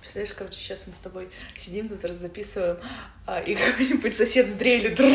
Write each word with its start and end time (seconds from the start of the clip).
Представляешь, 0.00 0.32
короче, 0.34 0.58
сейчас 0.58 0.84
мы 0.86 0.92
с 0.92 0.98
тобой 0.98 1.28
сидим 1.56 1.88
тут, 1.88 2.04
раз 2.04 2.16
записываем, 2.16 2.78
а, 3.26 3.40
и 3.40 3.54
какой-нибудь 3.56 4.14
сосед 4.14 4.46
с 4.46 4.52
дрелью. 4.52 4.96
Как 4.96 5.06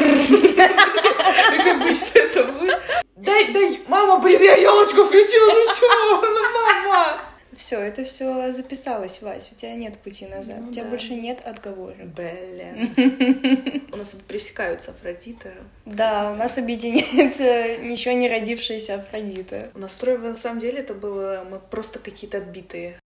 бы, 1.82 1.94
что 1.94 2.20
это 2.20 2.44
будет? 2.46 2.82
Дай, 3.16 3.54
дай, 3.54 3.80
мама, 3.88 4.20
блин, 4.20 4.42
я 4.42 4.56
елочку 4.56 5.06
включила, 5.06 5.54
ну 5.54 6.22
ну 6.22 6.52
мама. 6.52 7.34
Все, 7.56 7.80
это 7.80 8.04
все 8.04 8.52
записалось, 8.52 9.22
Вась. 9.22 9.52
У 9.52 9.56
тебя 9.56 9.76
нет 9.76 9.98
пути 10.00 10.26
назад. 10.26 10.62
У 10.68 10.72
тебя 10.72 10.86
больше 10.86 11.14
нет 11.14 11.42
отговорок. 11.46 11.98
Блин. 12.08 13.84
У 13.92 13.98
нас 13.98 14.16
пересекаются 14.28 14.92
Афродита. 14.92 15.54
Да, 15.86 16.32
у 16.32 16.36
нас 16.36 16.58
объединяет 16.58 17.40
ничего 17.82 18.16
не 18.16 18.30
родившаяся 18.30 18.96
Афродита. 18.96 19.70
У 19.76 19.80
на 19.80 19.88
самом 20.36 20.60
деле, 20.60 20.80
это 20.80 20.94
было, 20.94 21.46
мы 21.50 21.60
просто 21.60 22.00
какие-то 22.00 22.40
отбитые. 22.40 23.00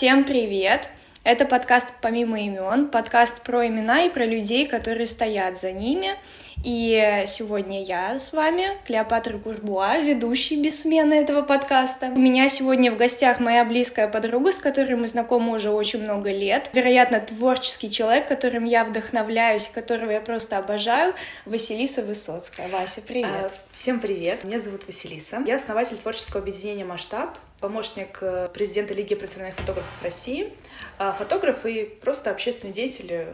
Всем 0.00 0.24
привет! 0.24 0.88
Это 1.24 1.44
подкаст 1.44 1.88
«Помимо 2.00 2.40
имен», 2.40 2.88
подкаст 2.88 3.42
про 3.42 3.66
имена 3.66 4.04
и 4.06 4.08
про 4.08 4.24
людей, 4.24 4.66
которые 4.66 5.06
стоят 5.06 5.60
за 5.60 5.72
ними. 5.72 6.16
И 6.64 7.24
сегодня 7.26 7.82
я 7.82 8.18
с 8.18 8.32
вами, 8.32 8.78
Клеопатра 8.86 9.36
Курбуа, 9.36 9.98
ведущий 9.98 10.56
бессменный 10.56 11.18
этого 11.18 11.42
подкаста. 11.42 12.06
У 12.06 12.18
меня 12.18 12.48
сегодня 12.48 12.90
в 12.90 12.96
гостях 12.96 13.40
моя 13.40 13.62
близкая 13.62 14.08
подруга, 14.08 14.52
с 14.52 14.58
которой 14.58 14.96
мы 14.96 15.06
знакомы 15.06 15.54
уже 15.54 15.68
очень 15.68 16.02
много 16.02 16.30
лет. 16.30 16.70
Вероятно, 16.72 17.20
творческий 17.20 17.90
человек, 17.90 18.26
которым 18.26 18.64
я 18.64 18.86
вдохновляюсь, 18.86 19.68
которого 19.68 20.12
я 20.12 20.22
просто 20.22 20.56
обожаю, 20.56 21.12
Василиса 21.44 22.02
Высоцкая. 22.02 22.68
Вася, 22.68 23.02
привет! 23.02 23.28
А, 23.28 23.50
Всем 23.70 24.00
привет, 24.00 24.44
меня 24.44 24.60
зовут 24.60 24.86
Василиса. 24.86 25.44
Я 25.46 25.56
основатель 25.56 25.98
творческого 25.98 26.40
объединения 26.40 26.86
«Масштаб», 26.86 27.36
помощник 27.60 28.18
э, 28.22 28.48
президента 28.52 28.94
Лиги 28.94 29.14
профессиональных 29.14 29.56
фотографов 29.56 30.02
России, 30.02 30.52
а, 30.98 31.12
фотограф 31.12 31.66
и 31.66 31.84
просто 31.84 32.30
общественный 32.30 32.72
деятель, 32.72 33.08
э, 33.10 33.32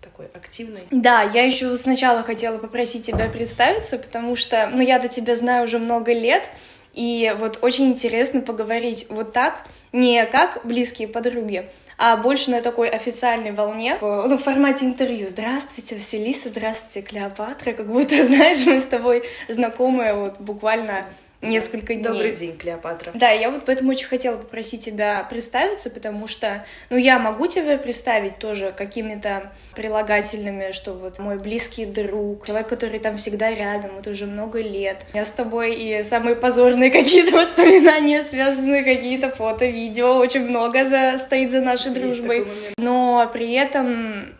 такой 0.00 0.26
активный. 0.26 0.82
Да, 0.90 1.22
я 1.22 1.44
еще 1.44 1.76
сначала 1.76 2.22
хотела 2.22 2.58
попросить 2.58 3.06
тебя 3.06 3.28
представиться, 3.28 3.98
потому 3.98 4.36
что, 4.36 4.68
ну, 4.72 4.80
я 4.80 4.98
до 4.98 5.08
тебя 5.08 5.34
знаю 5.34 5.64
уже 5.64 5.78
много 5.78 6.12
лет, 6.12 6.50
и 6.94 7.34
вот 7.38 7.58
очень 7.62 7.86
интересно 7.86 8.40
поговорить 8.40 9.06
вот 9.08 9.32
так, 9.32 9.66
не 9.92 10.24
как 10.26 10.64
близкие 10.64 11.08
подруги, 11.08 11.68
а 11.96 12.16
больше 12.16 12.50
на 12.50 12.60
такой 12.60 12.88
официальной 12.88 13.52
волне, 13.52 13.98
в, 14.00 14.26
ну, 14.28 14.38
в 14.38 14.42
формате 14.42 14.84
интервью. 14.84 15.26
Здравствуйте, 15.26 15.96
Василиса, 15.96 16.48
здравствуйте, 16.48 17.06
Клеопатра, 17.06 17.72
как 17.72 17.88
будто, 17.88 18.14
знаешь, 18.26 18.64
мы 18.66 18.80
с 18.80 18.84
тобой 18.84 19.24
знакомые 19.48 20.14
вот 20.14 20.40
буквально 20.40 21.06
несколько 21.40 21.94
дней. 21.94 22.04
Добрый 22.04 22.32
день, 22.32 22.56
Клеопатра. 22.56 23.12
Да, 23.14 23.30
я 23.30 23.50
вот 23.50 23.64
поэтому 23.64 23.90
очень 23.90 24.08
хотела 24.08 24.36
попросить 24.36 24.84
тебя 24.84 25.22
представиться, 25.28 25.90
потому 25.90 26.26
что, 26.26 26.64
ну, 26.90 26.96
я 26.96 27.18
могу 27.18 27.46
тебя 27.46 27.78
представить 27.78 28.38
тоже 28.38 28.74
какими-то 28.76 29.52
прилагательными, 29.74 30.72
что 30.72 30.94
вот 30.94 31.18
мой 31.18 31.38
близкий 31.38 31.86
друг, 31.86 32.46
человек, 32.46 32.68
который 32.68 32.98
там 32.98 33.16
всегда 33.16 33.54
рядом, 33.54 33.92
вот 33.96 34.06
уже 34.06 34.26
много 34.26 34.60
лет. 34.60 35.06
Я 35.14 35.24
с 35.24 35.32
тобой 35.32 35.74
и 35.74 36.02
самые 36.02 36.34
позорные 36.34 36.90
какие-то 36.92 37.36
воспоминания, 37.36 38.22
связанные 38.22 38.82
какие-то 38.82 39.30
фото, 39.30 39.66
видео, 39.66 40.16
очень 40.16 40.48
много 40.48 40.84
за, 40.86 41.18
стоит 41.18 41.52
за 41.52 41.60
нашей 41.60 41.92
Есть 41.92 42.00
дружбой. 42.00 42.48
Но 42.78 43.28
при 43.32 43.52
этом 43.52 44.37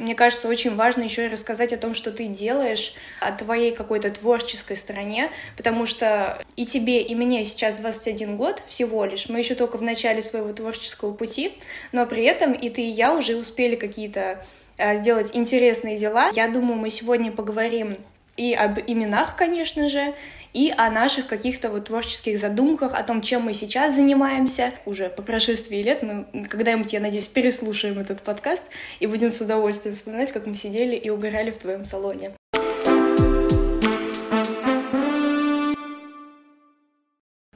мне 0.00 0.14
кажется, 0.14 0.48
очень 0.48 0.74
важно 0.74 1.02
еще 1.02 1.26
и 1.26 1.28
рассказать 1.28 1.72
о 1.72 1.76
том, 1.76 1.94
что 1.94 2.10
ты 2.10 2.26
делаешь, 2.26 2.94
о 3.20 3.32
твоей 3.32 3.72
какой-то 3.72 4.10
творческой 4.10 4.76
стороне, 4.76 5.30
потому 5.56 5.86
что 5.86 6.42
и 6.56 6.66
тебе, 6.66 7.02
и 7.02 7.14
мне 7.14 7.44
сейчас 7.44 7.74
21 7.74 8.36
год 8.36 8.62
всего 8.66 9.04
лишь, 9.04 9.28
мы 9.28 9.38
еще 9.38 9.54
только 9.54 9.76
в 9.76 9.82
начале 9.82 10.22
своего 10.22 10.52
творческого 10.52 11.12
пути, 11.12 11.52
но 11.92 12.06
при 12.06 12.24
этом 12.24 12.52
и 12.52 12.70
ты, 12.70 12.82
и 12.82 12.90
я 12.90 13.14
уже 13.14 13.36
успели 13.36 13.76
какие-то 13.76 14.44
а, 14.78 14.96
сделать 14.96 15.30
интересные 15.34 15.96
дела. 15.96 16.30
Я 16.34 16.48
думаю, 16.48 16.78
мы 16.78 16.88
сегодня 16.88 17.30
поговорим 17.30 17.98
и 18.40 18.54
об 18.54 18.78
именах, 18.86 19.36
конечно 19.36 19.86
же, 19.90 20.14
и 20.54 20.72
о 20.74 20.90
наших 20.90 21.26
каких-то 21.26 21.68
вот 21.68 21.84
творческих 21.84 22.38
задумках, 22.38 22.94
о 22.94 23.02
том, 23.02 23.20
чем 23.20 23.42
мы 23.42 23.52
сейчас 23.52 23.94
занимаемся. 23.94 24.72
Уже 24.86 25.10
по 25.10 25.20
прошествии 25.20 25.82
лет 25.82 26.02
мы 26.02 26.24
когда-нибудь, 26.48 26.90
я 26.94 27.00
надеюсь, 27.00 27.26
переслушаем 27.26 27.98
этот 27.98 28.22
подкаст 28.22 28.64
и 28.98 29.06
будем 29.06 29.30
с 29.30 29.42
удовольствием 29.42 29.94
вспоминать, 29.94 30.32
как 30.32 30.46
мы 30.46 30.54
сидели 30.54 30.96
и 30.96 31.10
угорали 31.10 31.50
в 31.50 31.58
твоем 31.58 31.84
салоне. 31.84 32.32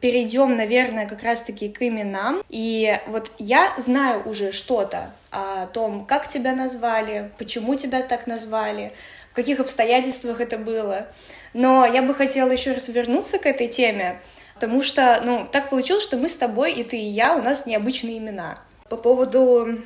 Перейдем, 0.04 0.54
наверное, 0.54 1.08
как 1.08 1.22
раз-таки 1.22 1.70
к 1.70 1.80
именам. 1.80 2.42
И 2.50 2.94
вот 3.06 3.32
я 3.38 3.72
знаю 3.78 4.20
уже 4.28 4.52
что-то 4.52 5.10
о 5.30 5.66
том, 5.68 6.04
как 6.04 6.28
тебя 6.28 6.52
назвали, 6.52 7.30
почему 7.38 7.74
тебя 7.74 8.02
так 8.02 8.26
назвали, 8.26 8.92
в 9.30 9.34
каких 9.34 9.60
обстоятельствах 9.60 10.42
это 10.42 10.58
было. 10.58 11.06
Но 11.54 11.86
я 11.86 12.02
бы 12.02 12.12
хотела 12.12 12.50
еще 12.50 12.74
раз 12.74 12.90
вернуться 12.90 13.38
к 13.38 13.46
этой 13.46 13.66
теме, 13.66 14.20
потому 14.52 14.82
что, 14.82 15.22
ну, 15.24 15.48
так 15.50 15.70
получилось, 15.70 16.02
что 16.02 16.18
мы 16.18 16.28
с 16.28 16.34
тобой, 16.34 16.74
и 16.74 16.84
ты, 16.84 16.98
и 16.98 17.06
я, 17.06 17.34
у 17.34 17.40
нас 17.40 17.64
необычные 17.64 18.18
имена. 18.18 18.58
По 18.90 18.98
поводу 18.98 19.80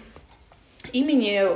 имени 0.93 1.49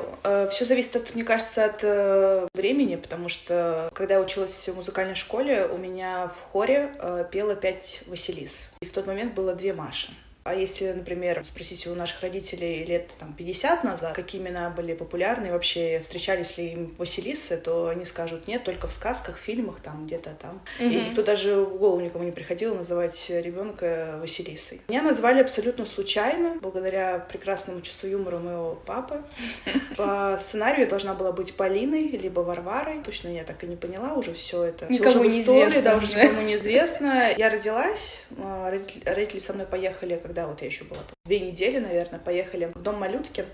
все 0.50 0.64
зависит, 0.64 0.96
от, 0.96 1.14
мне 1.14 1.24
кажется, 1.24 1.64
от 1.64 1.80
э, 1.82 2.48
времени, 2.54 2.96
потому 2.96 3.28
что 3.28 3.90
когда 3.94 4.14
я 4.14 4.20
училась 4.20 4.68
в 4.68 4.76
музыкальной 4.76 5.14
школе, 5.14 5.66
у 5.66 5.76
меня 5.76 6.28
в 6.28 6.52
хоре 6.52 6.92
э, 6.98 7.24
пело 7.30 7.54
пять 7.54 8.02
Василис. 8.06 8.70
И 8.80 8.86
в 8.86 8.92
тот 8.92 9.06
момент 9.06 9.34
было 9.34 9.54
две 9.54 9.72
Маши. 9.72 10.12
А 10.44 10.54
если, 10.54 10.90
например, 10.92 11.44
спросить 11.44 11.86
у 11.86 11.94
наших 11.94 12.20
родителей 12.22 12.84
лет 12.84 13.12
там, 13.18 13.32
50 13.32 13.84
назад, 13.84 14.14
какие 14.14 14.40
имена 14.40 14.70
были 14.70 14.94
популярны, 14.94 15.46
и 15.46 15.50
вообще 15.50 16.00
встречались 16.02 16.58
ли 16.58 16.72
им 16.72 16.94
Василисы, 16.98 17.56
то 17.56 17.88
они 17.88 18.04
скажут 18.04 18.48
нет, 18.48 18.64
только 18.64 18.86
в 18.88 18.92
сказках, 18.92 19.38
фильмах, 19.38 19.80
там 19.80 20.06
где-то 20.06 20.30
там. 20.40 20.60
И 20.80 20.84
Мгм. 20.84 21.04
никто 21.04 21.22
даже 21.22 21.56
в 21.56 21.76
голову 21.76 22.00
никому 22.00 22.24
не 22.24 22.32
приходило 22.32 22.74
называть 22.74 23.30
ребенка 23.30 24.18
Василисой. 24.20 24.80
Меня 24.88 25.02
назвали 25.02 25.40
абсолютно 25.40 25.84
случайно, 25.86 26.56
благодаря 26.60 27.18
прекрасному 27.20 27.80
чувству 27.80 28.08
юмора 28.08 28.38
моего 28.38 28.74
папы. 28.74 29.22
По 29.96 30.38
сценарию 30.40 30.80
я 30.84 30.86
должна 30.86 31.14
была 31.14 31.32
быть 31.32 31.54
Полиной, 31.54 32.08
либо 32.08 32.40
Варварой. 32.40 33.02
Точно 33.04 33.28
я 33.28 33.44
так 33.44 33.62
и 33.62 33.66
не 33.66 33.76
поняла 33.76 34.14
уже 34.14 34.32
все 34.32 34.64
это. 34.64 34.86
Никому 34.92 35.10
уже 35.10 35.18
в 35.20 35.26
истории, 35.28 35.80
да, 35.80 35.96
уже 35.96 36.08
никому 36.08 36.42
неизвестно. 36.42 37.30
Я 37.36 37.48
родилась, 37.50 38.24
а, 38.38 38.70
родители, 38.70 39.02
родители 39.08 39.38
со 39.38 39.52
мной 39.52 39.66
поехали, 39.66 40.16
когда 40.32 40.46
вот 40.46 40.62
я 40.62 40.66
еще 40.68 40.84
была 40.84 41.00
там, 41.00 41.14
две 41.26 41.40
недели, 41.40 41.78
наверное, 41.78 42.18
поехали 42.18 42.72
в 42.74 42.80
дом 42.80 42.98
малютки, 42.98 43.44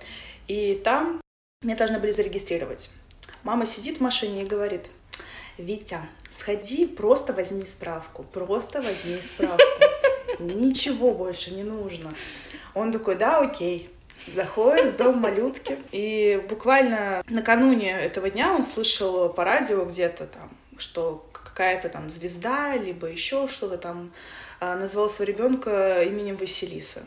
и 0.46 0.80
там 0.84 1.20
меня 1.64 1.74
должны 1.74 1.98
были 1.98 2.12
зарегистрировать. 2.12 2.90
Мама 3.42 3.66
сидит 3.66 3.98
в 3.98 4.00
машине 4.00 4.44
и 4.44 4.46
говорит, 4.46 4.90
Витя, 5.56 5.98
сходи, 6.30 6.86
просто 6.86 7.32
возьми 7.32 7.64
справку, 7.64 8.22
просто 8.22 8.80
возьми 8.80 9.20
справку. 9.20 9.64
Ничего 10.38 11.14
больше 11.14 11.50
не 11.50 11.64
нужно. 11.64 12.12
Он 12.74 12.92
такой, 12.92 13.16
да, 13.16 13.40
окей. 13.40 13.90
Заходит 14.28 14.94
в 14.94 14.96
дом 14.98 15.18
малютки. 15.18 15.78
И 15.90 16.40
буквально 16.48 17.24
накануне 17.28 17.90
этого 17.90 18.30
дня 18.30 18.54
он 18.54 18.62
слышал 18.62 19.30
по 19.30 19.42
радио 19.42 19.84
где-то 19.84 20.28
там, 20.28 20.50
что 20.76 21.28
какая-то 21.58 21.88
там 21.88 22.08
звезда, 22.08 22.76
либо 22.76 23.08
еще 23.08 23.48
что-то 23.48 23.78
там 23.78 24.12
а, 24.60 24.76
назвал 24.76 25.10
своего 25.10 25.32
ребенка 25.32 26.04
именем 26.04 26.36
Василиса. 26.36 27.02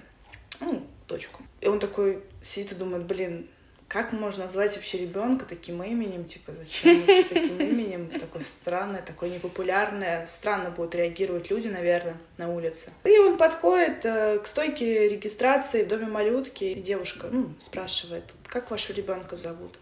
Ну, 0.59 0.85
дочку. 1.07 1.41
И 1.61 1.67
он 1.69 1.79
такой 1.79 2.21
сидит 2.41 2.73
и 2.73 2.75
думает, 2.75 3.05
блин, 3.05 3.47
как 3.87 4.11
можно 4.11 4.43
назвать 4.43 4.75
вообще 4.75 4.97
ребенка 4.97 5.45
таким 5.45 5.81
именем? 5.81 6.25
Типа, 6.25 6.53
зачем 6.53 6.99
вообще 6.99 7.23
таким 7.23 7.61
именем? 7.61 8.19
Такое 8.19 8.41
странное, 8.41 9.01
такое 9.01 9.29
непопулярное. 9.29 10.27
Странно 10.27 10.69
будут 10.69 10.95
реагировать 10.95 11.49
люди, 11.49 11.69
наверное, 11.69 12.17
на 12.37 12.49
улице. 12.49 12.91
И 13.05 13.17
он 13.19 13.37
подходит 13.37 14.03
э, 14.03 14.39
к 14.39 14.45
стойке 14.45 15.07
регистрации 15.07 15.85
в 15.85 15.87
доме 15.87 16.07
малютки, 16.07 16.65
и 16.65 16.81
девушка 16.81 17.27
ну, 17.31 17.53
спрашивает, 17.57 18.25
как 18.47 18.69
вашего 18.69 18.97
ребенка 18.97 19.37
зовут? 19.37 19.79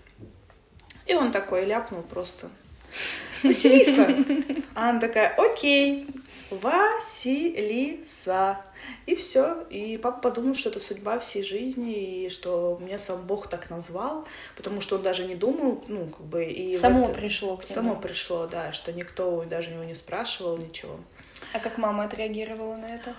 И 1.07 1.15
он 1.15 1.31
такой 1.31 1.65
ляпнул 1.65 2.03
просто. 2.03 2.51
Василиса. 3.44 4.07
А 4.75 4.89
она 4.89 5.00
такая, 5.00 5.33
окей, 5.38 6.07
Василиса. 7.39 8.59
И 9.06 9.15
все. 9.15 9.65
И 9.69 9.97
папа 9.97 10.19
подумал, 10.30 10.56
что 10.56 10.69
это 10.69 10.80
судьба 10.80 11.19
всей 11.19 11.44
жизни, 11.44 12.25
и 12.25 12.30
что 12.30 12.77
меня 12.81 12.97
сам 13.00 13.21
Бог 13.25 13.47
так 13.47 13.69
назвал, 13.69 14.25
потому 14.56 14.81
что 14.81 14.95
он 14.95 15.01
даже 15.03 15.25
не 15.25 15.36
думал, 15.36 15.83
ну, 15.88 16.07
как 16.07 16.21
бы... 16.21 16.45
И 16.45 16.74
Само 16.74 17.06
это- 17.09 17.19
пришло 17.19 17.57
к 17.57 17.63
нему. 17.63 17.74
Само 17.74 17.95
пришло, 17.95 18.47
да, 18.47 18.71
что 18.71 18.92
никто 18.94 19.44
даже 19.50 19.71
его 19.71 19.83
не 19.83 19.95
спрашивал, 19.95 20.57
ничего. 20.57 21.00
А 21.53 21.59
как 21.59 21.77
мама 21.77 22.03
отреагировала 22.06 22.77
на 22.77 22.85
это? 22.88 23.15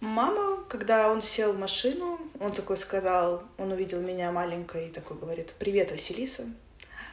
Мама, 0.00 0.64
когда 0.68 1.10
он 1.12 1.22
сел 1.22 1.52
в 1.52 1.58
машину, 1.58 2.18
он 2.40 2.52
такой 2.52 2.76
сказал, 2.76 3.42
он 3.56 3.70
увидел 3.70 4.00
меня 4.00 4.32
маленькой 4.32 4.88
и 4.88 4.90
такой 4.90 5.16
говорит, 5.16 5.54
привет, 5.58 5.90
Василиса. 5.92 6.44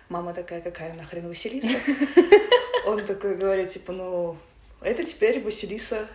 Мама 0.09 0.33
такая, 0.33 0.61
какая 0.61 0.93
нахрен 0.95 1.27
Василиса? 1.27 1.77
Он 2.85 3.05
такой 3.05 3.35
говорит, 3.35 3.69
типа, 3.69 3.91
ну, 3.91 4.37
это 4.81 5.03
теперь 5.03 5.39
Василиса 5.39 6.07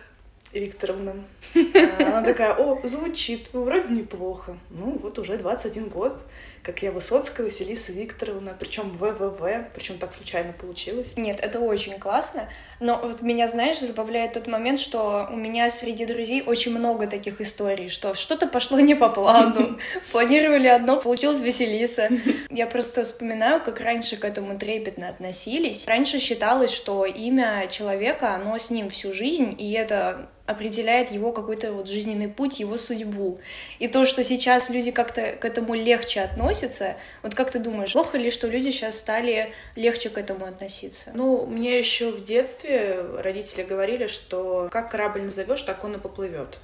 Викторовна. 0.59 1.15
А, 1.75 2.03
она 2.03 2.21
такая, 2.21 2.53
о, 2.53 2.79
звучит, 2.85 3.49
ну, 3.53 3.63
вроде 3.63 3.93
неплохо. 3.93 4.57
Ну, 4.69 4.97
вот 5.01 5.19
уже 5.19 5.37
21 5.37 5.89
год, 5.89 6.15
как 6.63 6.81
я 6.81 6.91
Высоцкая 6.91 7.45
Василиса 7.45 7.91
Викторовна, 7.91 8.55
причем 8.57 8.89
ВВВ, 8.89 9.67
причем 9.73 9.97
так 9.97 10.13
случайно 10.13 10.53
получилось. 10.53 11.13
Нет, 11.15 11.39
это 11.41 11.59
очень 11.59 11.99
классно, 11.99 12.49
но 12.79 12.99
вот 13.01 13.21
меня, 13.21 13.47
знаешь, 13.47 13.79
забавляет 13.79 14.33
тот 14.33 14.47
момент, 14.47 14.79
что 14.79 15.27
у 15.31 15.35
меня 15.35 15.69
среди 15.69 16.05
друзей 16.05 16.43
очень 16.45 16.77
много 16.77 17.07
таких 17.07 17.41
историй, 17.41 17.89
что 17.89 18.13
что-то 18.13 18.47
пошло 18.47 18.79
не 18.79 18.95
по 18.95 19.09
плану, 19.09 19.77
планировали 20.11 20.67
одно, 20.67 20.99
получилось 20.99 21.41
Василиса. 21.41 22.09
Я 22.49 22.67
просто 22.67 23.03
вспоминаю, 23.03 23.61
как 23.61 23.79
раньше 23.79 24.17
к 24.17 24.25
этому 24.25 24.57
трепетно 24.57 25.09
относились. 25.09 25.85
Раньше 25.87 26.19
считалось, 26.19 26.71
что 26.71 27.05
имя 27.05 27.67
человека, 27.69 28.35
оно 28.35 28.57
с 28.57 28.69
ним 28.69 28.89
всю 28.89 29.13
жизнь, 29.13 29.55
и 29.57 29.71
это 29.73 30.29
определяет 30.45 31.11
его 31.11 31.31
какой-то 31.31 31.73
вот 31.73 31.87
жизненный 31.87 32.27
путь, 32.27 32.59
его 32.59 32.77
судьбу. 32.77 33.39
И 33.79 33.87
то, 33.87 34.05
что 34.05 34.23
сейчас 34.23 34.69
люди 34.69 34.91
как-то 34.91 35.31
к 35.33 35.45
этому 35.45 35.73
легче 35.73 36.21
относятся, 36.21 36.95
вот 37.23 37.33
как 37.35 37.51
ты 37.51 37.59
думаешь, 37.59 37.93
плохо 37.93 38.17
ли, 38.17 38.29
что 38.29 38.47
люди 38.47 38.69
сейчас 38.69 38.97
стали 38.99 39.53
легче 39.75 40.09
к 40.09 40.17
этому 40.17 40.45
относиться? 40.45 41.11
Ну, 41.13 41.45
мне 41.45 41.77
еще 41.77 42.11
в 42.11 42.23
детстве 42.23 43.01
родители 43.19 43.63
говорили, 43.63 44.07
что 44.07 44.67
как 44.71 44.91
корабль 44.91 45.21
назовешь, 45.21 45.63
так 45.63 45.83
он 45.83 45.95
и 45.95 45.99
поплывет 45.99 46.59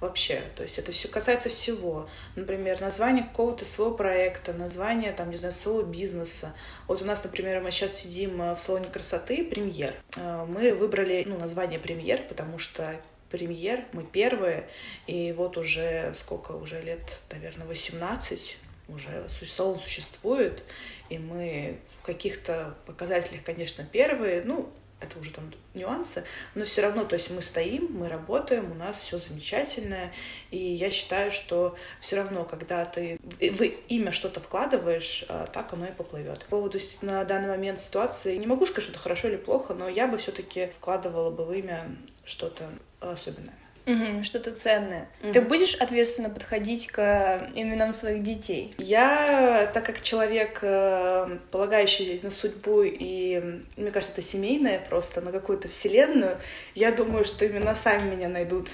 вообще. 0.00 0.42
То 0.56 0.62
есть 0.62 0.78
это 0.78 0.92
все 0.92 1.08
касается 1.08 1.48
всего. 1.48 2.08
Например, 2.34 2.80
название 2.80 3.24
какого-то 3.24 3.64
своего 3.64 3.94
проекта, 3.94 4.52
название, 4.52 5.12
там, 5.12 5.30
не 5.30 5.36
знаю, 5.36 5.52
своего 5.52 5.82
бизнеса. 5.82 6.54
Вот 6.88 7.02
у 7.02 7.04
нас, 7.04 7.22
например, 7.22 7.60
мы 7.60 7.70
сейчас 7.70 7.94
сидим 7.94 8.54
в 8.54 8.58
салоне 8.58 8.86
красоты 8.86 9.44
«Премьер». 9.44 9.94
Э, 10.16 10.46
мы 10.48 10.74
выбрали 10.74 11.24
ну, 11.26 11.38
название 11.38 11.78
«Премьер», 11.78 12.22
потому 12.28 12.58
что 12.58 12.96
премьер, 13.30 13.84
мы 13.92 14.04
первые, 14.04 14.68
и 15.06 15.32
вот 15.32 15.56
уже 15.56 16.12
сколько, 16.14 16.52
уже 16.52 16.80
лет, 16.82 17.20
наверное, 17.30 17.66
18 17.66 18.58
уже 18.88 19.28
салон 19.28 19.78
существует, 19.78 20.64
и 21.08 21.18
мы 21.18 21.78
в 21.98 22.02
каких-то 22.02 22.76
показателях, 22.86 23.44
конечно, 23.44 23.84
первые, 23.84 24.42
ну, 24.42 24.72
это 25.00 25.18
уже 25.18 25.32
там 25.32 25.50
нюансы, 25.74 26.24
но 26.54 26.64
все 26.64 26.82
равно, 26.82 27.04
то 27.04 27.14
есть 27.14 27.30
мы 27.30 27.40
стоим, 27.40 27.88
мы 27.90 28.08
работаем, 28.08 28.70
у 28.70 28.74
нас 28.74 29.00
все 29.00 29.18
замечательное, 29.18 30.12
и 30.50 30.58
я 30.58 30.90
считаю, 30.90 31.32
что 31.32 31.74
все 32.00 32.16
равно, 32.16 32.44
когда 32.44 32.84
ты 32.84 33.18
в 33.22 33.62
имя 33.88 34.12
что-то 34.12 34.40
вкладываешь, 34.40 35.24
а, 35.28 35.46
так 35.46 35.72
оно 35.72 35.86
и 35.86 35.92
поплывет. 35.92 36.40
По 36.44 36.56
поводу 36.56 36.78
на 37.00 37.24
данный 37.24 37.48
момент 37.48 37.80
ситуации, 37.80 38.36
не 38.36 38.46
могу 38.46 38.66
сказать, 38.66 38.82
что 38.84 38.92
это 38.92 39.00
хорошо 39.00 39.28
или 39.28 39.36
плохо, 39.36 39.74
но 39.74 39.88
я 39.88 40.06
бы 40.06 40.18
все-таки 40.18 40.66
вкладывала 40.66 41.30
бы 41.30 41.44
в 41.44 41.52
имя 41.52 41.96
что-то 42.24 42.68
особенное. 43.00 43.54
Угу, 43.86 44.22
что-то 44.22 44.52
ценное. 44.52 45.08
Угу. 45.22 45.32
Ты 45.32 45.40
будешь 45.40 45.74
ответственно 45.74 46.30
подходить 46.30 46.88
к 46.88 47.50
именам 47.54 47.92
своих 47.92 48.22
детей? 48.22 48.74
Я, 48.78 49.70
так 49.72 49.84
как 49.84 50.00
человек, 50.00 50.58
э, 50.62 51.38
полагающий 51.50 52.20
на 52.22 52.30
судьбу, 52.30 52.82
и 52.82 53.62
мне 53.76 53.90
кажется, 53.90 54.12
это 54.12 54.22
семейное 54.22 54.78
просто, 54.78 55.20
на 55.20 55.32
какую-то 55.32 55.68
вселенную, 55.68 56.38
я 56.74 56.92
думаю, 56.92 57.24
что 57.24 57.46
имена 57.46 57.74
сами 57.74 58.14
меня 58.14 58.28
найдут. 58.28 58.68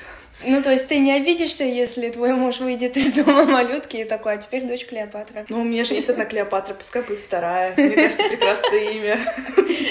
Ну, 0.44 0.62
то 0.62 0.71
есть 0.71 0.88
ты 0.88 0.99
не 0.99 1.12
обидишься, 1.12 1.65
если 1.65 2.11
твой 2.11 2.33
муж 2.33 2.61
выйдет 2.61 2.97
из 2.97 3.12
дома 3.15 3.44
малютки 3.44 3.97
и 3.97 4.05
такой, 4.05 4.35
а 4.35 4.37
теперь 4.37 4.67
дочь 4.67 4.87
Клеопатра. 4.87 5.47
Ну, 5.49 5.61
у 5.61 5.65
меня 5.65 5.85
же 5.85 5.94
есть 5.94 6.11
одна 6.11 6.25
Клеопатра, 6.25 6.75
пускай 6.75 7.03
будет 7.03 7.21
вторая. 7.21 7.75
Мне 7.77 7.91
кажется, 7.91 8.29
прекрасное 8.29 8.91
имя. 8.93 9.21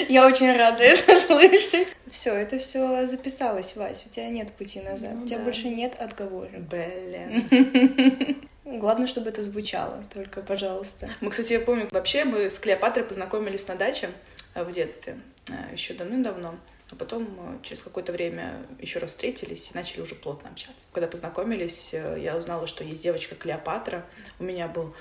Я 0.08 0.26
очень 0.26 0.56
рада 0.56 0.84
это 0.84 1.18
слышать. 1.18 1.88
Все, 2.08 2.32
это 2.32 2.58
все 2.58 3.06
записалось, 3.06 3.74
Вась. 3.74 4.06
У 4.06 4.08
тебя 4.08 4.28
нет 4.28 4.52
пути 4.52 4.80
назад. 4.80 5.12
Ну, 5.14 5.24
у 5.24 5.26
тебя 5.26 5.38
да. 5.38 5.44
больше 5.44 5.68
нет 5.68 5.94
отговора. 5.98 6.50
Блин. 6.58 8.46
Главное, 8.64 9.06
чтобы 9.06 9.28
это 9.28 9.42
звучало, 9.42 10.04
только, 10.12 10.42
пожалуйста. 10.42 11.08
Мы, 11.20 11.30
кстати, 11.30 11.52
я 11.52 11.60
помню, 11.60 11.88
вообще 11.92 12.24
мы 12.24 12.50
с 12.50 12.58
Клеопатрой 12.58 13.04
познакомились 13.04 13.68
на 13.68 13.76
даче 13.76 14.10
э, 14.54 14.64
в 14.64 14.72
детстве, 14.72 15.18
э, 15.48 15.72
еще 15.72 15.94
давным-давно. 15.94 16.56
А 16.90 16.94
потом 16.94 17.26
э, 17.38 17.58
через 17.62 17.82
какое-то 17.82 18.12
время 18.12 18.64
еще 18.78 19.00
раз 19.00 19.10
встретились 19.10 19.70
и 19.70 19.74
начали 19.74 20.00
уже 20.00 20.14
плотно 20.14 20.50
общаться. 20.50 20.86
Когда 20.92 21.08
познакомились, 21.08 21.92
э, 21.92 22.18
я 22.20 22.36
узнала, 22.36 22.66
что 22.66 22.84
есть 22.84 23.02
девочка 23.02 23.34
Клеопатра. 23.34 24.06
У 24.38 24.44
меня 24.44 24.68
был 24.68 24.94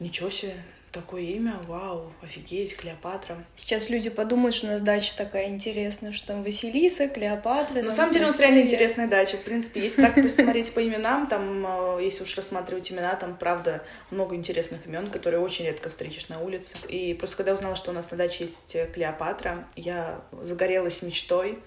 ничего 0.00 0.28
себе, 0.28 0.62
такое 0.92 1.22
имя, 1.22 1.56
вау, 1.66 2.12
офигеть, 2.22 2.76
Клеопатра. 2.76 3.44
Сейчас 3.56 3.90
люди 3.90 4.10
подумают, 4.10 4.54
что 4.54 4.66
у 4.66 4.70
нас 4.70 4.80
дача 4.80 5.16
такая 5.16 5.48
интересная, 5.48 6.12
что 6.12 6.28
там 6.28 6.42
Василиса, 6.42 7.08
Клеопатра. 7.08 7.82
На 7.82 7.92
самом 7.92 8.12
деле 8.12 8.24
у 8.24 8.28
нас 8.28 8.38
реально 8.38 8.62
интересная 8.62 9.06
дача. 9.06 9.36
В 9.36 9.42
принципе, 9.42 9.80
если 9.80 10.02
так 10.02 10.14
посмотреть 10.14 10.72
по 10.72 10.86
именам, 10.86 11.26
там, 11.26 11.64
э, 11.66 12.02
если 12.02 12.22
уж 12.22 12.36
рассматривать 12.36 12.90
имена, 12.90 13.14
там, 13.16 13.36
правда, 13.36 13.82
много 14.10 14.34
интересных 14.34 14.86
имен, 14.86 15.10
которые 15.10 15.40
очень 15.40 15.64
редко 15.64 15.88
встретишь 15.88 16.28
на 16.28 16.40
улице. 16.40 16.76
И 16.88 17.14
просто 17.14 17.36
когда 17.36 17.54
узнала, 17.54 17.76
что 17.76 17.90
у 17.90 17.94
нас 17.94 18.10
на 18.10 18.16
даче 18.16 18.44
есть 18.44 18.76
Клеопатра, 18.92 19.66
я 19.76 20.20
загорелась 20.42 21.02
мечтой 21.02 21.58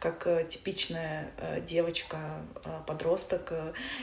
как 0.00 0.26
э, 0.26 0.46
типичная 0.48 1.30
э, 1.36 1.60
девочка, 1.60 2.16
э, 2.64 2.70
подросток. 2.86 3.52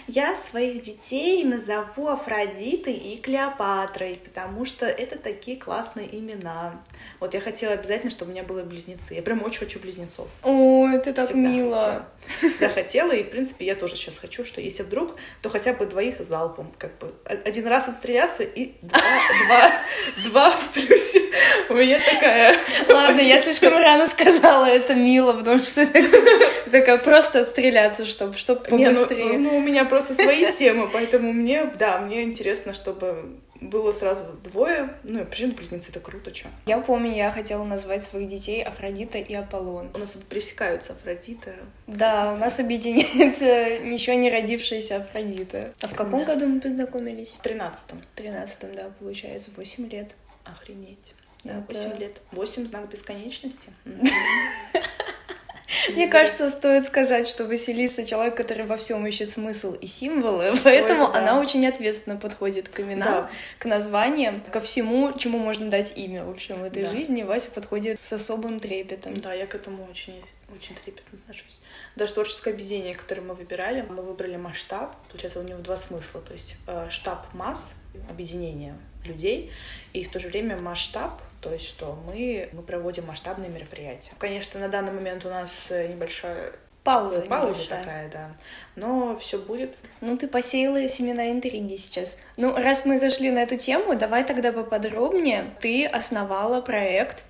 Я 0.08 0.36
своих 0.36 0.84
детей 0.84 1.44
назову 1.44 2.08
Афродитой 2.08 2.94
и 2.94 3.18
Клеопатрой, 3.20 4.22
потому 4.24 4.64
что 4.64 4.86
это 4.86 5.18
такие 5.18 5.58
классные 5.58 6.08
имена. 6.16 6.80
Вот 7.20 7.34
я 7.34 7.42
хотела 7.42 7.74
обязательно, 7.74 8.12
чтобы 8.12 8.30
у 8.30 8.34
меня 8.36 8.44
были 8.44 8.62
близнецы. 8.62 9.16
Я 9.16 9.24
прям 9.24 9.44
очень 9.44 9.60
хочу 9.60 9.80
близнецов. 9.80 10.28
О, 10.44 10.88
это 10.88 11.14
так 11.14 11.26
Всегда 11.26 11.50
мило. 11.50 11.76
Хотела. 11.76 12.52
Всегда 12.52 12.70
хотела, 12.70 13.12
и, 13.14 13.24
в 13.24 13.30
принципе, 13.32 13.66
я 13.66 13.76
тоже 13.76 13.96
сейчас 13.96 14.20
хочу, 14.20 14.44
что 14.44 14.62
если 14.62 14.84
вдруг, 14.84 15.16
то 15.42 15.50
хотя 15.50 15.74
бы 15.74 15.88
двоих 15.88 16.20
залпом, 16.20 16.72
как 16.78 16.96
бы 17.00 17.12
один 17.26 17.66
раз 17.68 17.88
отстреляться 17.88 18.44
и 18.44 18.74
два, 18.84 19.00
два, 19.48 19.72
два 20.26 20.52
в 20.52 20.70
плюсе. 20.74 21.22
У 21.70 21.74
меня 21.74 22.00
такая... 22.00 22.56
Ладно, 22.88 23.22
я 23.22 23.42
слишком 23.42 23.74
рано 23.74 24.08
сказала 24.08 24.66
это 24.66 24.94
мило, 24.94 25.34
потому 25.34 25.64
что 25.64 25.87
Такая 26.72 26.98
просто 26.98 27.44
стреляться, 27.44 28.06
чтобы 28.06 28.36
чтоб 28.36 28.70
ну, 28.70 28.78
побыстрее. 28.78 29.38
Ну, 29.38 29.58
у 29.58 29.62
меня 29.62 29.86
просто 29.86 30.14
свои 30.14 30.52
темы, 30.52 30.90
поэтому 30.92 31.34
мне, 31.34 31.66
да, 31.78 32.00
мне 32.00 32.24
интересно, 32.24 32.74
чтобы 32.74 33.38
было 33.62 33.92
сразу 33.92 34.24
двое. 34.44 34.94
Ну, 35.04 35.26
причем 35.26 35.52
близнецы, 35.52 35.90
это 35.90 36.00
круто, 36.00 36.34
что. 36.34 36.50
Я 36.66 36.80
помню, 36.80 37.14
я 37.14 37.32
хотела 37.32 37.64
назвать 37.64 38.04
своих 38.04 38.30
детей 38.30 38.64
Афродита 38.64 39.18
и 39.18 39.34
Аполлон. 39.34 39.90
У 39.94 39.98
нас 39.98 40.18
пересекаются 40.30 40.94
Афродита. 40.94 41.56
Да, 41.88 42.34
у 42.34 42.38
нас 42.38 42.60
объединяет 42.60 43.84
ничего 43.84 44.16
не 44.18 44.30
родившаяся 44.30 44.98
Афродита. 44.98 45.74
А 45.82 45.88
в 45.88 45.96
каком 45.96 46.26
да. 46.26 46.34
году 46.34 46.48
мы 46.48 46.60
познакомились? 46.60 47.36
В 47.40 47.42
тринадцатом. 47.42 48.02
В 48.14 48.18
тринадцатом, 48.18 48.74
да, 48.76 48.92
получается, 49.00 49.52
восемь 49.56 49.90
лет. 49.90 50.12
Охренеть. 50.46 51.14
Да, 51.44 51.64
восемь 51.68 51.92
это... 51.92 51.98
лет. 51.98 52.22
Восемь 52.32 52.66
знак 52.66 52.90
бесконечности. 52.90 53.70
Мне 55.90 56.08
кажется, 56.08 56.50
стоит 56.50 56.86
сказать, 56.86 57.28
что 57.28 57.46
Василиса 57.46 58.06
человек, 58.06 58.36
который 58.36 58.66
во 58.66 58.78
всем 58.78 59.06
ищет 59.06 59.30
смысл 59.30 59.74
и 59.74 59.88
символы, 59.88 60.54
поэтому 60.64 61.06
Ой, 61.06 61.14
да. 61.14 61.20
она 61.20 61.40
очень 61.40 61.66
ответственно 61.68 62.16
подходит 62.16 62.70
к 62.70 62.80
именам, 62.80 63.24
да. 63.24 63.30
к 63.60 63.66
названиям, 63.66 64.42
ко 64.42 64.60
всему, 64.62 65.12
чему 65.18 65.40
можно 65.40 65.70
дать 65.70 65.98
имя. 65.98 66.24
В 66.24 66.30
общем, 66.30 66.62
в 66.62 66.64
этой 66.64 66.84
да. 66.84 66.90
жизни 66.90 67.24
Вася 67.24 67.50
подходит 67.52 68.00
с 68.00 68.14
особым 68.14 68.60
трепетом. 68.60 69.14
Да, 69.16 69.34
я 69.34 69.46
к 69.46 69.56
этому 69.56 69.88
очень, 69.90 70.24
очень 70.56 70.76
трепетно 70.76 71.20
отношусь. 71.20 71.60
Даже 71.96 72.14
творческое 72.14 72.52
объединение, 72.52 72.96
которое 72.96 73.22
мы 73.22 73.34
выбирали, 73.34 73.82
мы 73.82 74.02
выбрали 74.02 74.38
масштаб. 74.38 74.96
Получается, 75.10 75.40
у 75.40 75.44
него 75.44 75.60
два 75.60 75.78
смысла. 75.78 76.22
То 76.22 76.34
есть 76.34 76.56
э, 76.68 76.88
штаб 76.90 77.34
масс, 77.34 77.74
объединение 78.10 78.76
людей, 79.04 79.52
и 79.94 80.04
в 80.04 80.12
то 80.12 80.20
же 80.20 80.28
время 80.28 80.58
масштаб 80.58 81.22
то 81.42 81.52
есть 81.54 81.66
что 81.66 81.98
мы, 82.06 82.50
мы 82.54 82.62
проводим 82.64 83.06
масштабные 83.06 83.50
мероприятия. 83.50 84.12
Конечно, 84.18 84.60
на 84.60 84.70
данный 84.70 84.92
момент 84.92 85.26
у 85.26 85.30
нас 85.30 85.68
э, 85.70 85.88
небольшая 85.88 86.54
Пауза, 86.88 87.22
пауза 87.24 87.50
небольшая. 87.50 87.80
такая, 87.80 88.10
да. 88.10 88.32
Но 88.78 89.18
все 89.18 89.38
будет. 89.40 89.76
Ну, 90.00 90.18
ты 90.18 90.30
посеяла 90.30 90.88
семена 90.88 91.32
интриги 91.32 91.76
сейчас. 91.76 92.18
Ну, 92.38 92.56
раз 92.56 92.86
мы 92.86 92.98
зашли 92.98 93.30
на 93.30 93.40
эту 93.40 93.58
тему, 93.58 93.94
давай 93.96 94.24
тогда 94.24 94.54
поподробнее. 94.54 95.54
Ты 95.60 95.86
основала 95.86 96.62
проект, 96.62 97.26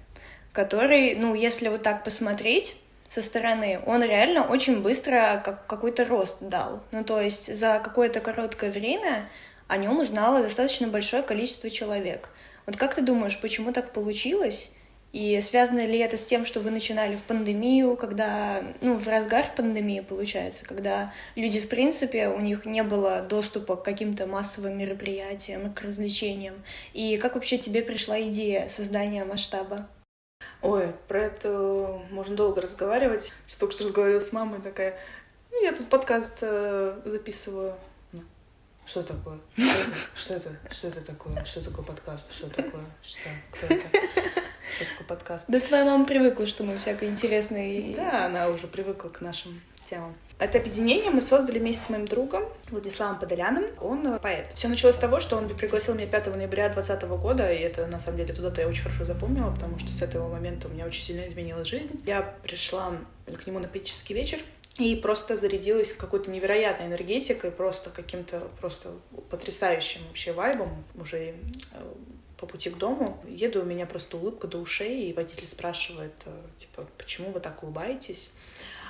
который, 0.54 1.16
ну, 1.16 1.34
если 1.34 1.70
вот 1.70 1.82
так 1.82 2.04
посмотреть, 2.04 2.78
со 3.10 3.24
стороны, 3.24 3.80
он 3.88 4.04
реально 4.04 4.44
очень 4.44 4.84
быстро 4.84 5.42
как 5.44 5.66
какой-то 5.66 6.06
рост 6.06 6.38
дал. 6.40 6.84
Ну, 6.92 7.04
то 7.04 7.20
есть 7.20 7.56
за 7.56 7.82
какое-то 7.84 8.20
короткое 8.20 8.72
время 8.72 9.28
о 9.68 9.78
нем 9.78 10.00
узнало 10.00 10.44
достаточно 10.44 10.88
большое 10.88 11.24
количество 11.24 11.72
человек. 11.72 12.30
Вот 12.68 12.76
как 12.76 12.96
ты 12.96 13.02
думаешь, 13.02 13.40
почему 13.40 13.72
так 13.72 13.94
получилось? 13.94 14.72
И 15.14 15.40
связано 15.40 15.86
ли 15.86 15.98
это 16.00 16.18
с 16.18 16.26
тем, 16.26 16.44
что 16.44 16.60
вы 16.60 16.70
начинали 16.70 17.16
в 17.16 17.24
пандемию, 17.24 17.96
когда, 17.96 18.62
ну, 18.82 18.98
в 18.98 19.08
разгар 19.08 19.48
пандемии, 19.56 20.02
получается, 20.02 20.66
когда 20.66 21.14
люди, 21.36 21.62
в 21.62 21.70
принципе, 21.70 22.28
у 22.28 22.42
них 22.42 22.66
не 22.66 22.84
было 22.84 23.22
доступа 23.22 23.78
к 23.78 23.84
каким-то 23.84 24.28
массовым 24.28 24.78
мероприятиям, 24.78 25.74
к 25.74 25.82
развлечениям. 25.82 26.62
И 26.94 27.18
как 27.18 27.36
вообще 27.36 27.58
тебе 27.58 27.82
пришла 27.82 28.20
идея 28.24 28.68
создания 28.68 29.24
масштаба? 29.24 29.88
Ой, 30.62 30.94
про 31.08 31.24
это 31.24 32.02
можно 32.12 32.36
долго 32.36 32.62
разговаривать. 32.62 33.32
Сейчас 33.46 33.60
только 33.60 33.76
что 33.76 33.86
разговаривала 33.86 34.20
с 34.20 34.34
мамой, 34.34 34.62
такая, 34.62 35.00
ну, 35.52 35.64
я 35.64 35.72
тут 35.72 35.88
подкаст 35.88 36.40
э, 36.42 37.00
записываю. 37.06 37.76
Что 38.88 39.04
такое? 39.04 39.38
Что 40.16 40.36
это? 40.36 40.50
Что 40.72 40.88
это? 40.88 41.02
такое? 41.02 41.44
Что 41.44 41.62
такое 41.62 41.84
подкаст? 41.84 42.32
Что 42.32 42.48
такое? 42.48 42.86
Что? 43.04 43.30
Кто 43.52 43.74
это? 43.74 43.86
Что 43.86 44.86
такое 44.86 45.08
подкаст? 45.08 45.46
Да 45.50 45.60
твоя 45.60 45.84
мама 45.84 46.06
привыкла, 46.06 46.48
что 46.48 46.64
мы 46.64 46.78
всякое 46.78 47.10
интересное. 47.10 47.94
Да, 47.96 48.28
она 48.28 48.48
уже 48.48 48.68
привыкла 48.68 49.10
к 49.10 49.20
нашим 49.20 49.62
темам. 49.90 50.16
Это 50.40 50.60
объединение 50.60 51.10
мы 51.10 51.22
создали 51.22 51.60
вместе 51.60 51.84
с 51.84 51.90
моим 51.90 52.06
другом 52.06 52.46
Владиславом 52.70 53.20
Подоляном. 53.20 53.66
Он 53.82 54.06
э, 54.08 54.20
поэт. 54.20 54.54
Все 54.54 54.68
началось 54.68 54.96
с 54.96 55.00
того, 55.00 55.20
что 55.20 55.36
он 55.36 55.50
пригласил 55.50 55.96
меня 55.96 56.06
5 56.08 56.36
ноября 56.36 56.70
2020 56.70 57.10
года, 57.20 57.52
и 57.52 57.58
это, 57.58 57.88
на 57.88 58.00
самом 58.00 58.18
деле, 58.18 58.34
туда-то 58.34 58.62
я 58.62 58.68
очень 58.68 58.84
хорошо 58.84 59.04
запомнила, 59.04 59.50
потому 59.52 59.80
что 59.80 59.90
с 59.90 60.02
этого 60.02 60.32
момента 60.32 60.68
у 60.68 60.72
меня 60.72 60.86
очень 60.86 61.04
сильно 61.04 61.28
изменилась 61.28 61.68
жизнь. 61.68 62.02
Я 62.06 62.22
пришла 62.22 62.94
к 63.26 63.48
нему 63.48 63.60
на 63.60 63.68
поэтический 63.68 64.14
вечер, 64.14 64.40
и 64.78 64.96
просто 64.96 65.36
зарядилась 65.36 65.94
какой-то 65.94 66.30
невероятной 66.30 66.88
энергетикой, 66.88 67.52
просто 67.52 67.90
каким-то 67.90 68.48
просто 68.60 68.92
потрясающим 69.30 70.02
вообще 70.08 70.34
вайбом 70.34 70.84
уже 70.96 71.18
э, 71.18 71.34
по 72.38 72.46
пути 72.46 72.70
к 72.70 72.78
дому. 72.78 73.22
Еду, 73.28 73.62
у 73.62 73.66
меня 73.66 73.86
просто 73.86 74.18
улыбка 74.18 74.48
до 74.48 74.60
ушей, 74.60 75.10
и 75.10 75.14
водитель 75.14 75.48
спрашивает, 75.48 76.14
э, 76.26 76.42
типа, 76.60 76.88
почему 76.98 77.32
вы 77.32 77.40
так 77.40 77.64
улыбаетесь? 77.64 78.34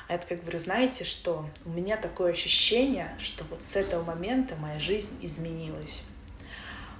А 0.08 0.14
я 0.14 0.20
как 0.20 0.42
говорю, 0.42 0.60
знаете 0.60 1.04
что, 1.04 1.46
у 1.66 1.70
меня 1.70 1.98
такое 1.98 2.32
ощущение, 2.32 3.16
что 3.20 3.44
вот 3.46 3.62
с 3.62 3.76
этого 3.76 4.04
момента 4.04 4.56
моя 4.56 4.80
жизнь 4.80 5.12
изменилась. 5.22 6.06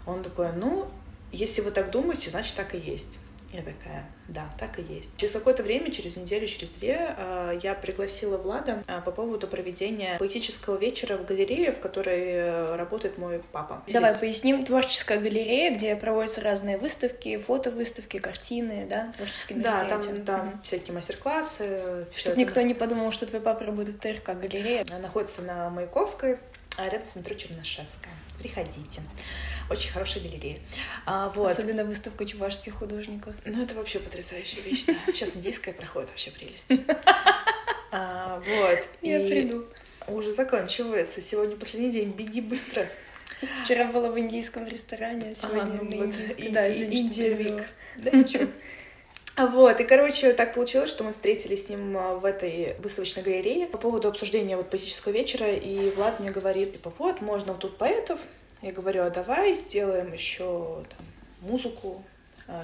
Он 0.06 0.24
такой, 0.24 0.52
ну, 0.54 0.90
если 1.32 1.62
вы 1.62 1.72
так 1.72 1.92
думаете, 1.92 2.30
значит 2.30 2.56
так 2.56 2.74
и 2.74 2.78
есть. 2.78 3.20
Я 3.54 3.60
такая, 3.60 4.06
да, 4.28 4.50
так 4.60 4.78
и 4.78 4.82
есть. 4.82 5.18
Через 5.18 5.34
какое-то 5.34 5.64
время, 5.64 5.90
через 5.90 6.18
неделю, 6.18 6.48
через 6.48 6.72
две, 6.72 7.16
а, 7.18 7.58
я 7.64 7.74
пригласила 7.76 8.38
Влада 8.38 8.84
а, 8.88 9.00
по 9.00 9.12
поводу 9.12 9.48
проведения 9.48 10.18
поэтического 10.20 10.78
вечера 10.78 11.18
в 11.18 11.26
галерее, 11.26 11.72
в 11.72 11.80
которой 11.80 12.24
э, 12.24 12.76
работает 12.76 13.18
мой 13.18 13.42
папа. 13.52 13.84
Давай 13.88 14.10
Здесь... 14.10 14.20
поясним. 14.20 14.66
Творческая 14.66 15.20
галерея, 15.20 15.74
где 15.74 15.96
проводятся 15.96 16.42
разные 16.42 16.78
выставки, 16.78 17.38
фотовыставки, 17.38 18.20
картины, 18.20 18.86
да, 18.90 19.14
творческие 19.16 19.60
мероприятия. 19.60 20.10
Да, 20.10 20.16
там, 20.16 20.26
да, 20.26 20.42
угу. 20.42 20.62
всякие 20.64 20.94
мастер-классы. 20.94 22.08
Чтобы 22.14 22.38
никто 22.38 22.60
не 22.62 22.74
подумал, 22.74 23.12
что 23.12 23.26
твой 23.26 23.40
папа 23.40 23.64
работает 23.64 23.98
в 23.98 24.00
ТРК 24.00 24.38
галерея. 24.38 24.86
Она 24.90 25.00
находится 25.00 25.42
на 25.42 25.70
Маяковской, 25.70 26.38
а 26.78 26.86
рядом 26.90 27.04
с 27.04 27.16
метро 27.16 27.34
Чернышевская. 27.34 28.14
Приходите. 28.40 29.02
Очень 29.70 29.92
хорошая 29.92 30.24
галерея. 30.24 30.58
А, 31.06 31.30
вот. 31.30 31.52
Особенно 31.52 31.84
выставка 31.84 32.26
чувашских 32.26 32.76
художников. 32.76 33.34
Ну, 33.46 33.64
это 33.64 33.76
вообще 33.76 34.00
потрясающая 34.00 34.62
вещь, 34.62 34.86
да. 34.86 34.94
Сейчас 35.08 35.36
индийская 35.36 35.74
проходит, 35.74 36.10
вообще 36.10 36.32
прелесть. 36.32 36.74
А, 37.90 38.40
вот. 38.46 38.80
Я 39.02 39.20
приду. 39.20 39.66
Уже 40.08 40.34
заканчивается. 40.34 41.22
Сегодня 41.22 41.56
последний 41.56 41.90
день. 41.90 42.12
Беги 42.12 42.42
быстро. 42.42 42.86
Вчера 43.64 43.86
была 43.86 44.10
в 44.10 44.20
индийском 44.20 44.68
ресторане, 44.68 45.32
а 45.32 45.36
сегодня 45.36 45.80
а, 45.80 45.84
ну, 45.84 45.90
на 45.90 46.06
индийском. 46.06 46.52
Да, 46.52 46.72
извини, 46.72 47.00
Индия 47.00 47.34
Вик. 47.34 47.64
Да, 47.98 48.12
ничего. 48.12 48.48
Вот, 49.38 49.80
и, 49.80 49.84
короче, 49.84 50.34
так 50.34 50.54
получилось, 50.54 50.90
что 50.90 51.04
мы 51.04 51.12
встретились 51.12 51.68
с 51.68 51.70
ним 51.70 51.96
а, 51.96 52.16
в 52.16 52.26
этой 52.26 52.76
выставочной 52.80 53.24
галерее 53.24 53.68
по 53.68 53.78
поводу 53.78 54.08
обсуждения 54.08 54.58
вот 54.58 54.70
поэтического 54.70 55.14
вечера, 55.14 55.52
и 55.52 55.92
Влад 55.92 56.20
мне 56.20 56.32
говорит, 56.32 56.74
типа, 56.74 56.92
вот, 56.98 57.22
можно 57.22 57.54
вот 57.54 57.62
тут 57.62 57.78
поэтов, 57.78 58.20
я 58.62 58.72
говорю, 58.72 59.04
а 59.04 59.10
давай 59.10 59.54
сделаем 59.54 60.14
еще 60.14 60.84
там, 60.90 61.06
музыку, 61.42 62.04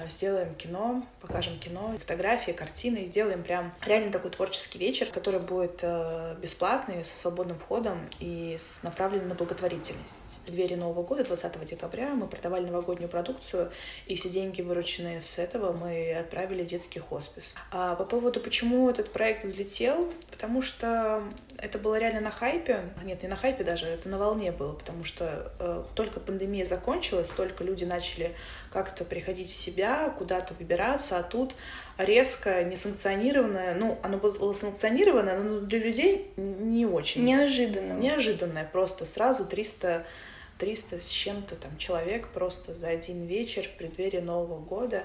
сделаем 0.08 0.54
кино, 0.54 1.06
покажем 1.20 1.58
кино, 1.58 1.94
фотографии, 1.98 2.52
картины, 2.52 3.04
сделаем 3.04 3.42
прям 3.42 3.72
реально 3.84 4.10
такой 4.10 4.30
творческий 4.30 4.78
вечер, 4.78 5.08
который 5.10 5.40
будет 5.40 5.80
э, 5.82 6.36
бесплатный, 6.40 7.04
со 7.04 7.16
свободным 7.16 7.58
входом 7.58 7.98
и 8.20 8.56
с 8.58 8.82
направленным 8.82 9.28
на 9.28 9.34
благотворительность. 9.34 10.38
В 10.42 10.46
преддверии 10.46 10.74
Нового 10.74 11.02
года, 11.02 11.24
20 11.24 11.64
декабря, 11.64 12.14
мы 12.14 12.26
продавали 12.26 12.66
новогоднюю 12.66 13.08
продукцию, 13.08 13.70
и 14.06 14.14
все 14.14 14.28
деньги, 14.28 14.62
вырученные 14.62 15.20
с 15.20 15.38
этого, 15.38 15.72
мы 15.72 16.14
отправили 16.14 16.62
в 16.62 16.66
детский 16.66 17.00
хоспис. 17.00 17.54
А 17.70 17.94
по 17.94 18.04
поводу, 18.04 18.40
почему 18.40 18.88
этот 18.88 19.12
проект 19.12 19.44
взлетел, 19.44 20.12
потому 20.30 20.62
что 20.62 21.22
это 21.58 21.78
было 21.78 21.98
реально 21.98 22.20
на 22.20 22.30
хайпе. 22.30 22.92
Нет, 23.04 23.22
не 23.22 23.28
на 23.28 23.36
хайпе 23.36 23.64
даже, 23.64 23.86
это 23.86 24.08
на 24.08 24.18
волне 24.18 24.52
было, 24.52 24.72
потому 24.72 25.04
что 25.04 25.52
э, 25.58 25.84
только 25.94 26.20
пандемия 26.20 26.64
закончилась, 26.64 27.28
только 27.28 27.64
люди 27.64 27.84
начали 27.84 28.34
как-то 28.70 29.04
приходить 29.04 29.50
в 29.50 29.54
себя, 29.54 29.73
куда-то 30.10 30.54
выбираться, 30.54 31.18
а 31.18 31.22
тут 31.22 31.54
резко, 31.98 32.64
несанкционированное, 32.64 33.74
ну, 33.74 33.98
оно 34.02 34.18
было 34.18 34.52
санкционированное, 34.52 35.38
но 35.38 35.60
для 35.60 35.78
людей 35.78 36.30
не 36.36 36.86
очень. 36.86 37.24
Неожиданно. 37.24 37.94
Неожиданное, 37.94 38.64
просто 38.64 39.06
сразу 39.06 39.44
300 39.44 40.04
300 40.58 41.00
с 41.00 41.08
чем-то 41.08 41.56
там 41.56 41.76
человек 41.78 42.28
просто 42.28 42.74
за 42.74 42.88
один 42.88 43.26
вечер 43.26 43.64
в 43.64 43.76
преддверии 43.76 44.20
Нового 44.20 44.58
года, 44.60 45.02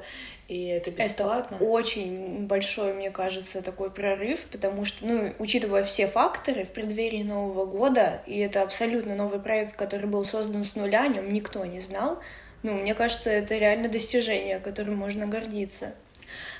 и 0.48 0.68
это 0.68 0.92
бесплатно. 0.92 1.56
Это 1.56 1.64
очень 1.66 2.46
большой, 2.48 2.94
мне 2.94 3.10
кажется, 3.10 3.62
такой 3.62 3.90
прорыв, 3.90 4.46
потому 4.52 4.86
что, 4.86 5.06
ну, 5.06 5.34
учитывая 5.40 5.84
все 5.84 6.08
факторы 6.08 6.66
в 6.66 6.72
преддверии 6.72 7.24
Нового 7.24 7.66
года, 7.66 8.22
и 8.28 8.38
это 8.40 8.62
абсолютно 8.62 9.16
новый 9.16 9.40
проект, 9.40 9.76
который 9.76 10.08
был 10.08 10.24
создан 10.24 10.64
с 10.64 10.76
нуля, 10.76 11.04
о 11.04 11.08
нем 11.08 11.32
никто 11.34 11.66
не 11.66 11.80
знал, 11.80 12.20
ну, 12.64 12.74
мне 12.74 12.94
кажется, 12.96 13.30
это 13.30 13.58
реально 13.58 13.90
достижение, 13.90 14.60
которым 14.60 14.96
можно 14.96 15.28
гордиться. 15.28 15.94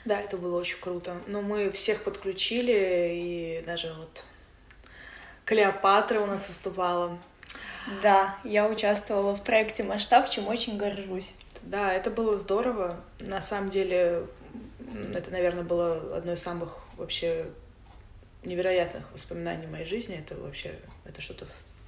Да, 0.06 0.20
это 0.20 0.38
было 0.38 0.60
очень 0.60 0.80
круто. 0.80 1.22
Но 1.28 1.42
мы 1.42 1.70
всех 1.72 2.04
подключили, 2.04 3.12
и 3.14 3.64
даже 3.66 3.94
вот 3.94 4.26
Клеопатра 5.46 6.22
у 6.22 6.26
нас 6.26 6.48
выступала. 6.48 7.18
Да, 8.04 8.38
я 8.44 8.68
участвовала 8.68 9.36
в 9.36 9.44
проекте 9.44 9.84
«Масштаб», 9.84 10.30
чем 10.30 10.48
очень 10.48 10.78
горжусь. 10.78 11.36
Да, 11.64 11.94
это 11.94 12.12
было 12.12 12.38
здорово. 12.38 13.00
На 13.20 13.42
самом 13.42 13.70
деле, 13.70 14.28
это, 15.14 15.32
наверное, 15.32 15.64
было 15.64 16.16
одно 16.16 16.34
из 16.34 16.42
самых 16.42 16.78
вообще 16.98 17.48
невероятных 18.44 19.12
воспоминаний 19.12 19.66
в 19.66 19.72
моей 19.72 19.86
жизни. 19.86 20.18
Это 20.18 20.40
вообще, 20.40 20.76
это 21.10 21.22
что-то 21.22 21.46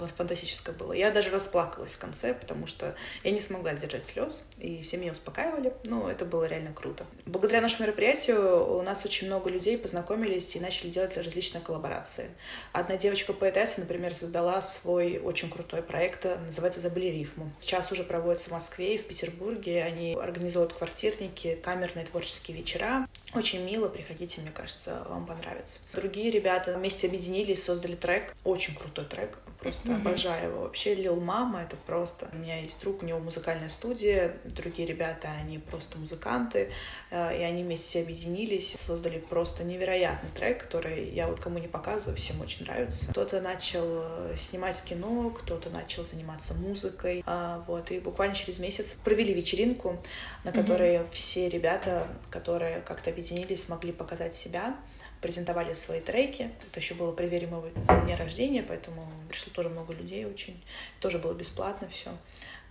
фантастическое 0.08 0.72
было. 0.74 0.94
Я 0.94 1.12
даже 1.12 1.30
расплакалась 1.30 1.92
в 1.92 1.98
конце, 1.98 2.34
потому 2.34 2.68
что 2.68 2.96
я 3.24 3.32
не 3.32 3.42
смогла 3.42 3.76
сдержать 3.76 4.06
слез, 4.06 4.46
и 4.58 4.82
все 4.82 4.98
меня 4.98 5.12
успокаивали. 5.12 5.74
Ну, 5.86 6.08
это 6.08 6.26
было 6.26 6.46
реально 6.46 6.74
круто. 6.74 7.06
Благодаря 7.26 7.62
нашему 7.62 7.84
мероприятию 7.84 8.78
у 8.78 8.82
нас 8.82 9.06
очень 9.06 9.28
много 9.28 9.50
людей 9.50 9.78
познакомились 9.78 10.56
и 10.56 10.60
начали 10.60 10.90
делать 10.90 11.16
различные 11.18 11.62
коллаборации. 11.62 12.32
Одна 12.74 12.98
девочка-поэтесса, 12.98 13.82
например, 13.82 14.14
создала 14.14 14.62
свой 14.62 15.20
очень 15.20 15.50
крутой 15.50 15.84
проект, 15.84 16.26
называется 16.26 16.80
«Забыли 16.80 17.06
рифму». 17.06 17.52
Сейчас 17.60 17.92
уже 17.92 18.04
проводится 18.04 18.50
в 18.50 18.54
Москве 18.54 18.96
и 18.96 18.98
в 18.98 19.06
Петербурге. 19.06 19.84
Они 19.84 20.16
организуют 20.16 20.74
квартирники, 20.74 21.56
камерные 21.56 22.06
творческие 22.06 22.58
вечера. 22.58 23.08
Очень 23.34 23.64
мило, 23.64 23.88
приходите, 23.88 24.42
мне 24.42 24.52
кажется, 24.52 25.06
вам 25.08 25.26
понравится. 25.26 25.82
Другие 25.94 26.32
ребята 26.32 26.74
вместе 26.74 27.08
объединились, 27.08 27.64
создали 27.64 27.96
трек, 27.96 28.34
очень 28.44 28.76
крутой 28.76 29.06
трек, 29.12 29.38
просто 29.60 29.90
mm-hmm. 29.90 30.02
обожаю 30.02 30.50
его. 30.50 30.62
Вообще 30.62 30.96
Лил 30.96 31.20
Мама 31.20 31.62
это 31.62 31.76
просто. 31.76 32.30
У 32.34 32.38
меня 32.38 32.60
есть 32.60 32.82
друг, 32.82 33.04
у 33.04 33.06
него 33.06 33.20
музыкальная 33.20 33.70
студия, 33.70 34.34
другие 34.46 34.88
ребята, 34.88 35.30
они 35.42 35.60
просто 35.60 35.98
музыканты, 35.98 36.72
э, 37.12 37.40
и 37.40 37.44
они 37.44 37.64
вместе 37.64 37.86
все 37.86 38.02
объединились, 38.02 38.76
создали 38.76 39.20
просто 39.20 39.64
невероятный 39.64 40.30
трек, 40.30 40.64
который 40.64 41.10
я 41.10 41.28
вот 41.28 41.40
кому 41.40 41.60
не 41.60 41.68
показываю, 41.68 42.16
всем 42.16 42.42
очень 42.42 42.66
нравится. 42.66 43.12
Кто-то 43.12 43.42
начал 43.42 43.86
э, 43.86 44.36
снимать 44.38 44.82
кино, 44.84 45.30
кто-то 45.30 45.70
начал 45.70 46.04
заниматься 46.04 46.54
музыкой, 46.54 47.24
а, 47.26 47.64
вот, 47.68 47.92
и 47.92 48.00
буквально 48.00 48.36
через 48.36 48.60
месяц 48.60 48.94
провели 49.04 49.34
вечеринку, 49.34 50.00
на 50.44 50.52
которой 50.52 50.96
mm-hmm. 50.96 51.12
все 51.12 51.50
ребята, 51.50 52.08
которые 52.30 52.82
как-то 52.82 53.10
объединились, 53.10 53.64
смогли 53.64 53.92
показать 53.92 54.34
себя, 54.34 54.76
презентовали 55.22 55.74
свои 55.74 56.02
треки. 56.02 56.52
Это 56.70 56.80
еще 56.80 56.96
было 56.96 57.12
преддверие 57.12 57.50
моего 57.50 57.70
дня 58.04 58.18
рождения, 58.18 58.64
поэтому 58.64 59.08
пришло 59.30 59.54
тоже 59.54 59.70
много 59.70 59.94
людей 59.94 60.26
очень. 60.26 60.62
Тоже 61.00 61.20
было 61.20 61.34
бесплатно 61.34 61.88
все. 61.88 62.10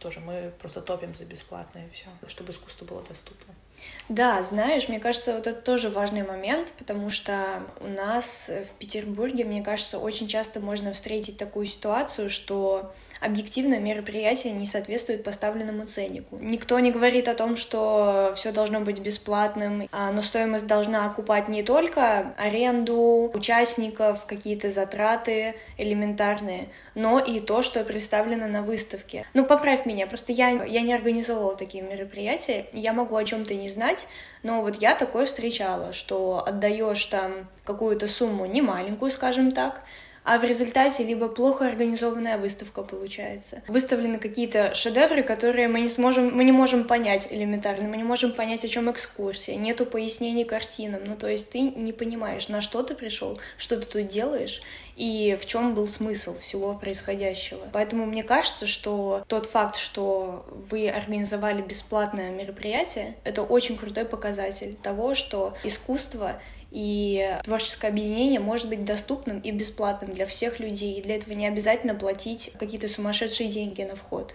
Тоже 0.00 0.20
мы 0.20 0.52
просто 0.58 0.80
топим 0.80 1.14
за 1.14 1.24
бесплатное 1.24 1.88
все, 1.92 2.06
чтобы 2.26 2.52
искусство 2.52 2.86
было 2.86 3.02
доступно. 3.02 3.54
Да, 4.08 4.42
знаешь, 4.42 4.88
мне 4.88 4.98
кажется, 4.98 5.34
вот 5.34 5.46
это 5.46 5.60
тоже 5.60 5.88
важный 5.88 6.22
момент, 6.22 6.72
потому 6.78 7.10
что 7.10 7.62
у 7.80 7.86
нас 7.86 8.50
в 8.50 8.78
Петербурге, 8.78 9.44
мне 9.44 9.62
кажется, 9.62 9.98
очень 9.98 10.26
часто 10.26 10.60
можно 10.60 10.92
встретить 10.92 11.36
такую 11.36 11.66
ситуацию, 11.66 12.28
что 12.28 12.94
объективно 13.20 13.78
мероприятие 13.78 14.52
не 14.52 14.66
соответствует 14.66 15.22
поставленному 15.22 15.86
ценнику. 15.86 16.38
Никто 16.40 16.78
не 16.80 16.90
говорит 16.90 17.28
о 17.28 17.34
том, 17.34 17.56
что 17.56 18.32
все 18.34 18.50
должно 18.52 18.80
быть 18.80 18.98
бесплатным, 19.00 19.88
а, 19.92 20.10
но 20.10 20.22
стоимость 20.22 20.66
должна 20.66 21.06
окупать 21.06 21.48
не 21.48 21.62
только 21.62 22.34
аренду 22.36 23.30
участников, 23.34 24.26
какие-то 24.26 24.70
затраты 24.70 25.54
элементарные, 25.76 26.68
но 26.94 27.18
и 27.18 27.40
то, 27.40 27.62
что 27.62 27.84
представлено 27.84 28.46
на 28.46 28.62
выставке. 28.62 29.26
Ну, 29.34 29.44
поправь 29.44 29.86
меня, 29.86 30.06
просто 30.06 30.32
я, 30.32 30.50
я 30.64 30.80
не 30.80 30.94
организовывала 30.94 31.56
такие 31.56 31.82
мероприятия, 31.82 32.66
я 32.72 32.92
могу 32.92 33.16
о 33.16 33.24
чем-то 33.24 33.54
не 33.54 33.68
знать, 33.68 34.08
но 34.42 34.62
вот 34.62 34.80
я 34.80 34.94
такое 34.94 35.26
встречала, 35.26 35.92
что 35.92 36.42
отдаешь 36.46 37.04
там 37.06 37.48
какую-то 37.64 38.08
сумму 38.08 38.46
немаленькую, 38.46 39.10
скажем 39.10 39.52
так, 39.52 39.82
а 40.24 40.38
в 40.38 40.44
результате 40.44 41.04
либо 41.04 41.28
плохо 41.28 41.66
организованная 41.66 42.38
выставка 42.38 42.82
получается. 42.82 43.62
Выставлены 43.68 44.18
какие-то 44.18 44.74
шедевры, 44.74 45.22
которые 45.22 45.68
мы 45.68 45.80
не 45.80 45.88
сможем, 45.88 46.34
мы 46.34 46.44
не 46.44 46.52
можем 46.52 46.84
понять 46.84 47.28
элементарно, 47.30 47.88
мы 47.88 47.96
не 47.96 48.04
можем 48.04 48.32
понять, 48.32 48.64
о 48.64 48.68
чем 48.68 48.90
экскурсия, 48.90 49.56
нету 49.56 49.86
пояснений 49.86 50.44
картинам, 50.44 51.02
ну 51.04 51.16
то 51.16 51.28
есть 51.28 51.50
ты 51.50 51.60
не 51.60 51.92
понимаешь, 51.92 52.48
на 52.48 52.60
что 52.60 52.82
ты 52.82 52.94
пришел, 52.94 53.38
что 53.56 53.76
ты 53.78 53.86
тут 53.86 54.08
делаешь, 54.08 54.62
и 54.96 55.38
в 55.40 55.46
чем 55.46 55.74
был 55.74 55.88
смысл 55.88 56.36
всего 56.38 56.74
происходящего. 56.74 57.66
Поэтому 57.72 58.04
мне 58.04 58.22
кажется, 58.22 58.66
что 58.66 59.24
тот 59.28 59.46
факт, 59.46 59.76
что 59.76 60.44
вы 60.70 60.90
организовали 60.90 61.62
бесплатное 61.62 62.30
мероприятие, 62.30 63.16
это 63.24 63.42
очень 63.42 63.78
крутой 63.78 64.04
показатель 64.04 64.74
того, 64.74 65.14
что 65.14 65.56
искусство 65.64 66.40
и 66.70 67.38
творческое 67.44 67.88
объединение 67.88 68.40
может 68.40 68.68
быть 68.68 68.84
доступным 68.84 69.40
и 69.40 69.50
бесплатным 69.50 70.12
для 70.12 70.26
всех 70.26 70.60
людей. 70.60 70.98
И 70.98 71.02
для 71.02 71.16
этого 71.16 71.34
не 71.34 71.46
обязательно 71.46 71.94
платить 71.94 72.52
какие-то 72.58 72.88
сумасшедшие 72.88 73.50
деньги 73.50 73.82
на 73.82 73.96
вход. 73.96 74.34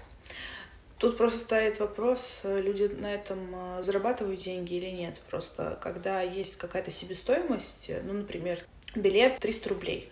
Тут 0.98 1.18
просто 1.18 1.40
стоит 1.40 1.80
вопрос, 1.80 2.42
люди 2.44 2.84
на 2.84 3.14
этом 3.14 3.40
э, 3.54 3.82
зарабатывают 3.82 4.40
деньги 4.40 4.76
или 4.76 4.92
нет. 4.92 5.20
Просто 5.30 5.78
когда 5.82 6.22
есть 6.22 6.56
какая-то 6.56 6.90
себестоимость, 6.90 7.92
ну, 8.04 8.14
например, 8.14 8.60
билет 8.96 9.40
300 9.40 9.70
рублей, 9.70 10.10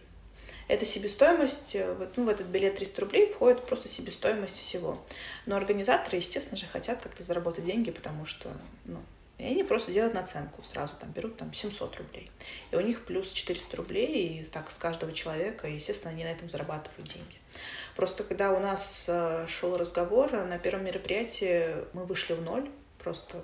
эта 0.68 0.86
себестоимость, 0.86 1.76
э, 1.76 2.10
ну, 2.16 2.26
в 2.26 2.30
этот 2.30 2.48
билет 2.48 2.76
300 2.76 3.02
рублей 3.02 3.28
входит 3.32 3.66
просто 3.66 3.88
себестоимость 3.88 4.58
всего. 4.58 5.02
Но 5.46 5.56
организаторы, 5.56 6.18
естественно 6.18 6.58
же, 6.58 6.66
хотят 6.66 7.02
как-то 7.02 7.24
заработать 7.24 7.66
деньги, 7.66 7.92
потому 7.92 8.26
что, 8.26 8.50
ну, 8.86 9.00
и 9.44 9.46
они 9.46 9.64
просто 9.64 9.92
делают 9.92 10.14
наценку 10.14 10.64
сразу, 10.64 10.94
там 11.00 11.12
берут 11.12 11.36
там 11.36 11.52
700 11.52 11.98
рублей. 11.98 12.32
И 12.72 12.78
у 12.78 12.80
них 12.80 13.04
плюс 13.04 13.30
400 13.30 13.76
рублей, 13.76 14.40
и 14.40 14.46
так 14.46 14.72
с 14.72 14.78
каждого 14.78 15.12
человека, 15.12 15.68
и, 15.68 15.76
естественно, 15.76 16.12
они 16.12 16.24
на 16.24 16.30
этом 16.30 16.48
зарабатывают 16.48 17.12
деньги. 17.12 17.36
Просто 17.96 18.24
когда 18.24 18.54
у 18.54 18.60
нас 18.60 19.06
э, 19.10 19.46
шел 19.50 19.76
разговор, 19.76 20.32
на 20.32 20.58
первом 20.58 20.86
мероприятии 20.86 21.76
мы 21.92 22.06
вышли 22.06 22.34
в 22.34 22.42
ноль, 22.42 22.70
просто 23.00 23.44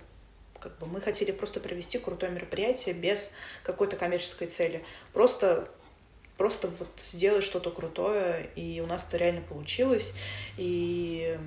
как 0.61 0.77
бы 0.77 0.87
мы 0.87 1.01
хотели 1.01 1.31
просто 1.31 1.59
провести 1.59 1.99
крутое 1.99 2.31
мероприятие 2.31 2.95
без 2.95 3.33
какой-то 3.63 3.97
коммерческой 3.97 4.47
цели. 4.47 4.85
Просто 5.11 5.69
просто 6.39 6.69
вот 6.69 6.87
сделать 6.95 7.43
что-то 7.43 7.69
крутое, 7.69 8.49
и 8.55 8.79
у 8.79 8.87
нас 8.87 9.05
это 9.05 9.17
реально 9.17 9.41
получилось, 9.41 10.13
и 10.57 11.37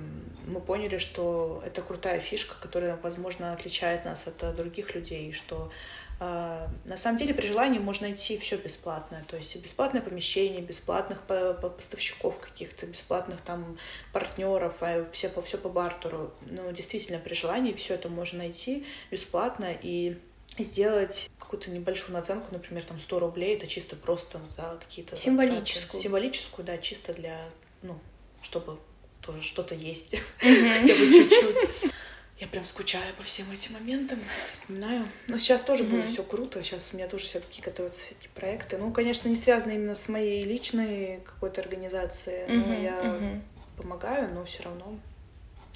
мы 0.45 0.61
поняли, 0.61 0.99
что 0.99 1.63
это 1.65 1.81
крутая 1.81 2.19
фишка, 2.19 2.53
которая, 2.61 2.95
возможно, 3.01 3.53
отличает 3.53 4.05
нас 4.05 4.27
от 4.27 4.55
других 4.55 4.93
людей, 4.93 5.31
что 5.31 5.71
э, 6.19 6.67
на 6.85 6.95
самом 6.95 7.17
деле 7.17 7.33
при 7.33 7.47
желании 7.47 7.79
можно 7.79 8.07
найти 8.07 8.37
все 8.37 8.55
бесплатное, 8.55 9.25
то 9.27 9.35
есть 9.35 9.55
бесплатное 9.55 10.03
помещение, 10.03 10.61
бесплатных 10.61 11.23
поставщиков 11.23 12.37
каких-то, 12.37 12.85
бесплатных 12.85 13.41
там 13.41 13.79
партнеров, 14.11 14.75
а 14.81 15.03
все 15.11 15.27
по 15.27 15.41
все 15.41 15.57
по 15.57 15.69
бартеру, 15.69 16.35
но 16.41 16.69
действительно 16.69 17.17
при 17.17 17.33
желании 17.33 17.73
все 17.73 17.95
это 17.95 18.09
можно 18.09 18.37
найти 18.37 18.85
бесплатно 19.09 19.75
и 19.81 20.19
сделать 20.59 21.31
какую-то 21.53 21.69
небольшую 21.69 22.13
наценку, 22.13 22.47
например, 22.51 22.83
там 22.83 22.99
100 22.99 23.19
рублей, 23.19 23.55
это 23.55 23.67
чисто 23.67 23.95
просто 23.95 24.41
за 24.49 24.75
какие-то... 24.79 25.15
Символическую. 25.15 25.83
Затраты. 25.83 25.97
Символическую, 25.97 26.65
да, 26.65 26.77
чисто 26.79 27.13
для, 27.13 27.45
ну, 27.83 27.99
чтобы 28.41 28.79
тоже 29.21 29.43
что-то 29.43 29.75
есть, 29.75 30.15
хотя 30.39 30.93
бы 30.93 31.13
чуть-чуть. 31.13 31.93
Я 32.39 32.47
прям 32.47 32.65
скучаю 32.65 33.13
по 33.15 33.21
всем 33.21 33.51
этим 33.51 33.73
моментам, 33.73 34.17
вспоминаю. 34.47 35.07
Но 35.27 35.37
сейчас 35.37 35.61
тоже 35.61 35.83
будет 35.83 36.07
все 36.07 36.23
круто. 36.23 36.63
Сейчас 36.63 36.91
у 36.91 36.97
меня 36.97 37.07
тоже 37.07 37.27
все-таки 37.27 37.61
готовятся 37.61 38.07
всякие 38.07 38.31
проекты. 38.33 38.79
Ну, 38.79 38.91
конечно, 38.91 39.29
не 39.29 39.35
связаны 39.35 39.73
именно 39.73 39.93
с 39.93 40.09
моей 40.09 40.41
личной 40.41 41.21
какой-то 41.23 41.61
организацией. 41.61 42.47
Но 42.47 42.73
я 42.73 43.41
помогаю, 43.77 44.33
но 44.33 44.43
все 44.45 44.63
равно 44.63 44.97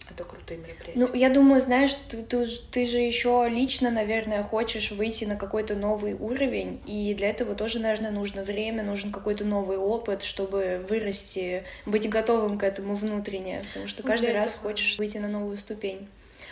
это 0.10 0.24
крутые 0.24 0.60
мероприятия. 0.60 1.00
Ну, 1.00 1.14
я 1.14 1.30
думаю, 1.30 1.62
знаешь, 1.62 1.96
ты, 2.10 2.24
ты, 2.24 2.46
ты 2.72 2.86
же 2.86 3.00
еще 3.00 3.48
лично, 3.50 3.92
наверное, 3.92 4.44
хочешь 4.44 4.92
выйти 4.92 5.26
на 5.26 5.36
какой-то 5.36 5.76
новый 5.76 6.14
уровень, 6.14 6.82
и 6.86 7.14
для 7.14 7.30
этого 7.30 7.56
тоже, 7.56 7.80
наверное, 7.80 8.12
нужно 8.12 8.44
время, 8.44 8.84
нужен 8.84 9.12
какой-то 9.12 9.46
новый 9.46 9.78
опыт, 9.78 10.24
чтобы 10.24 10.86
вырасти, 10.90 11.64
быть 11.86 12.10
готовым 12.10 12.58
к 12.58 12.64
этому 12.64 12.96
внутренне, 12.96 13.64
потому 13.68 13.88
что 13.88 14.04
ну, 14.04 14.10
каждый 14.10 14.34
раз 14.34 14.56
этого... 14.56 14.70
хочешь 14.70 14.98
выйти 14.98 15.18
на 15.18 15.28
новую 15.28 15.58
ступень. 15.58 16.08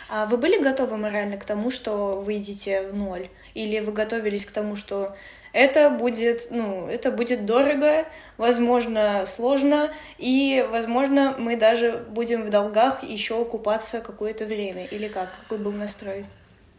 А 0.08 0.26
вы 0.26 0.36
были 0.36 0.62
готовы 0.62 0.96
морально 0.96 1.36
к 1.36 1.44
тому, 1.44 1.70
что 1.70 2.20
выйдете 2.20 2.88
в 2.88 2.94
ноль? 2.94 3.28
Или 3.54 3.80
вы 3.80 3.92
готовились 3.92 4.44
к 4.46 4.52
тому, 4.52 4.76
что 4.76 5.16
это 5.56 5.88
будет, 5.88 6.48
ну, 6.50 6.86
это 6.86 7.10
будет 7.10 7.46
дорого, 7.46 8.04
возможно, 8.36 9.24
сложно, 9.26 9.90
и, 10.18 10.62
возможно, 10.70 11.34
мы 11.38 11.56
даже 11.56 12.04
будем 12.10 12.44
в 12.44 12.50
долгах 12.50 13.02
еще 13.02 13.42
купаться 13.46 14.00
какое-то 14.00 14.44
время. 14.44 14.84
Или 14.84 15.08
как? 15.08 15.30
Какой 15.40 15.56
был 15.56 15.72
настрой? 15.72 16.26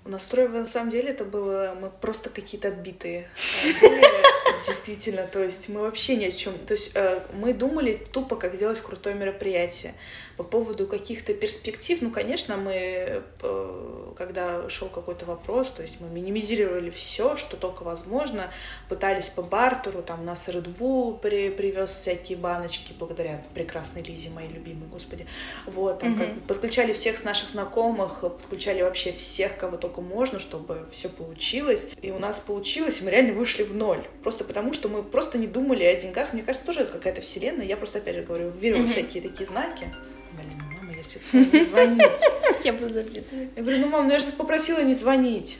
Настрой, 0.06 0.48
на 0.48 0.68
самом 0.68 0.92
деле, 0.92 1.10
это 1.10 1.26
было... 1.26 1.76
Мы 1.82 1.90
просто 1.90 2.30
какие-то 2.30 2.68
отбитые. 2.68 3.28
Действительно, 4.68 5.24
то 5.24 5.44
есть 5.44 5.70
мы 5.70 5.82
вообще 5.82 6.16
ни 6.16 6.26
о 6.26 6.32
чем... 6.32 6.54
То 6.60 6.74
есть 6.74 6.92
э, 6.94 7.20
мы 7.34 7.54
думали 7.54 8.00
тупо, 8.14 8.36
как 8.36 8.54
сделать 8.54 8.80
крутое 8.80 9.16
мероприятие. 9.16 9.96
По 10.38 10.44
поводу 10.44 10.86
каких-то 10.86 11.34
перспектив, 11.34 12.00
ну, 12.02 12.12
конечно, 12.12 12.58
мы, 12.58 13.24
э, 13.42 14.14
когда 14.16 14.70
шел 14.70 14.88
какой-то 14.88 15.26
вопрос, 15.26 15.72
то 15.72 15.82
есть 15.82 16.00
мы 16.00 16.10
минимизировали 16.10 16.92
все, 16.92 17.38
что 17.38 17.58
только 17.58 17.82
возможно, 17.82 18.52
пытались 18.88 19.30
по 19.30 19.42
бартеру, 19.42 20.04
там 20.04 20.26
нас 20.26 20.48
Red 20.48 20.76
Bull 20.78 21.20
при, 21.20 21.50
привез 21.50 21.90
всякие 21.90 22.38
баночки, 22.38 22.94
благодаря 23.00 23.44
прекрасной 23.56 24.04
Лизе, 24.04 24.30
моей 24.30 24.50
любимой, 24.50 24.88
господи, 24.88 25.26
вот, 25.66 26.00
там, 26.00 26.14
mm-hmm. 26.14 26.18
как 26.18 26.36
бы 26.36 26.42
подключали 26.42 26.94
всех 26.94 27.18
с 27.18 27.24
наших 27.24 27.50
знакомых, 27.50 28.22
подключали 28.22 28.84
вообще 28.84 29.14
всех, 29.14 29.58
кого 29.58 29.78
только 29.78 30.02
можно, 30.02 30.40
чтобы 30.40 30.88
все 30.92 31.10
получилось, 31.10 31.90
и 32.00 32.12
у 32.12 32.20
нас 32.20 32.40
получилось, 32.40 33.02
и 33.02 33.04
мы 33.04 33.10
реально 33.10 33.34
вышли 33.34 33.64
в 33.64 33.74
ноль, 33.74 34.06
просто 34.22 34.44
потому 34.44 34.74
что 34.74 34.88
мы 34.88 35.02
просто 35.02 35.40
не 35.40 35.48
думали 35.48 35.84
о 35.84 35.96
деньгах, 36.00 36.34
мне 36.34 36.44
кажется, 36.44 36.64
тоже 36.64 36.82
это 36.82 36.94
какая-то 36.94 37.22
вселенная, 37.22 37.66
я 37.66 37.76
просто, 37.76 37.98
опять 37.98 38.16
же 38.16 38.22
говорю, 38.22 38.52
верю 38.52 38.78
mm-hmm. 38.78 38.82
во 38.84 38.88
всякие 38.88 39.24
такие 39.24 39.48
знаки, 39.48 39.92
Блин, 40.38 40.62
мама, 40.72 40.94
я 40.96 41.04
сейчас 41.04 41.24
не 41.34 41.62
звонить. 41.62 42.22
Я 42.64 42.74
буду 42.74 42.90
записывать. 42.90 43.50
Я 43.56 43.64
говорю, 43.64 43.80
ну, 43.80 43.88
мам, 43.88 44.08
ну 44.08 44.14
я 44.14 44.20
же 44.20 44.28
попросила 44.38 44.80
не 44.82 44.94
звонить. 44.94 45.60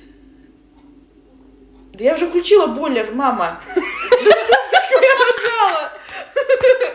Да 1.94 2.04
я 2.04 2.14
уже 2.14 2.28
включила 2.28 2.68
бойлер, 2.68 3.12
мама. 3.14 3.60
Да 3.76 4.34
кнопочку 4.34 4.94
я 5.02 5.16
нажала. 5.26 5.92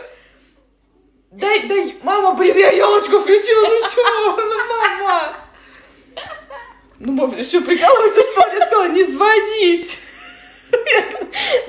Дай, 1.31 1.67
дай, 1.67 1.95
мама, 2.03 2.33
блин, 2.33 2.57
я 2.57 2.71
елочку 2.71 3.19
включила, 3.19 3.67
ну 3.67 3.79
что, 3.79 4.01
ну, 4.37 4.67
мама. 4.69 5.35
Ну, 6.99 7.11
мама, 7.13 7.43
что, 7.43 7.61
прикалываться, 7.61 8.21
что 8.21 8.49
ли? 8.49 8.59
Я 8.59 8.65
сказала, 8.65 8.87
не 8.89 9.03
звонить. 9.03 9.99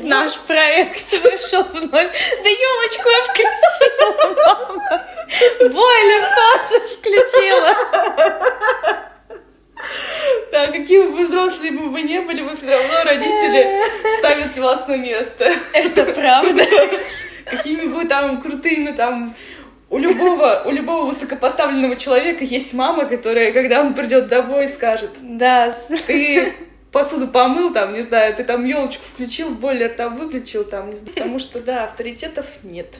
Наш 0.04 0.38
проект 0.40 1.12
вышел 1.22 1.64
в 1.64 1.74
ноль. 1.74 2.10
Да 2.42 2.50
елочку 2.50 3.08
я 3.08 3.24
включила, 3.24 4.34
мама. 4.46 5.06
Бойлер 5.60 6.24
тоже 6.36 6.80
включила. 6.88 7.74
Да, 10.52 10.66
какие 10.68 11.02
бы 11.02 11.24
взрослые 11.24 11.72
бы 11.72 12.02
не 12.02 12.20
были, 12.20 12.42
вы 12.42 12.54
все 12.56 12.70
равно 12.70 13.04
родители 13.04 13.82
ставят 14.18 14.56
вас 14.56 14.86
на 14.86 14.96
место. 14.96 15.52
Это 15.72 16.04
правда. 16.04 16.64
Какими 17.44 17.86
бы 17.86 18.04
там 18.04 18.40
крутыми 18.40 18.92
там 18.92 19.34
у 19.90 19.98
любого, 19.98 20.62
у 20.64 20.70
любого 20.70 21.06
высокопоставленного 21.06 21.96
человека 21.96 22.44
есть 22.44 22.72
мама, 22.74 23.04
которая, 23.06 23.52
когда 23.52 23.80
он 23.80 23.94
придет 23.94 24.26
домой, 24.28 24.68
скажет, 24.68 25.10
да, 25.20 25.70
ты 26.06 26.52
посуду 26.94 27.26
помыл, 27.26 27.72
там, 27.72 27.92
не 27.92 28.02
знаю, 28.02 28.34
ты 28.36 28.44
там 28.44 28.64
елочку 28.64 29.02
включил, 29.02 29.50
бойлер 29.50 29.92
там 29.92 30.16
выключил, 30.16 30.64
там, 30.64 30.90
не 30.90 30.96
знаю, 30.96 31.14
потому 31.14 31.38
что, 31.40 31.60
да, 31.60 31.84
авторитетов 31.84 32.62
нет 32.62 32.94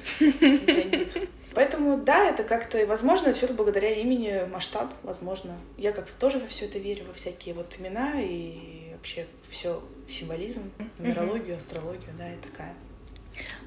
Поэтому, 1.54 1.96
да, 1.96 2.28
это 2.28 2.42
как-то, 2.42 2.84
возможно, 2.86 3.32
все 3.32 3.46
это 3.46 3.54
благодаря 3.54 3.90
имени 3.90 4.44
масштаб, 4.52 4.92
возможно. 5.04 5.56
Я 5.78 5.92
как-то 5.92 6.12
тоже 6.18 6.40
во 6.40 6.48
все 6.48 6.64
это 6.64 6.80
верю, 6.80 7.04
во 7.06 7.12
всякие 7.12 7.54
вот 7.54 7.76
имена 7.78 8.20
и 8.20 8.90
вообще 8.92 9.26
все 9.48 9.80
символизм, 10.08 10.72
нумерологию, 10.98 11.56
астрологию, 11.56 12.10
да, 12.18 12.28
и 12.28 12.36
такая. 12.38 12.74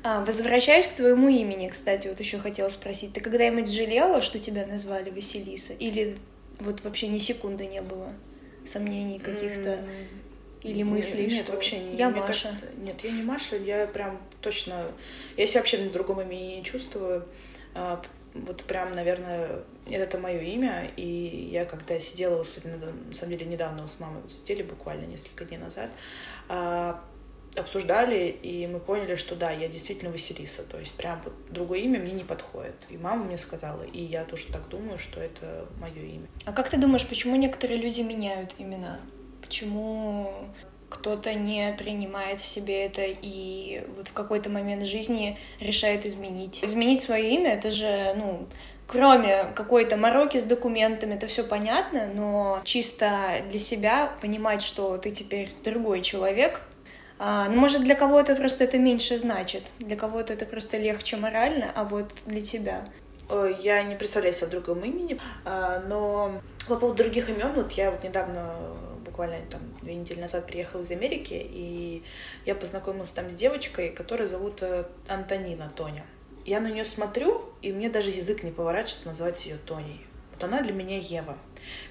А, 0.04 0.26
возвращаясь 0.26 0.88
к 0.88 0.96
твоему 0.96 1.30
имени, 1.30 1.70
кстати, 1.70 2.10
вот 2.10 2.20
еще 2.20 2.40
хотела 2.40 2.68
спросить, 2.68 3.14
ты 3.14 3.22
когда-нибудь 3.22 3.72
жалела, 3.72 4.22
что 4.22 4.38
тебя 4.40 4.66
назвали 4.66 5.10
Василиса? 5.10 5.72
Или 5.72 6.18
вот 6.60 6.84
вообще 6.84 7.08
ни 7.08 7.20
секунды 7.20 7.68
не 7.68 7.82
было 7.82 8.12
сомнений 8.68 9.20
каких-то? 9.20 9.70
Mm. 9.70 9.84
Или 10.64 10.84
мыслей, 10.84 11.28
нет, 11.28 11.46
что 11.46 11.54
вообще 11.54 11.80
не. 11.80 11.96
Я 11.96 12.10
Маша. 12.10 12.28
Кажется, 12.28 12.66
нет, 12.78 13.00
я 13.04 13.12
не 13.12 13.24
Маша, 13.24 13.56
я 13.56 13.88
прям 13.88 14.20
точно... 14.42 14.92
Я 15.38 15.48
себя 15.48 15.62
вообще 15.62 15.78
на 15.78 15.90
другом 15.90 16.22
имени 16.22 16.58
не 16.58 16.64
чувствую. 16.64 17.26
А, 17.74 18.02
вот 18.34 18.64
прям, 18.64 18.96
наверное, 18.96 19.64
это 19.90 20.18
мое 20.18 20.40
имя, 20.40 20.92
и 20.98 21.50
я 21.52 21.66
когда 21.66 22.00
сидела, 22.00 22.44
на 22.64 23.16
самом 23.16 23.32
деле, 23.32 23.46
недавно 23.46 23.88
с 23.88 24.00
мамой 24.00 24.22
вот 24.22 24.32
сидели 24.32 24.64
буквально 24.64 25.06
несколько 25.06 25.46
дней 25.46 25.58
назад, 25.58 25.90
а, 26.50 27.04
обсуждали, 27.60 28.28
и 28.42 28.68
мы 28.68 28.80
поняли, 28.80 29.16
что 29.16 29.36
да, 29.36 29.52
я 29.52 29.68
действительно 29.68 30.12
Василиса, 30.12 30.64
то 30.64 30.80
есть 30.80 30.94
прям 30.94 31.22
вот 31.24 31.34
другое 31.50 31.80
имя 31.80 32.00
мне 32.00 32.14
не 32.14 32.24
подходит. 32.24 32.76
И 32.90 32.98
мама 32.98 33.26
мне 33.26 33.38
сказала, 33.38 33.84
и 33.84 34.02
я 34.02 34.24
тоже 34.24 34.48
так 34.52 34.68
думаю, 34.70 34.98
что 34.98 35.20
это 35.20 35.68
мое 35.80 36.02
имя. 36.02 36.28
А 36.46 36.54
как 36.54 36.70
ты 36.70 36.78
думаешь, 36.78 37.08
почему 37.08 37.36
некоторые 37.36 37.80
люди 37.80 38.02
меняют 38.02 38.56
имена? 38.58 39.00
Почему 39.42 40.32
кто-то 40.90 41.34
не 41.34 41.74
принимает 41.78 42.40
в 42.40 42.46
себе 42.46 42.86
это 42.86 43.04
и 43.06 43.84
вот 43.96 44.08
в 44.08 44.14
какой-то 44.14 44.50
момент 44.50 44.86
жизни 44.86 45.38
решает 45.60 46.06
изменить. 46.06 46.64
Изменить 46.64 47.02
свое 47.02 47.36
имя, 47.36 47.52
это 47.52 47.72
же, 47.72 48.14
ну, 48.16 48.48
кроме 48.88 49.46
какой-то 49.54 49.98
мороки 49.98 50.38
с 50.38 50.44
документами, 50.44 51.16
это 51.16 51.28
все 51.28 51.44
понятно, 51.44 52.08
но 52.14 52.62
чисто 52.64 53.42
для 53.50 53.60
себя 53.60 54.14
понимать, 54.22 54.62
что 54.62 54.98
ты 54.98 55.12
теперь 55.12 55.52
другой 55.64 56.02
человек, 56.02 56.62
может, 57.20 57.82
для 57.84 57.96
кого-то 57.96 58.36
просто 58.36 58.64
это 58.64 58.78
меньше 58.78 59.18
значит, 59.18 59.64
для 59.80 59.96
кого-то 59.96 60.34
это 60.34 60.46
просто 60.46 60.78
легче 60.78 61.18
морально, 61.18 61.72
а 61.76 61.84
вот 61.84 62.14
для 62.26 62.42
тебя. 62.42 62.86
Я 63.60 63.84
не 63.84 63.96
представляю 63.96 64.34
себя 64.34 64.48
в 64.48 64.52
другом 64.52 64.80
имени, 64.82 65.20
а, 65.44 65.84
но 65.88 66.42
по 66.68 66.78
поводу 66.78 67.04
других 67.04 67.30
имен, 67.30 67.52
вот 67.54 67.74
я 67.74 67.92
вот 67.92 68.04
недавно 68.04 68.56
буквально 69.06 69.38
там 69.50 69.62
две 69.82 69.96
недели 69.96 70.22
назад 70.22 70.46
приехала 70.46 70.82
из 70.82 70.92
Америки, 70.92 71.34
и 71.34 72.04
я 72.46 72.56
познакомилась 72.56 73.12
там 73.12 73.32
с 73.32 73.34
девочкой, 73.34 73.90
которую 73.90 74.30
зовут 74.30 74.62
э, 74.62 74.86
Антонина 75.08 75.72
Тоня. 75.76 76.06
Я 76.46 76.60
на 76.60 76.68
нее 76.68 76.86
смотрю, 76.86 77.44
и 77.62 77.74
мне 77.74 77.90
даже 77.90 78.12
язык 78.12 78.44
не 78.44 78.52
поворачивается 78.52 79.08
назвать 79.08 79.46
ее 79.46 79.58
Тоней. 79.58 80.06
Вот 80.34 80.44
она 80.44 80.62
для 80.62 80.72
меня 80.72 80.98
Ева. 80.98 81.38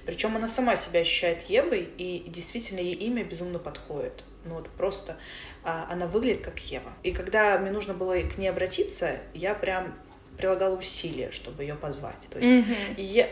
Причем 0.07 0.37
она 0.37 0.47
сама 0.47 0.77
себя 0.77 1.01
ощущает 1.01 1.43
Евой, 1.43 1.89
и 1.99 2.25
действительно 2.29 2.81
ей 2.81 2.95
имя 2.95 3.25
безумно 3.25 3.59
подходит. 3.59 4.25
Ну 4.47 4.55
вот 4.55 4.69
просто 4.71 5.17
а, 5.65 5.87
она 5.91 6.07
выглядит 6.07 6.43
как 6.43 6.59
Ева. 6.59 6.93
И 7.03 7.13
когда 7.13 7.59
мне 7.59 7.71
нужно 7.71 7.95
было 7.95 8.19
к 8.21 8.39
ней 8.39 8.49
обратиться, 8.49 9.21
я 9.35 9.55
прям 9.55 9.95
прилагала 10.37 10.77
усилия, 10.77 11.31
чтобы 11.31 11.63
ее 11.63 11.75
позвать. 11.75 12.29
То 12.31 12.39
есть 12.39 12.69
mm-hmm. 12.69 12.95
я 13.03 13.29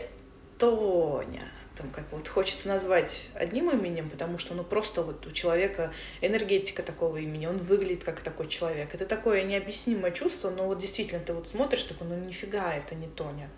Тоня, 0.57 1.43
там 1.77 1.89
как 1.89 2.05
вот 2.11 2.27
хочется 2.27 2.67
назвать 2.67 3.29
одним 3.33 3.69
именем, 3.69 4.09
потому 4.09 4.37
что 4.37 4.53
ну 4.53 4.63
просто 4.63 5.01
вот 5.01 5.25
у 5.27 5.31
человека 5.31 5.91
энергетика 6.21 6.83
такого 6.83 7.17
имени, 7.17 7.45
он 7.45 7.57
выглядит 7.57 8.03
как 8.03 8.21
такой 8.21 8.47
человек. 8.47 8.93
Это 8.93 9.05
такое 9.05 9.43
необъяснимое 9.43 10.11
чувство, 10.11 10.49
но 10.49 10.65
вот 10.67 10.79
действительно 10.79 11.21
ты 11.21 11.33
вот 11.33 11.47
смотришь, 11.47 11.83
такой, 11.83 12.07
ну 12.07 12.15
нифига, 12.15 12.73
это 12.73 12.95
не 12.95 13.07
Тоня. 13.07 13.49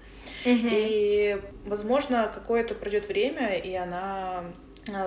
Mm-hmm. 0.46 0.70
И, 0.72 1.42
возможно, 1.66 2.32
какое-то 2.34 2.76
пройдет 2.76 3.08
время, 3.08 3.56
и 3.56 3.74
она 3.76 4.46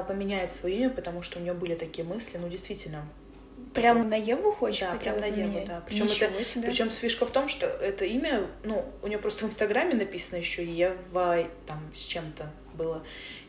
поменяет 0.07 0.51
свое 0.51 0.77
имя, 0.77 0.91
потому 0.91 1.23
что 1.23 1.39
у 1.39 1.43
нее 1.43 1.55
были 1.55 1.75
такие 1.75 2.07
мысли, 2.07 2.39
ну 2.39 2.49
действительно, 2.49 3.07
Прям 3.75 4.09
на 4.09 4.17
Еву 4.17 4.53
хочешь? 4.53 4.81
Да, 4.81 4.97
прям 4.97 5.21
на 5.21 5.27
Еву, 5.27 5.67
да. 5.67 5.83
Причем 5.87 6.07
это, 6.07 6.45
себе. 6.45 6.67
причем 6.67 6.91
фишка 6.91 7.25
в 7.25 7.31
том, 7.31 7.47
что 7.47 7.67
это 7.67 8.05
имя, 8.05 8.47
ну, 8.65 8.85
у 9.03 9.07
нее 9.07 9.19
просто 9.19 9.45
в 9.45 9.49
Инстаграме 9.49 9.95
написано 9.95 10.39
еще 10.39 10.65
Ева 10.65 11.47
там 11.67 11.79
с 11.95 12.01
чем-то 12.01 12.51
было. 12.75 13.05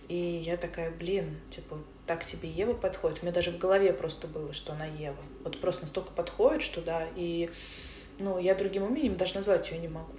И 0.09 0.15
я 0.15 0.57
такая, 0.57 0.91
блин, 0.91 1.39
типа, 1.49 1.79
так 2.05 2.23
тебе 2.25 2.49
Ева 2.49 2.73
подходит. 2.73 3.19
У 3.21 3.25
меня 3.25 3.33
даже 3.33 3.51
в 3.51 3.57
голове 3.57 3.93
просто 3.93 4.27
было, 4.27 4.53
что 4.53 4.73
она 4.73 4.85
Ева. 4.85 5.23
Вот 5.43 5.59
просто 5.59 5.83
настолько 5.83 6.11
подходит, 6.11 6.61
что 6.61 6.81
да, 6.81 7.07
и 7.15 7.49
ну, 8.19 8.37
я 8.37 8.53
другим 8.53 8.85
именем 8.87 9.17
даже 9.17 9.35
назвать 9.35 9.71
ее 9.71 9.79
не 9.79 9.87
могу. 9.87 10.13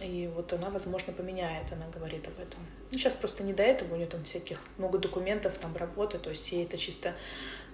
И 0.00 0.30
вот 0.34 0.52
она, 0.52 0.70
возможно, 0.70 1.12
поменяет, 1.12 1.72
она 1.72 1.86
говорит 1.92 2.26
об 2.26 2.38
этом. 2.38 2.60
Ну, 2.90 2.98
сейчас 2.98 3.14
просто 3.14 3.42
не 3.42 3.52
до 3.52 3.62
этого, 3.62 3.94
у 3.94 3.96
нее 3.96 4.06
там 4.06 4.24
всяких 4.24 4.60
много 4.76 4.98
документов, 4.98 5.58
там 5.58 5.76
работы, 5.76 6.18
то 6.18 6.30
есть 6.30 6.50
ей 6.52 6.64
это 6.64 6.78
чисто 6.78 7.14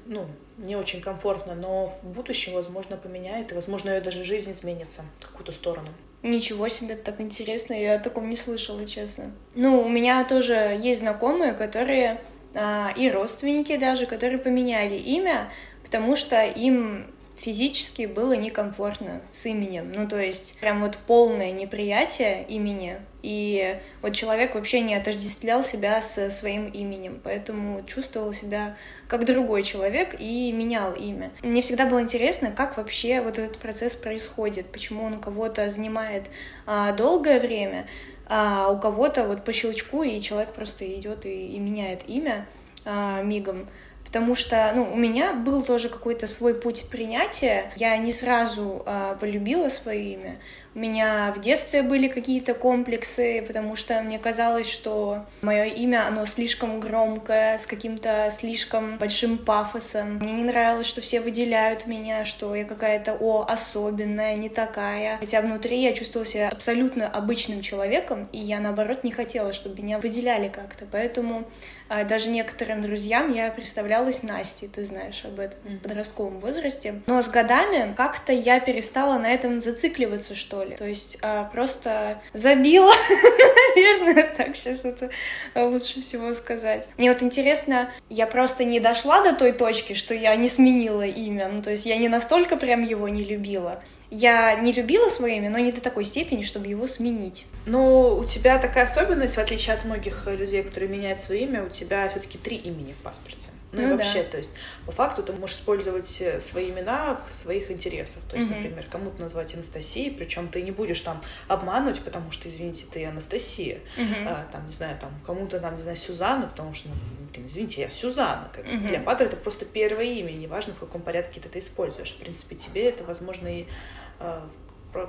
ну, 0.06 0.26
не 0.58 0.76
очень 0.76 1.00
комфортно, 1.00 1.54
но 1.54 1.86
в 1.86 2.04
будущем, 2.04 2.52
возможно, 2.52 2.96
поменяет, 2.96 3.52
и, 3.52 3.54
возможно, 3.54 3.90
ее 3.90 4.00
даже 4.00 4.24
жизнь 4.24 4.50
изменится 4.50 5.02
в 5.20 5.28
какую-то 5.28 5.52
сторону. 5.52 5.88
Ничего 6.22 6.68
себе, 6.68 6.96
так 6.96 7.20
интересно, 7.20 7.74
я 7.74 7.96
о 7.96 7.98
таком 7.98 8.28
не 8.28 8.36
слышала, 8.36 8.84
честно. 8.86 9.30
Ну, 9.54 9.82
у 9.82 9.88
меня 9.88 10.24
тоже 10.24 10.78
есть 10.82 11.00
знакомые, 11.00 11.52
которые 11.52 12.20
а, 12.54 12.92
и 12.96 13.10
родственники 13.10 13.76
даже, 13.76 14.06
которые 14.06 14.38
поменяли 14.38 14.94
имя, 14.94 15.52
потому 15.82 16.16
что 16.16 16.42
им 16.42 17.13
физически 17.36 18.06
было 18.06 18.34
некомфортно 18.34 19.20
с 19.32 19.46
именем. 19.46 19.92
Ну, 19.92 20.08
то 20.08 20.20
есть, 20.20 20.56
прям 20.60 20.82
вот 20.82 20.96
полное 21.06 21.52
неприятие 21.52 22.44
имени. 22.44 22.98
И 23.22 23.80
вот 24.02 24.12
человек 24.12 24.54
вообще 24.54 24.80
не 24.80 24.94
отождествлял 24.94 25.64
себя 25.64 26.02
со 26.02 26.30
своим 26.30 26.68
именем, 26.68 27.20
поэтому 27.24 27.82
чувствовал 27.86 28.34
себя 28.34 28.76
как 29.08 29.24
другой 29.24 29.62
человек 29.62 30.14
и 30.18 30.52
менял 30.52 30.92
имя. 30.92 31.32
Мне 31.42 31.62
всегда 31.62 31.86
было 31.86 32.02
интересно, 32.02 32.50
как 32.50 32.76
вообще 32.76 33.22
вот 33.22 33.38
этот 33.38 33.58
процесс 33.58 33.96
происходит, 33.96 34.66
почему 34.66 35.04
он 35.04 35.18
кого-то 35.18 35.70
занимает 35.70 36.24
а, 36.66 36.92
долгое 36.92 37.40
время, 37.40 37.86
а 38.26 38.68
у 38.70 38.78
кого-то 38.78 39.26
вот 39.26 39.44
по 39.44 39.52
щелчку, 39.52 40.02
и 40.02 40.20
человек 40.20 40.52
просто 40.52 40.86
идет 40.94 41.24
и, 41.24 41.48
и 41.48 41.58
меняет 41.58 42.06
имя 42.06 42.46
а, 42.84 43.22
мигом 43.22 43.68
потому 44.14 44.36
что, 44.36 44.70
ну, 44.76 44.92
у 44.92 44.96
меня 44.96 45.32
был 45.32 45.60
тоже 45.60 45.88
какой-то 45.88 46.28
свой 46.28 46.54
путь 46.54 46.84
принятия. 46.88 47.72
Я 47.74 47.96
не 47.96 48.12
сразу 48.12 48.84
э, 48.86 49.16
полюбила 49.18 49.68
свое 49.68 50.12
имя. 50.12 50.36
У 50.74 50.78
меня 50.80 51.32
в 51.36 51.40
детстве 51.40 51.82
были 51.82 52.08
какие-то 52.08 52.52
комплексы, 52.52 53.44
потому 53.46 53.76
что 53.76 54.02
мне 54.02 54.18
казалось, 54.18 54.68
что 54.68 55.24
мое 55.40 55.66
имя, 55.66 56.08
оно 56.08 56.26
слишком 56.26 56.80
громкое, 56.80 57.58
с 57.58 57.66
каким-то 57.66 58.28
слишком 58.32 58.98
большим 58.98 59.38
пафосом. 59.38 60.16
Мне 60.16 60.32
не 60.32 60.42
нравилось, 60.42 60.86
что 60.86 61.00
все 61.00 61.20
выделяют 61.20 61.86
меня, 61.86 62.24
что 62.24 62.56
я 62.56 62.64
какая-то, 62.64 63.16
о, 63.20 63.44
особенная, 63.48 64.34
не 64.34 64.48
такая. 64.48 65.18
Хотя 65.18 65.42
внутри 65.42 65.80
я 65.80 65.92
чувствовала 65.92 66.26
себя 66.26 66.48
абсолютно 66.48 67.06
обычным 67.06 67.60
человеком, 67.62 68.28
и 68.32 68.38
я, 68.38 68.58
наоборот, 68.58 69.04
не 69.04 69.12
хотела, 69.12 69.52
чтобы 69.52 69.80
меня 69.80 70.00
выделяли 70.00 70.48
как-то. 70.48 70.86
Поэтому 70.90 71.44
а, 71.88 72.04
даже 72.04 72.30
некоторым 72.30 72.80
друзьям 72.80 73.32
я 73.32 73.50
представлялась 73.50 74.22
Настей, 74.22 74.68
ты 74.68 74.84
знаешь 74.84 75.24
об 75.24 75.38
этом, 75.38 75.60
в 75.64 75.78
подростковом 75.78 76.40
возрасте. 76.40 77.02
Но 77.06 77.22
с 77.22 77.28
годами 77.28 77.94
как-то 77.94 78.32
я 78.32 78.58
перестала 78.58 79.18
на 79.18 79.30
этом 79.30 79.60
зацикливаться, 79.60 80.34
что 80.34 80.63
ли. 80.64 80.76
То 80.76 80.86
есть 80.86 81.18
а, 81.22 81.44
просто 81.44 82.20
забила, 82.32 82.92
наверное, 83.76 84.34
так 84.36 84.56
сейчас 84.56 84.84
это 84.84 85.10
лучше 85.54 86.00
всего 86.00 86.32
сказать. 86.32 86.88
Мне 86.96 87.12
вот 87.12 87.22
интересно, 87.22 87.90
я 88.08 88.26
просто 88.26 88.64
не 88.64 88.80
дошла 88.80 89.22
до 89.22 89.34
той 89.34 89.52
точки, 89.52 89.92
что 89.92 90.14
я 90.14 90.34
не 90.36 90.48
сменила 90.48 91.06
имя, 91.06 91.48
ну 91.48 91.62
то 91.62 91.70
есть 91.70 91.86
я 91.86 91.96
не 91.96 92.08
настолько 92.08 92.56
прям 92.56 92.82
его 92.82 93.08
не 93.08 93.24
любила. 93.24 93.80
Я 94.16 94.54
не 94.54 94.72
любила 94.72 95.08
свое 95.08 95.38
имя, 95.38 95.50
но 95.50 95.58
не 95.58 95.72
до 95.72 95.80
такой 95.80 96.04
степени, 96.04 96.42
чтобы 96.42 96.68
его 96.68 96.86
сменить. 96.86 97.46
Ну, 97.66 98.16
у 98.16 98.24
тебя 98.24 98.60
такая 98.60 98.84
особенность, 98.84 99.34
в 99.34 99.40
отличие 99.40 99.74
от 99.74 99.84
многих 99.84 100.28
людей, 100.28 100.62
которые 100.62 100.88
меняют 100.88 101.18
свое 101.18 101.42
имя, 101.42 101.64
у 101.64 101.68
тебя 101.68 102.08
все-таки 102.08 102.38
три 102.38 102.56
имени 102.56 102.92
в 102.92 102.98
паспорте. 102.98 103.50
Ну, 103.72 103.82
ну 103.82 103.88
и 103.88 103.92
вообще, 103.92 104.22
да. 104.22 104.28
то 104.30 104.36
есть, 104.36 104.52
по 104.86 104.92
факту 104.92 105.24
ты 105.24 105.32
можешь 105.32 105.56
использовать 105.56 106.20
э, 106.20 106.40
свои 106.40 106.70
имена 106.70 107.18
в 107.28 107.34
своих 107.34 107.72
интересах. 107.72 108.22
То 108.30 108.36
есть, 108.36 108.48
угу. 108.48 108.56
например, 108.56 108.86
кому-то 108.88 109.20
назвать 109.20 109.52
Анастасией, 109.54 110.12
причем 110.12 110.46
ты 110.46 110.62
не 110.62 110.70
будешь 110.70 111.00
там 111.00 111.20
обманывать, 111.48 112.00
потому 112.00 112.30
что, 112.30 112.48
извините, 112.48 112.86
ты 112.88 113.04
Анастасия. 113.04 113.80
Угу. 113.96 114.28
А, 114.28 114.46
там, 114.52 114.64
не 114.68 114.72
знаю, 114.72 114.96
там, 115.00 115.10
кому-то 115.26 115.58
там, 115.58 115.74
не 115.74 115.82
знаю, 115.82 115.96
Сюзанна, 115.96 116.46
потому 116.46 116.72
что, 116.72 116.88
ну, 116.88 116.94
блин, 117.32 117.46
извините, 117.46 117.80
я 117.80 117.90
Сюзанна. 117.90 118.48
Как, 118.54 118.64
угу. 118.64 118.86
Для 118.86 119.00
Патра 119.00 119.24
это 119.24 119.34
просто 119.34 119.64
первое 119.64 120.04
имя, 120.04 120.30
неважно, 120.30 120.72
в 120.72 120.78
каком 120.78 121.02
порядке 121.02 121.40
ты 121.40 121.48
это 121.48 121.58
используешь. 121.58 122.12
В 122.12 122.18
принципе, 122.18 122.54
тебе 122.54 122.88
это, 122.88 123.02
возможно, 123.02 123.48
и 123.48 123.66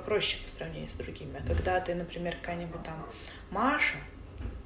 проще 0.04 0.38
по 0.42 0.50
сравнению 0.50 0.88
с 0.88 0.94
другими. 0.94 1.40
А 1.42 1.46
когда 1.46 1.80
ты, 1.80 1.94
например, 1.94 2.36
какая-нибудь 2.36 2.82
там 2.82 3.06
Маша, 3.50 3.98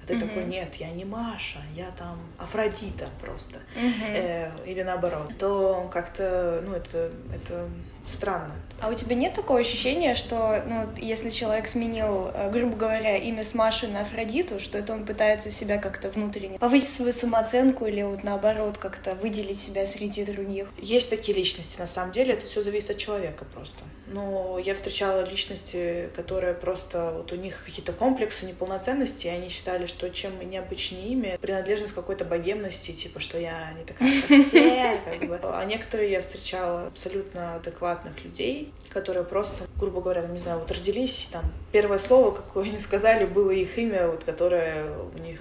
ты 0.06 0.14
mm-hmm. 0.14 0.20
такой, 0.20 0.44
нет, 0.44 0.74
я 0.76 0.90
не 0.90 1.04
Маша, 1.04 1.60
я 1.74 1.90
там 1.92 2.18
Афродита 2.38 3.08
просто. 3.20 3.60
Mm-hmm. 3.76 4.14
Э, 4.14 4.50
или 4.66 4.82
наоборот. 4.82 5.36
То 5.38 5.88
как-то, 5.92 6.62
ну, 6.64 6.74
это, 6.74 7.12
это 7.34 7.68
странно. 8.06 8.54
А 8.80 8.88
у 8.88 8.94
тебя 8.94 9.14
нет 9.14 9.34
такого 9.34 9.60
ощущения, 9.60 10.14
что, 10.14 10.64
ну, 10.66 10.88
если 10.96 11.28
человек 11.28 11.66
сменил, 11.66 12.30
э, 12.32 12.50
грубо 12.50 12.76
говоря, 12.76 13.16
имя 13.16 13.42
с 13.42 13.54
Маши 13.54 13.86
на 13.88 14.00
Афродиту, 14.00 14.58
что 14.58 14.78
это 14.78 14.94
он 14.94 15.04
пытается 15.04 15.50
себя 15.50 15.76
как-то 15.76 16.10
внутренне 16.10 16.58
повысить 16.58 16.94
свою 16.94 17.12
самооценку 17.12 17.84
или 17.84 18.02
вот 18.02 18.24
наоборот 18.24 18.78
как-то 18.78 19.14
выделить 19.14 19.60
себя 19.60 19.84
среди 19.84 20.24
других? 20.24 20.68
Есть 20.78 21.10
такие 21.10 21.36
личности, 21.36 21.78
на 21.78 21.86
самом 21.86 22.12
деле, 22.12 22.32
это 22.32 22.46
все 22.46 22.62
зависит 22.62 22.90
от 22.92 22.96
человека 22.96 23.44
просто. 23.52 23.80
Но 24.06 24.58
я 24.58 24.74
встречала 24.74 25.28
личности, 25.28 26.08
которые 26.16 26.54
просто, 26.54 27.12
вот 27.14 27.32
у 27.32 27.36
них 27.36 27.62
какие-то 27.64 27.92
комплексы 27.92 28.46
неполноценности, 28.46 29.26
и 29.26 29.30
они 29.30 29.50
считали, 29.50 29.84
что 29.84 30.08
чем 30.08 30.32
необычнее 30.48 31.08
имя, 31.08 31.38
принадлежность 31.38 31.92
какой-то 31.92 32.24
богемности, 32.24 32.92
типа, 32.92 33.20
что 33.20 33.38
я 33.38 33.72
не 33.78 33.84
такая, 33.84 34.10
как 34.22 34.38
все, 34.38 34.98
как 35.04 35.28
бы. 35.28 35.38
А 35.50 35.64
некоторые 35.64 36.12
я 36.12 36.20
встречала 36.20 36.86
абсолютно 36.86 37.60
адекватных 37.90 38.24
людей, 38.24 38.72
которые 38.90 39.24
просто, 39.24 39.66
грубо 39.78 40.00
говоря, 40.00 40.22
там, 40.22 40.32
не 40.32 40.38
знаю, 40.38 40.58
вот 40.58 40.70
родились, 40.70 41.28
там, 41.32 41.44
первое 41.72 41.98
слово, 41.98 42.32
какое 42.32 42.64
они 42.64 42.78
сказали, 42.78 43.24
было 43.24 43.50
их 43.50 43.78
имя, 43.78 44.08
вот, 44.08 44.24
которое 44.24 44.90
у 45.14 45.18
них 45.18 45.40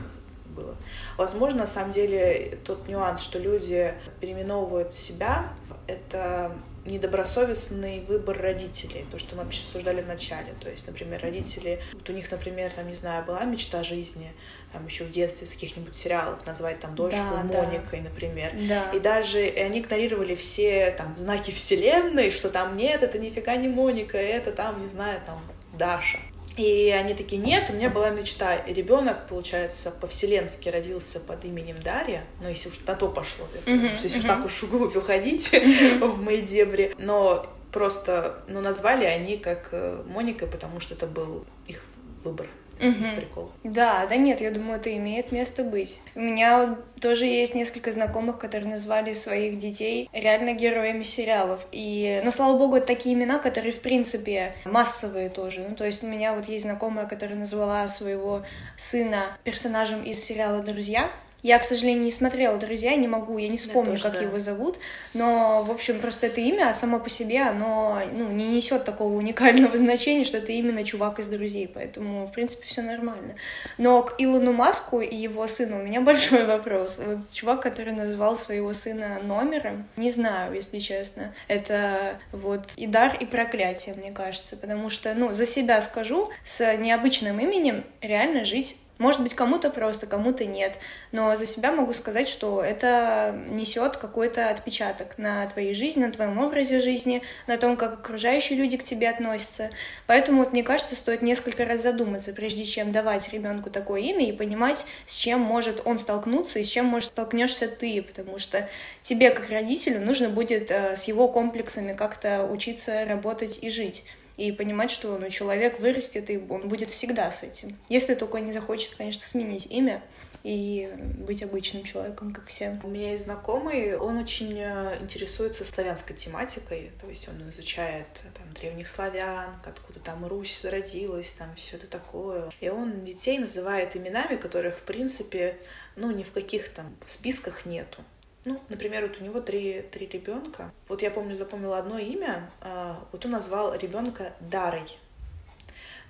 было. 0.55 0.75
Возможно, 1.17 1.59
на 1.59 1.67
самом 1.67 1.91
деле, 1.91 2.59
тот 2.63 2.88
нюанс, 2.88 3.21
что 3.21 3.39
люди 3.39 3.93
переименовывают 4.19 4.93
себя, 4.93 5.53
это 5.88 6.51
недобросовестный 6.89 8.02
выбор 8.02 8.39
родителей, 8.41 9.06
то, 9.12 9.19
что 9.19 9.36
мы 9.36 9.43
вообще 9.43 9.62
обсуждали 9.62 10.02
в 10.02 10.08
начале. 10.08 10.54
То 10.60 10.69
есть, 10.69 10.88
например, 10.88 11.21
родители, 11.21 11.82
вот 11.93 12.10
у 12.10 12.13
них, 12.13 12.30
например, 12.32 12.71
там, 12.71 12.88
не 12.88 12.93
знаю, 12.93 13.25
была 13.25 13.43
мечта 13.43 13.84
жизни, 13.84 14.32
там 14.71 14.86
еще 14.86 15.04
в 15.04 15.12
детстве 15.12 15.47
с 15.47 15.52
каких-нибудь 15.52 15.95
сериалов 15.95 16.45
назвать 16.45 16.80
там 16.80 16.95
дочку 16.95 17.19
да, 17.32 17.43
Моникой, 17.43 17.99
да. 17.99 18.10
например. 18.10 18.52
Да. 18.67 18.91
И 18.91 18.99
даже 18.99 19.47
и 19.47 19.60
они 19.60 19.80
игнорировали 19.80 20.36
все 20.36 20.91
там 20.91 21.15
знаки 21.17 21.52
вселенной, 21.52 22.32
что 22.32 22.49
там 22.49 22.75
нет, 22.75 23.04
это 23.04 23.17
нифига 23.19 23.56
не 23.56 23.67
Моника, 23.67 24.17
это 24.17 24.52
там, 24.52 24.82
не 24.82 24.88
знаю, 24.88 25.21
там 25.25 25.41
Даша. 25.73 26.19
И 26.59 26.89
они 26.89 27.13
такие, 27.13 27.41
нет, 27.41 27.69
у 27.69 27.73
меня 27.73 27.89
была 27.89 28.09
мечта. 28.09 28.53
И 28.55 28.73
ребенок, 28.73 29.27
получается, 29.27 29.91
по-вселенски 29.91 30.67
родился 30.67 31.21
под 31.21 31.45
именем 31.45 31.81
Дарья. 31.81 32.25
Ну, 32.41 32.49
если 32.49 32.67
уж 32.67 32.81
на 32.85 32.95
то 32.95 33.07
пошло. 33.07 33.47
Mm-hmm, 33.65 33.91
если 33.93 34.09
mm-hmm. 34.09 34.19
уж 34.19 34.25
так 34.25 34.45
уж 34.45 34.63
вглубь 34.63 34.95
уходить 34.97 35.49
mm-hmm. 35.53 36.05
в 36.05 36.21
мои 36.21 36.41
дебри. 36.41 36.93
Но 36.97 37.45
просто, 37.71 38.43
ну, 38.49 38.59
назвали 38.59 39.05
они 39.05 39.37
как 39.37 39.69
э, 39.71 40.03
Моника, 40.05 40.47
потому 40.47 40.81
что 40.81 40.95
это 40.95 41.07
был 41.07 41.45
их 41.65 41.81
выбор 42.25 42.47
угу. 42.79 43.15
прикол. 43.15 43.51
Да, 43.63 44.05
да 44.07 44.15
нет, 44.15 44.41
я 44.41 44.51
думаю, 44.51 44.79
это 44.79 44.95
имеет 44.95 45.31
место 45.31 45.63
быть. 45.63 46.01
У 46.15 46.21
меня 46.21 46.77
тоже 46.99 47.25
есть 47.25 47.55
несколько 47.55 47.91
знакомых, 47.91 48.39
которые 48.39 48.69
назвали 48.69 49.13
своих 49.13 49.57
детей 49.57 50.09
реально 50.13 50.53
героями 50.53 51.03
сериалов. 51.03 51.65
И, 51.71 52.21
ну, 52.23 52.31
слава 52.31 52.57
богу, 52.57 52.77
это 52.77 52.87
такие 52.87 53.15
имена, 53.15 53.39
которые, 53.39 53.71
в 53.71 53.81
принципе, 53.81 54.53
массовые 54.65 55.29
тоже. 55.29 55.65
Ну, 55.67 55.75
то 55.75 55.85
есть 55.85 56.03
у 56.03 56.07
меня 56.07 56.33
вот 56.33 56.45
есть 56.45 56.63
знакомая, 56.63 57.05
которая 57.05 57.37
назвала 57.37 57.87
своего 57.87 58.43
сына 58.75 59.37
персонажем 59.43 60.03
из 60.03 60.23
сериала 60.23 60.61
«Друзья», 60.61 61.09
я, 61.41 61.58
к 61.60 61.63
сожалению, 61.63 62.04
не 62.04 62.12
смотрела 62.12 62.58
«Друзья», 62.58 62.95
не 62.95 63.08
могу, 63.08 63.38
я 63.38 63.47
не 63.47 63.58
вспомню, 63.58 63.91
тоже, 63.91 64.04
как 64.04 64.13
да. 64.13 64.21
его 64.21 64.39
зовут, 64.39 64.78
но, 65.13 65.63
в 65.63 65.71
общем, 65.71 65.99
просто 65.99 66.28
это 66.28 66.41
имя 66.41 66.73
само 66.73 66.99
по 66.99 67.10
себе, 67.10 67.41
оно 67.43 68.02
ну, 68.13 68.30
не 68.30 68.47
несет 68.47 68.84
такого 68.84 69.15
уникального 69.15 69.75
значения, 69.78 70.23
что 70.23 70.38
это 70.38 70.52
именно 70.52 70.84
чувак 70.84 71.19
из 71.19 71.28
«Друзей», 71.28 71.67
поэтому, 71.67 72.25
в 72.25 72.32
принципе, 72.32 72.65
все 72.65 72.82
нормально. 72.82 73.36
Но 73.78 74.04
к 74.04 74.15
Илону 74.17 74.52
Маску 74.52 74.99
и 75.02 75.15
его 75.15 75.47
сыну 75.47 75.80
у 75.80 75.84
меня 75.84 76.02
большой 76.10 76.45
вопрос. 76.45 76.99
Вот 77.06 77.30
чувак, 77.32 77.62
который 77.62 77.93
назвал 77.93 78.36
своего 78.36 78.73
сына 78.73 79.19
номером, 79.23 79.88
не 79.95 80.10
знаю, 80.10 80.54
если 80.54 80.80
честно, 80.80 81.34
это 81.47 82.19
вот 82.32 82.65
и 82.75 82.88
дар, 82.88 83.15
и 83.19 83.25
проклятие, 83.25 83.95
мне 83.95 84.12
кажется, 84.12 84.58
потому 84.58 84.89
что, 84.89 85.13
ну, 85.13 85.32
за 85.32 85.45
себя 85.45 85.82
скажу, 85.82 86.30
с 86.43 86.78
необычным 86.78 87.39
именем 87.39 87.86
реально 88.02 88.43
жить 88.43 88.78
может 88.99 89.21
быть, 89.21 89.33
кому-то 89.33 89.69
просто, 89.69 90.05
кому-то 90.07 90.45
нет. 90.45 90.77
Но 91.13 91.33
за 91.35 91.47
себя 91.47 91.71
могу 91.71 91.93
сказать, 91.93 92.27
что 92.27 92.62
это 92.62 93.33
несет 93.47 93.95
какой-то 93.95 94.49
отпечаток 94.49 95.17
на 95.17 95.47
твоей 95.47 95.73
жизни, 95.73 96.03
на 96.03 96.12
твоем 96.12 96.38
образе 96.38 96.81
жизни, 96.81 97.23
на 97.47 97.57
том, 97.57 97.77
как 97.77 97.93
окружающие 97.93 98.59
люди 98.59 98.75
к 98.75 98.83
тебе 98.83 99.09
относятся. 99.09 99.69
Поэтому, 100.05 100.39
вот, 100.43 100.51
мне 100.51 100.63
кажется, 100.63 100.95
стоит 100.95 101.21
несколько 101.21 101.65
раз 101.65 101.81
задуматься, 101.81 102.33
прежде 102.33 102.65
чем 102.65 102.91
давать 102.91 103.31
ребенку 103.31 103.69
такое 103.69 104.01
имя 104.01 104.27
и 104.27 104.33
понимать, 104.33 104.85
с 105.05 105.15
чем 105.15 105.39
может 105.39 105.81
он 105.85 105.97
столкнуться 105.97 106.59
и 106.59 106.63
с 106.63 106.67
чем, 106.67 106.85
может, 106.85 107.07
столкнешься 107.07 107.69
ты, 107.69 108.01
потому 108.01 108.38
что 108.38 108.67
тебе, 109.01 109.31
как 109.31 109.49
родителю, 109.49 110.01
нужно 110.01 110.27
будет 110.27 110.71
э, 110.71 110.97
с 110.97 111.05
его 111.05 111.29
комплексами 111.29 111.93
как-то 111.93 112.43
учиться 112.43 113.05
работать 113.05 113.59
и 113.62 113.69
жить 113.69 114.03
и 114.39 114.54
понимать, 114.54 114.89
что 114.89 115.17
ну, 115.17 115.30
человек 115.30 115.80
вырастет, 115.82 116.30
и 116.30 116.38
он 116.38 116.69
будет 116.69 116.89
всегда 116.89 117.30
с 117.30 117.43
этим. 117.43 117.78
Если 117.89 118.15
только 118.15 118.39
не 118.39 118.54
захочет, 118.54 118.95
конечно, 118.95 119.21
сменить 119.21 119.67
имя 119.69 120.02
и 120.43 120.89
быть 121.17 121.43
обычным 121.43 121.84
человеком, 121.84 122.34
как 122.34 122.47
все. 122.47 122.80
У 122.82 122.88
меня 122.88 123.12
есть 123.12 123.25
знакомый, 123.25 123.97
он 123.97 124.17
очень 124.17 124.58
э, 124.58 124.97
интересуется 125.02 125.65
славянской 125.65 126.15
тематикой, 126.15 126.93
то 127.02 127.10
есть 127.10 127.28
он 127.28 127.49
изучает 127.49 128.08
там, 128.34 128.54
древних 128.54 128.88
славян, 128.88 129.49
откуда 129.65 129.99
там 129.99 130.25
Русь 130.25 130.62
зародилась, 130.62 131.34
там 131.34 131.54
все 131.56 131.75
это 131.75 131.88
такое. 131.88 132.49
И 132.62 132.69
он 132.69 133.04
детей 133.04 133.38
называет 133.39 133.97
именами, 133.97 134.38
которые, 134.38 134.71
в 134.71 134.84
принципе, 134.84 135.60
ну, 135.97 136.12
ни 136.12 136.23
в 136.23 136.32
каких 136.32 136.69
там 136.69 136.95
списках 137.06 137.65
нету. 137.65 138.02
Ну, 138.45 138.62
например, 138.69 139.08
вот 139.08 139.19
у 139.19 139.23
него 139.23 139.41
три, 139.41 139.82
три 139.82 140.08
ребенка. 140.08 140.71
Вот 140.88 141.02
я 141.02 141.12
помню, 141.12 141.36
запомнила 141.36 141.78
одно 141.78 141.97
имя. 141.97 142.49
А, 142.62 143.06
вот 143.12 143.25
он 143.25 143.32
назвал 143.32 143.75
ребенка 143.75 144.34
Дарой. 144.39 144.97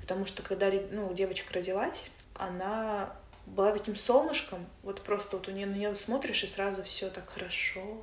Потому 0.01 0.25
что 0.25 0.43
когда 0.43 0.71
ну, 0.91 1.11
девочка 1.13 1.53
родилась, 1.53 2.11
она 2.35 3.15
была 3.47 3.71
таким 3.71 3.95
солнышком. 3.95 4.65
Вот 4.83 5.01
просто 5.01 5.37
вот 5.37 5.47
у 5.47 5.51
нее 5.51 5.65
на 5.65 5.73
нее 5.73 5.95
смотришь, 5.95 6.43
и 6.43 6.47
сразу 6.47 6.83
все 6.83 7.09
так 7.09 7.27
хорошо. 7.29 7.97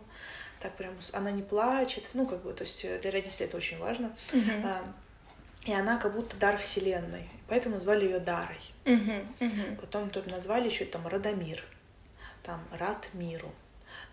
Так 0.61 0.75
прям 0.75 0.95
она 1.13 1.31
не 1.31 1.43
плачет. 1.43 2.11
Ну, 2.15 2.27
как 2.27 2.43
бы, 2.43 2.53
то 2.53 2.65
есть 2.65 2.83
для 2.83 3.11
родителей 3.11 3.47
это 3.47 3.57
очень 3.57 3.79
важно. 3.79 4.17
Uh-huh. 4.33 4.83
И 5.67 5.73
она 5.73 5.99
как 5.99 6.15
будто 6.15 6.37
дар 6.37 6.57
вселенной. 6.57 7.29
Поэтому 7.49 7.77
назвали 7.77 8.07
ее 8.07 8.19
Дарой. 8.19 8.59
Uh-huh. 8.85 9.27
Uh-huh. 9.39 9.81
Потом 9.81 10.11
назвали 10.27 10.69
еще 10.69 10.85
там 10.85 11.07
Радомир. 11.07 11.63
Там 12.43 12.61
Рад 12.73 13.11
миру 13.13 13.53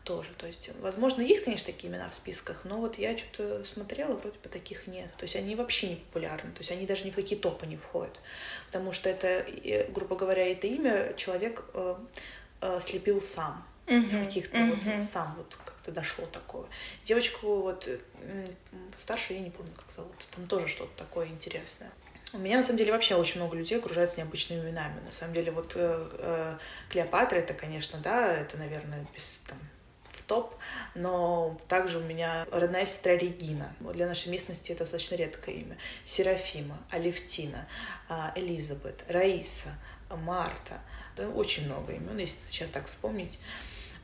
тоже. 0.03 0.29
То 0.37 0.47
есть, 0.47 0.69
возможно, 0.79 1.21
есть, 1.21 1.43
конечно, 1.43 1.71
такие 1.71 1.91
имена 1.91 2.09
в 2.09 2.13
списках, 2.13 2.65
но 2.65 2.77
вот 2.77 2.97
я 2.97 3.17
что-то 3.17 3.63
смотрела, 3.65 4.13
вроде 4.13 4.37
бы 4.39 4.49
таких 4.49 4.87
нет. 4.87 5.11
То 5.17 5.23
есть 5.23 5.35
они 5.35 5.55
вообще 5.55 5.89
не 5.89 5.95
популярны, 5.95 6.51
то 6.51 6.59
есть 6.59 6.71
они 6.71 6.85
даже 6.85 7.05
ни 7.05 7.11
в 7.11 7.15
какие 7.15 7.37
топы 7.37 7.65
не 7.65 7.77
входят. 7.77 8.19
Потому 8.67 8.91
что 8.91 9.09
это, 9.09 9.45
грубо 9.89 10.15
говоря, 10.15 10.45
это 10.45 10.67
имя 10.67 11.13
человек 11.15 11.63
э, 11.73 11.95
э, 12.61 12.79
слепил 12.79 13.21
сам. 13.21 13.65
Из 13.85 14.15
каких-то 14.15 14.55
uh-huh. 14.57 14.93
вот 14.93 15.01
сам 15.01 15.35
вот 15.35 15.57
как-то 15.57 15.91
дошло 15.91 16.25
такое. 16.25 16.65
Девочку 17.03 17.63
вот 17.63 17.89
старшую 18.95 19.39
я 19.39 19.43
не 19.43 19.49
помню, 19.49 19.73
как 19.75 19.93
зовут. 19.93 20.15
Там 20.33 20.47
тоже 20.47 20.69
что-то 20.69 20.95
такое 20.95 21.27
интересное. 21.27 21.91
У 22.33 22.39
меня, 22.39 22.57
на 22.57 22.63
самом 22.63 22.79
деле, 22.79 22.91
вообще 22.91 23.13
очень 23.13 23.39
много 23.39 23.55
людей 23.55 23.77
окружают 23.77 24.17
необычными 24.17 24.61
именами. 24.61 24.99
На 25.05 25.11
самом 25.11 25.35
деле, 25.35 25.51
вот 25.51 25.73
э, 25.75 26.09
э, 26.13 26.57
Клеопатра, 26.89 27.37
это, 27.37 27.53
конечно, 27.53 27.99
да, 27.99 28.33
это, 28.33 28.57
наверное, 28.57 29.05
без, 29.13 29.43
там, 29.47 29.59
топ, 30.23 30.55
но 30.95 31.57
также 31.67 31.99
у 31.99 32.03
меня 32.03 32.45
родная 32.51 32.85
сестра 32.85 33.15
Регина. 33.15 33.75
Для 33.93 34.07
нашей 34.07 34.29
местности 34.29 34.71
это 34.71 34.81
достаточно 34.81 35.15
редкое 35.15 35.55
имя. 35.55 35.77
Серафима, 36.05 36.77
Алевтина, 36.89 37.67
а, 38.09 38.33
Элизабет, 38.35 39.03
Раиса, 39.09 39.75
Марта. 40.09 40.81
Да, 41.15 41.27
очень 41.29 41.65
много 41.65 41.93
имен, 41.93 42.17
если 42.17 42.37
сейчас 42.49 42.71
так 42.71 42.87
вспомнить. 42.87 43.39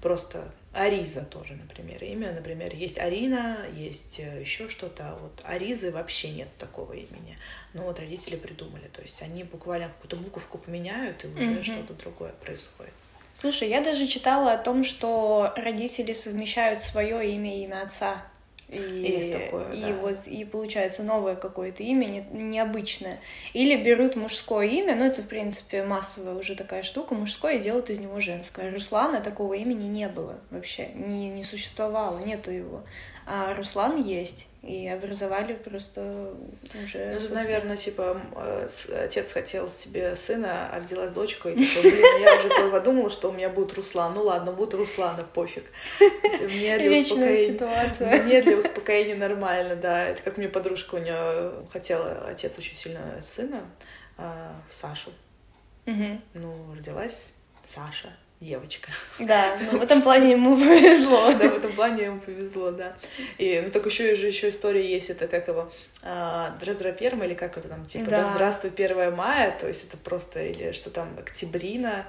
Просто 0.02 0.50
Ариза 0.72 1.26
тоже, 1.26 1.56
например, 1.56 2.02
имя. 2.04 2.32
Например, 2.32 2.74
есть 2.74 3.00
Арина, 3.00 3.58
есть 3.74 4.20
э, 4.20 4.42
еще 4.42 4.70
что-то. 4.70 5.10
А 5.10 5.16
вот 5.16 5.42
Аризы 5.44 5.92
вообще 5.92 6.30
нет 6.30 6.48
такого 6.58 6.94
имени. 6.94 7.38
Но 7.74 7.84
вот 7.84 8.00
родители 8.00 8.38
придумали. 8.38 8.88
То 8.94 9.02
есть 9.02 9.22
они 9.22 9.44
буквально 9.44 9.90
какую-то 9.90 10.16
буковку 10.16 10.58
поменяют, 10.58 11.26
и 11.26 11.28
уже 11.28 11.42
mm-hmm. 11.42 11.64
что-то 11.64 11.94
другое 11.96 12.32
происходит. 12.32 12.94
Слушай, 13.34 13.70
я 13.70 13.82
даже 13.82 14.06
читала 14.06 14.54
о 14.54 14.58
том, 14.58 14.84
что 14.84 15.54
родители 15.56 16.14
совмещают 16.14 16.82
свое 16.82 17.34
имя 17.34 17.58
и 17.58 17.64
имя 17.64 17.84
отца. 17.84 18.22
И, 18.70 18.78
Есть 18.78 19.32
такое, 19.34 19.72
и 19.72 19.82
да. 19.82 19.96
вот 19.96 20.28
и 20.28 20.46
получается 20.46 21.02
новое 21.02 21.36
какое-то 21.36 21.82
имя 21.82 22.06
не, 22.06 22.24
необычное. 22.32 23.20
Или 23.54 23.76
берут 23.76 24.16
мужское 24.16 24.68
имя, 24.68 24.96
ну 24.96 25.06
это 25.06 25.24
в 25.24 25.28
принципе 25.28 25.84
массовая 25.84 26.36
уже 26.36 26.54
такая 26.54 26.84
штука, 26.84 27.16
мужское 27.16 27.56
и 27.56 27.62
делают 27.62 27.90
из 27.90 27.98
него 27.98 28.20
женское. 28.20 28.72
Руслана 28.72 29.22
такого 29.22 29.56
имени 29.56 29.88
не 29.88 30.08
было 30.08 30.40
вообще, 30.52 30.90
не, 30.94 31.30
не 31.30 31.42
существовало, 31.42 32.20
нету 32.20 32.52
его. 32.52 32.84
А 33.32 33.54
Руслан 33.54 34.02
есть. 34.02 34.48
И 34.64 34.88
образовали 34.88 35.54
просто 35.54 36.34
уже... 36.84 37.20
Ну, 37.22 37.36
наверное, 37.36 37.78
типа, 37.78 38.20
отец 38.92 39.32
хотел 39.32 39.70
себе 39.70 40.16
сына, 40.16 40.70
а 40.74 40.80
родилась 40.80 41.14
дочка, 41.14 41.50
и 41.50 41.66
такой, 41.66 41.92
блин, 41.92 42.22
я 42.22 42.36
уже 42.36 42.72
подумала, 42.72 43.10
что 43.10 43.30
у 43.30 43.32
меня 43.32 43.50
будет 43.50 43.74
Руслан. 43.74 44.16
Ну 44.16 44.24
ладно, 44.24 44.52
будет 44.52 44.74
Руслана, 44.74 45.24
пофиг. 45.24 45.66
Мне 46.42 46.78
для 46.80 47.00
успокоения... 47.00 47.54
ситуация. 47.54 48.24
Мне 48.24 48.42
для 48.42 48.58
успокоения 48.58 49.16
нормально, 49.16 49.76
да. 49.76 50.06
Это 50.06 50.24
как 50.24 50.38
мне 50.38 50.50
подружка, 50.50 50.96
у 50.96 51.00
нее 51.00 51.54
хотела 51.72 52.28
отец 52.28 52.58
очень 52.58 52.76
сильно 52.76 53.22
сына, 53.22 53.62
а, 54.18 54.56
Сашу. 54.68 55.12
Ну, 55.86 56.76
родилась 56.76 57.36
Саша 57.64 58.10
девочка. 58.42 58.92
Да, 59.20 59.58
ну, 59.72 59.80
в 59.80 59.82
этом 59.82 60.02
плане 60.02 60.32
ему 60.32 60.56
повезло. 60.58 61.32
Да, 61.34 61.50
в 61.50 61.58
этом 61.58 61.74
плане 61.74 62.06
ему 62.06 62.20
повезло, 62.20 62.72
да. 62.72 62.96
И, 63.38 63.62
ну, 63.64 63.72
так 63.72 63.86
еще 63.86 64.16
же 64.16 64.28
еще 64.28 64.50
история 64.50 64.90
есть, 64.90 65.10
это 65.10 65.28
как 65.28 65.48
его, 65.48 65.72
а, 66.04 66.56
Драздраперма, 66.60 67.26
или 67.26 67.34
как 67.34 67.58
это 67.58 67.68
там, 67.68 67.86
типа, 67.86 68.10
да. 68.10 68.24
да, 68.24 68.34
здравствуй, 68.34 68.72
1 68.72 69.14
мая, 69.16 69.58
то 69.58 69.68
есть 69.68 69.86
это 69.86 69.98
просто, 69.98 70.44
или 70.44 70.72
что 70.72 70.90
там, 70.90 71.18
октябрина, 71.18 72.06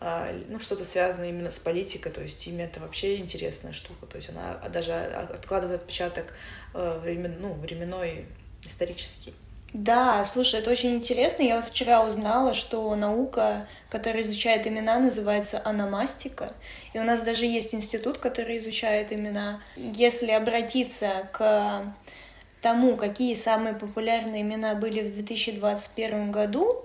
а, 0.00 0.30
ну, 0.48 0.58
что-то 0.60 0.84
связанное 0.84 1.28
именно 1.28 1.50
с 1.50 1.58
политикой, 1.58 2.10
то 2.12 2.20
есть 2.20 2.46
имя 2.46 2.66
это 2.66 2.80
вообще 2.80 3.16
интересная 3.16 3.72
штука, 3.72 4.06
то 4.06 4.16
есть 4.16 4.30
она 4.30 4.60
даже 4.68 4.92
откладывает 4.92 5.82
отпечаток 5.82 6.34
э, 6.74 7.00
времен, 7.02 7.36
ну, 7.40 7.54
временной, 7.54 8.26
исторический. 8.62 9.34
Да, 9.74 10.22
слушай, 10.22 10.60
это 10.60 10.70
очень 10.70 10.94
интересно. 10.94 11.42
Я 11.42 11.56
вот 11.56 11.64
вчера 11.64 12.04
узнала, 12.06 12.54
что 12.54 12.94
наука, 12.94 13.66
которая 13.90 14.22
изучает 14.22 14.68
имена, 14.68 15.00
называется 15.00 15.60
аномастика. 15.64 16.52
И 16.92 17.00
у 17.00 17.02
нас 17.02 17.22
даже 17.22 17.44
есть 17.44 17.74
институт, 17.74 18.18
который 18.18 18.58
изучает 18.58 19.12
имена. 19.12 19.58
Если 19.74 20.30
обратиться 20.30 21.28
к 21.32 21.92
тому, 22.60 22.94
какие 22.94 23.34
самые 23.34 23.74
популярные 23.74 24.42
имена 24.42 24.76
были 24.76 25.02
в 25.02 25.12
2021 25.12 26.30
году, 26.30 26.84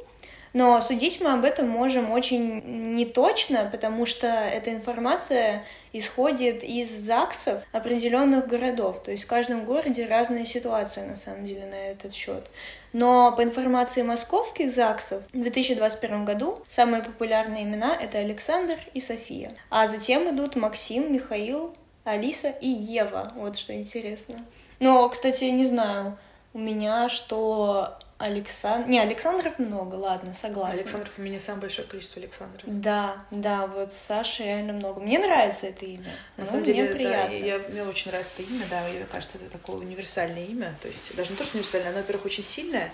но 0.54 0.82
судить 0.82 1.22
мы 1.22 1.34
об 1.34 1.46
этом 1.46 1.68
можем 1.70 2.12
очень 2.12 2.62
неточно, 2.94 3.70
потому 3.72 4.06
что 4.06 4.28
эта 4.28 4.72
информация 4.72 5.64
исходит 5.94 6.64
из 6.64 6.90
ЗАГСов 6.90 7.64
определенных 7.72 8.48
городов. 8.48 9.02
То 9.04 9.12
есть 9.12 9.24
в 9.24 9.28
каждом 9.28 9.66
городе 9.66 10.06
разная 10.06 10.46
ситуация 10.46 11.08
на 11.08 11.16
самом 11.16 11.46
деле 11.46 11.66
на 11.66 11.76
этот 11.76 12.14
счет. 12.14 12.50
Но 12.94 13.32
по 13.32 13.44
информации 13.44 14.02
московских 14.02 14.72
ЗАГСов 14.72 15.24
в 15.34 15.42
2021 15.42 16.26
году 16.26 16.64
самые 16.68 17.04
популярные 17.04 17.64
имена— 17.64 17.96
это 18.02 18.20
Александр 18.20 18.78
и 18.94 19.00
София. 19.00 19.52
А 19.70 19.88
затем 19.88 20.30
идут 20.34 20.56
Максим, 20.56 21.14
Михаил, 21.14 21.74
Алиса 22.04 22.50
и 22.50 22.68
Ева. 22.68 23.32
Вот 23.36 23.56
что 23.56 23.74
интересно. 23.74 24.36
Но, 24.80 25.08
кстати, 25.10 25.46
не 25.46 25.66
знаю, 25.66 26.18
у 26.54 26.60
меня 26.60 27.10
что 27.10 27.98
Александр... 28.18 28.90
Не, 28.90 29.00
Александров 29.00 29.60
много, 29.60 29.96
ладно, 29.96 30.34
согласна. 30.34 30.78
Александров 30.78 31.14
у 31.18 31.22
меня 31.22 31.40
самое 31.40 31.62
большое 31.62 31.88
количество 31.88 32.22
Александров. 32.22 32.64
Да, 32.66 33.24
да, 33.32 33.66
вот 33.68 33.94
Саша 33.94 34.44
реально 34.44 34.74
много. 34.74 35.00
Мне 35.00 35.20
нравится 35.20 35.68
это 35.68 35.86
имя. 35.86 36.14
На 36.36 36.44
ну, 36.44 36.46
самом 36.46 36.66
деле, 36.66 36.84
мне 36.84 36.92
приятно. 36.92 37.30
Да, 37.30 37.36
я, 37.36 37.60
мне 37.60 37.84
очень 37.84 38.12
нравится 38.12 38.34
это 38.38 38.52
имя, 38.52 38.66
да, 38.70 38.82
мне 38.82 39.06
кажется, 39.10 39.38
это 39.38 39.50
такое 39.50 39.78
универсальное 39.78 40.46
имя. 40.46 40.76
То 40.82 40.90
есть 40.90 41.16
даже 41.16 41.32
не 41.32 41.38
то, 41.38 41.44
что 41.46 41.58
универсальное, 41.58 41.92
оно, 41.92 42.00
во-первых, 42.00 42.26
очень 42.26 42.44
сильное, 42.44 42.92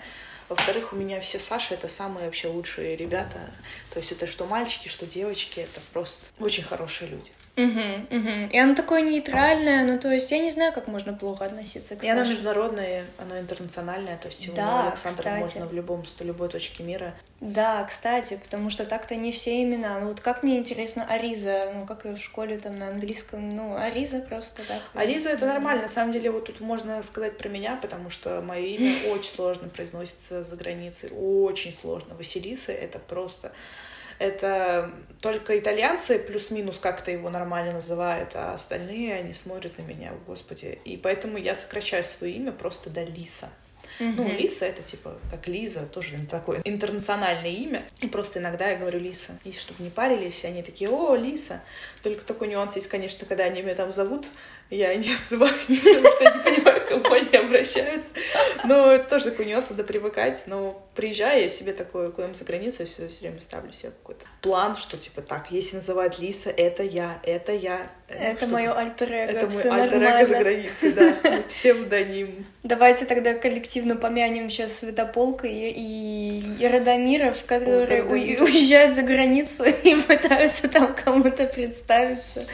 во-вторых, 0.48 0.92
у 0.92 0.96
меня 0.96 1.18
все 1.18 1.40
Саши— 1.40 1.74
это 1.74 1.88
самые 1.88 2.26
вообще 2.26 2.46
лучшие 2.46 2.94
ребята. 2.94 3.40
То 3.92 3.98
есть 3.98 4.12
это 4.12 4.28
что 4.28 4.46
мальчики, 4.46 4.86
что 4.86 5.06
девочки, 5.06 5.58
это 5.58 5.80
просто 5.92 6.26
очень 6.38 6.62
хорошие 6.62 7.10
люди. 7.10 7.32
Угу, 7.56 8.18
угу. 8.18 8.50
И 8.52 8.58
оно 8.58 8.74
такое 8.74 9.00
нейтральное, 9.00 9.84
ну 9.84 9.98
то 9.98 10.12
есть 10.12 10.30
я 10.30 10.38
не 10.38 10.50
знаю, 10.50 10.74
как 10.74 10.88
можно 10.88 11.14
плохо 11.14 11.46
относиться 11.46 11.96
к 11.96 12.04
И 12.04 12.06
Саше. 12.06 12.12
оно 12.12 12.28
международное, 12.28 13.06
оно 13.16 13.38
интернациональное, 13.38 14.18
то 14.18 14.28
есть 14.28 14.54
да, 14.54 14.88
Александр 14.88 15.22
кстати. 15.22 15.40
можно 15.40 15.66
в 15.66 15.72
любом, 15.72 16.04
с 16.04 16.20
любой 16.20 16.50
точке 16.50 16.82
мира. 16.82 17.14
Да, 17.40 17.82
кстати, 17.84 18.38
потому 18.42 18.68
что 18.68 18.84
так-то 18.84 19.16
не 19.16 19.32
все 19.32 19.62
имена. 19.62 20.00
Ну 20.00 20.08
вот 20.08 20.20
как 20.20 20.42
мне 20.42 20.58
интересно 20.58 21.06
Ариза, 21.08 21.72
ну 21.74 21.86
как 21.86 22.04
и 22.04 22.10
в 22.10 22.18
школе 22.18 22.58
там 22.58 22.76
на 22.76 22.88
английском, 22.88 23.48
ну 23.48 23.74
Ариза 23.74 24.20
просто 24.20 24.62
так. 24.68 24.82
Ариза 24.92 25.30
это 25.30 25.46
нормально, 25.46 25.82
на 25.82 25.88
самом 25.88 26.12
деле 26.12 26.30
вот 26.30 26.44
тут 26.44 26.60
можно 26.60 27.02
сказать 27.02 27.38
про 27.38 27.48
меня, 27.48 27.76
потому 27.80 28.10
что 28.10 28.42
мое 28.42 28.66
имя 28.66 28.94
очень 29.14 29.30
сложно 29.30 29.68
произносится 29.68 30.44
за 30.44 30.56
границей, 30.56 31.10
очень 31.10 31.72
сложно. 31.72 32.14
Василиса 32.16 32.72
это 32.72 32.98
просто 32.98 33.52
это 34.18 34.90
только 35.20 35.58
итальянцы 35.58 36.18
плюс-минус 36.18 36.78
как-то 36.78 37.10
его 37.10 37.30
нормально 37.30 37.72
называют, 37.72 38.32
а 38.34 38.54
остальные, 38.54 39.14
они 39.14 39.32
смотрят 39.32 39.78
на 39.78 39.82
меня, 39.82 40.12
господи. 40.26 40.78
И 40.84 40.96
поэтому 40.96 41.38
я 41.38 41.54
сокращаю 41.54 42.04
свое 42.04 42.34
имя 42.34 42.52
просто 42.52 42.90
до 42.90 43.04
Лиса. 43.04 43.48
Mm-hmm. 43.98 44.14
Ну, 44.16 44.28
Лиса 44.28 44.66
это 44.66 44.82
типа 44.82 45.16
как 45.30 45.48
Лиза, 45.48 45.86
тоже 45.86 46.16
такое 46.28 46.60
интернациональное 46.64 47.50
имя. 47.50 47.86
И 48.00 48.08
просто 48.08 48.38
иногда 48.38 48.68
я 48.68 48.76
говорю 48.76 48.98
Лиса. 48.98 49.38
И 49.44 49.52
чтобы 49.52 49.82
не 49.82 49.90
парились, 49.90 50.44
они 50.44 50.62
такие, 50.62 50.90
о, 50.90 51.14
Лиса. 51.14 51.62
Только 52.02 52.24
такой 52.24 52.48
нюанс 52.48 52.76
есть, 52.76 52.88
конечно, 52.88 53.26
когда 53.26 53.44
они 53.44 53.62
меня 53.62 53.74
там 53.74 53.90
зовут, 53.90 54.28
я 54.70 54.94
не 54.96 55.14
отзываюсь, 55.14 55.66
потому 55.84 56.12
что 56.12 56.24
я 56.24 56.30
не 56.32 56.42
понимаю, 56.42 56.80
к 56.80 56.88
кому 56.88 57.12
они 57.12 57.36
обращаются. 57.36 58.14
Но 58.64 58.92
это 58.92 59.08
тоже 59.08 59.30
такой 59.30 59.46
нюанс, 59.46 59.70
надо 59.70 59.84
привыкать. 59.84 60.42
Но 60.46 60.82
приезжая, 60.94 61.42
я 61.42 61.48
себе 61.48 61.72
такое, 61.72 62.10
куда-нибудь 62.10 62.36
за 62.36 62.44
границу, 62.44 62.76
я 62.80 62.86
все 62.86 63.08
время 63.20 63.40
ставлю 63.40 63.72
себе 63.72 63.90
какой-то 63.90 64.26
план, 64.42 64.76
что 64.76 64.96
типа 64.96 65.22
так, 65.22 65.50
если 65.50 65.76
называют 65.76 66.18
Лиса, 66.18 66.50
это 66.50 66.82
я, 66.82 67.20
это 67.22 67.52
я. 67.52 67.90
Ну, 68.08 68.16
это 68.16 68.36
чтобы... 68.38 68.52
мое 68.54 68.72
альтер 68.72 69.12
Это 69.12 69.46
мой 69.46 69.82
альтер 69.82 70.26
за 70.26 70.38
границей, 70.38 70.92
да. 70.92 71.16
Псевдоним. 71.48 72.46
Давайте 72.62 73.04
тогда 73.04 73.34
коллективно 73.34 73.85
помянем 73.94 74.50
сейчас 74.50 74.78
Святополка 74.78 75.46
и, 75.46 76.42
и 76.58 76.66
Радомиров, 76.66 77.44
которые 77.44 78.02
О, 78.02 78.08
уезжают 78.08 78.96
за 78.96 79.02
границу 79.02 79.64
и 79.84 79.94
пытаются 79.96 80.68
там 80.68 80.94
кому-то 80.94 81.46
представиться. 81.46 82.44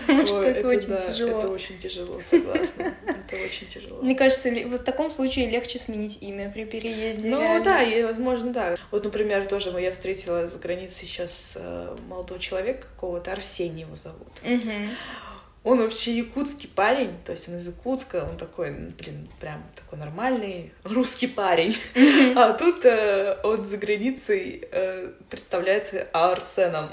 Потому 0.00 0.26
что 0.26 0.42
это, 0.42 0.66
очень 0.66 0.96
тяжело 0.98 1.52
очень 1.52 1.78
тяжело, 1.78 2.20
согласна. 2.20 2.94
Это 3.06 3.36
очень 3.44 3.66
тяжело. 3.66 4.02
Мне 4.02 4.14
кажется, 4.14 4.50
вот 4.66 4.80
в 4.80 4.84
таком 4.84 5.10
случае 5.10 5.48
легче 5.48 5.78
сменить 5.78 6.18
имя 6.20 6.50
при 6.50 6.64
переезде. 6.64 7.30
Ну 7.30 7.62
да, 7.62 7.82
и 7.82 8.02
возможно, 8.02 8.52
да. 8.52 8.76
Вот, 8.90 9.04
например, 9.04 9.46
тоже 9.46 9.70
я 9.80 9.92
встретила 9.92 10.48
за 10.48 10.58
границей 10.58 11.06
сейчас 11.06 11.52
э, 11.54 11.96
молодого 12.08 12.40
человека 12.40 12.86
какого-то, 12.94 13.32
Арсений 13.32 13.82
его 13.82 13.96
зовут. 13.96 14.28
Он 15.64 15.78
вообще 15.78 16.12
якутский 16.16 16.68
парень, 16.68 17.16
то 17.24 17.32
есть 17.32 17.48
он 17.48 17.56
из 17.56 17.66
Якутска, 17.68 18.26
он 18.28 18.36
такой, 18.36 18.72
блин, 18.72 19.28
прям 19.38 19.62
такой 19.76 19.98
нормальный 19.98 20.72
русский 20.82 21.28
парень. 21.28 21.76
А 22.36 22.52
тут 22.54 22.84
э, 22.84 23.38
он 23.44 23.64
за 23.64 23.76
границей 23.76 24.66
э, 24.72 25.12
представляется 25.30 26.08
Арсеном. 26.12 26.90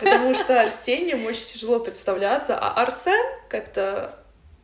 Потому 0.00 0.34
что 0.34 0.60
Арсением 0.60 1.24
очень 1.24 1.44
тяжело 1.44 1.80
представляться, 1.80 2.58
а 2.58 2.82
Арсен 2.82 3.24
как-то 3.48 4.18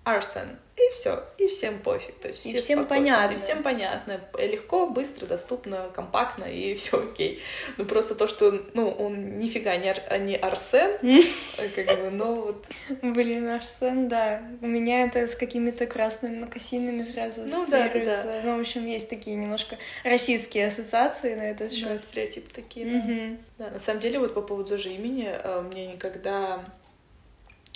Арсен 0.04 0.58
и 0.76 0.92
все, 0.92 1.24
и 1.38 1.46
всем 1.46 1.78
пофиг. 1.78 2.18
То 2.18 2.28
есть 2.28 2.44
и 2.44 2.50
все 2.50 2.60
всем 2.60 2.80
спокойно. 2.80 3.04
понятно. 3.04 3.34
И 3.34 3.36
всем 3.36 3.62
понятно. 3.62 4.20
Легко, 4.38 4.86
быстро, 4.86 5.26
доступно, 5.26 5.88
компактно, 5.94 6.44
и 6.44 6.74
все 6.76 7.02
окей. 7.02 7.40
Ну 7.78 7.86
просто 7.86 8.14
то, 8.14 8.28
что 8.28 8.62
ну, 8.74 8.88
он 8.90 9.36
нифига 9.36 9.76
не, 9.76 9.88
ар, 9.88 10.20
не 10.20 10.36
Арсен, 10.36 10.98
как 11.74 11.86
бы, 12.00 12.10
но 12.10 12.34
вот. 12.34 12.66
Блин, 13.02 13.48
Арсен, 13.48 14.08
да. 14.08 14.42
У 14.60 14.66
меня 14.66 15.04
это 15.04 15.26
с 15.26 15.34
какими-то 15.34 15.86
красными 15.86 16.40
макасинами 16.40 17.02
сразу 17.02 17.42
ну, 17.46 17.66
да, 17.70 17.88
да, 17.88 18.04
да. 18.04 18.40
Ну, 18.44 18.56
в 18.58 18.60
общем, 18.60 18.84
есть 18.86 19.08
такие 19.08 19.36
немножко 19.36 19.78
российские 20.04 20.66
ассоциации 20.66 21.34
на 21.34 21.50
этот 21.50 21.72
счет. 21.72 21.88
Да, 21.88 21.98
стереотипы 21.98 22.52
такие, 22.52 23.38
да. 23.58 23.64
Да, 23.66 23.70
на 23.70 23.78
самом 23.78 24.00
деле, 24.00 24.18
вот 24.18 24.34
по 24.34 24.42
поводу 24.42 24.70
даже 24.70 24.90
имени, 24.90 25.26
э, 25.28 25.62
мне 25.62 25.86
никогда 25.86 26.62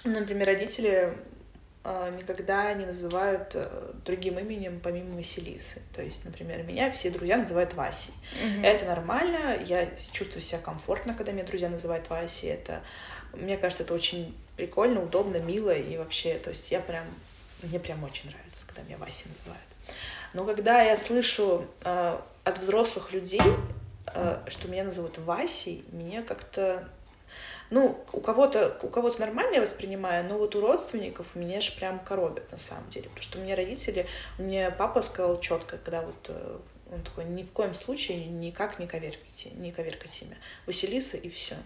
например, 0.04 0.46
родители 0.46 1.14
никогда 1.84 2.72
не 2.74 2.84
называют 2.84 3.52
э, 3.54 3.92
другим 4.04 4.38
именем 4.38 4.80
помимо 4.80 5.16
Василисы. 5.16 5.80
То 5.94 6.02
есть, 6.02 6.24
например, 6.24 6.62
меня 6.62 6.90
все 6.90 7.10
друзья 7.10 7.38
называют 7.38 7.72
Васей. 7.74 8.12
Mm-hmm. 8.42 8.66
Это 8.66 8.84
нормально, 8.84 9.58
я 9.64 9.88
чувствую 10.12 10.42
себя 10.42 10.58
комфортно, 10.58 11.14
когда 11.14 11.32
меня 11.32 11.44
друзья 11.44 11.70
называют 11.70 12.10
Васей. 12.10 12.50
Это, 12.50 12.82
мне 13.32 13.56
кажется, 13.56 13.84
это 13.84 13.94
очень 13.94 14.36
прикольно, 14.56 15.02
удобно, 15.02 15.38
мило 15.38 15.74
и 15.74 15.96
вообще, 15.96 16.34
то 16.34 16.50
есть 16.50 16.70
я 16.70 16.80
прям, 16.80 17.04
мне 17.62 17.80
прям 17.80 18.04
очень 18.04 18.28
нравится, 18.28 18.66
когда 18.66 18.82
меня 18.82 18.98
Васей 18.98 19.30
называют. 19.30 19.64
Но 20.34 20.44
когда 20.44 20.82
я 20.82 20.98
слышу 20.98 21.66
э, 21.82 22.18
от 22.44 22.58
взрослых 22.58 23.12
людей, 23.12 23.40
э, 24.14 24.44
что 24.48 24.68
меня 24.68 24.84
называют 24.84 25.16
Васей, 25.16 25.82
мне 25.92 26.22
как-то 26.22 26.86
ну, 27.70 28.04
у 28.12 28.20
кого-то 28.20 28.78
у 28.82 28.88
кого-то 28.88 29.20
нормально 29.20 29.54
я 29.54 29.60
воспринимаю, 29.60 30.28
но 30.28 30.38
вот 30.38 30.56
у 30.56 30.60
родственников 30.60 31.36
меня 31.36 31.58
аж 31.58 31.76
прям 31.76 32.00
коробят 32.00 32.50
на 32.50 32.58
самом 32.58 32.88
деле. 32.88 33.08
Потому 33.08 33.22
что 33.22 33.38
у 33.38 33.42
меня 33.42 33.54
родители, 33.56 34.06
мне 34.38 34.70
папа 34.70 35.02
сказал 35.02 35.38
четко, 35.40 35.78
когда 35.78 36.02
вот 36.02 36.26
э, 36.28 36.58
он 36.92 37.02
такой, 37.02 37.24
ни 37.24 37.44
в 37.44 37.52
коем 37.52 37.74
случае 37.74 38.24
никак 38.26 38.78
не 38.78 38.86
коверкайте, 38.86 39.50
не 39.50 39.70
коверкайте 39.70 40.24
имя. 40.24 40.36
Василиса 40.66 41.16
и 41.16 41.28
все. 41.28 41.56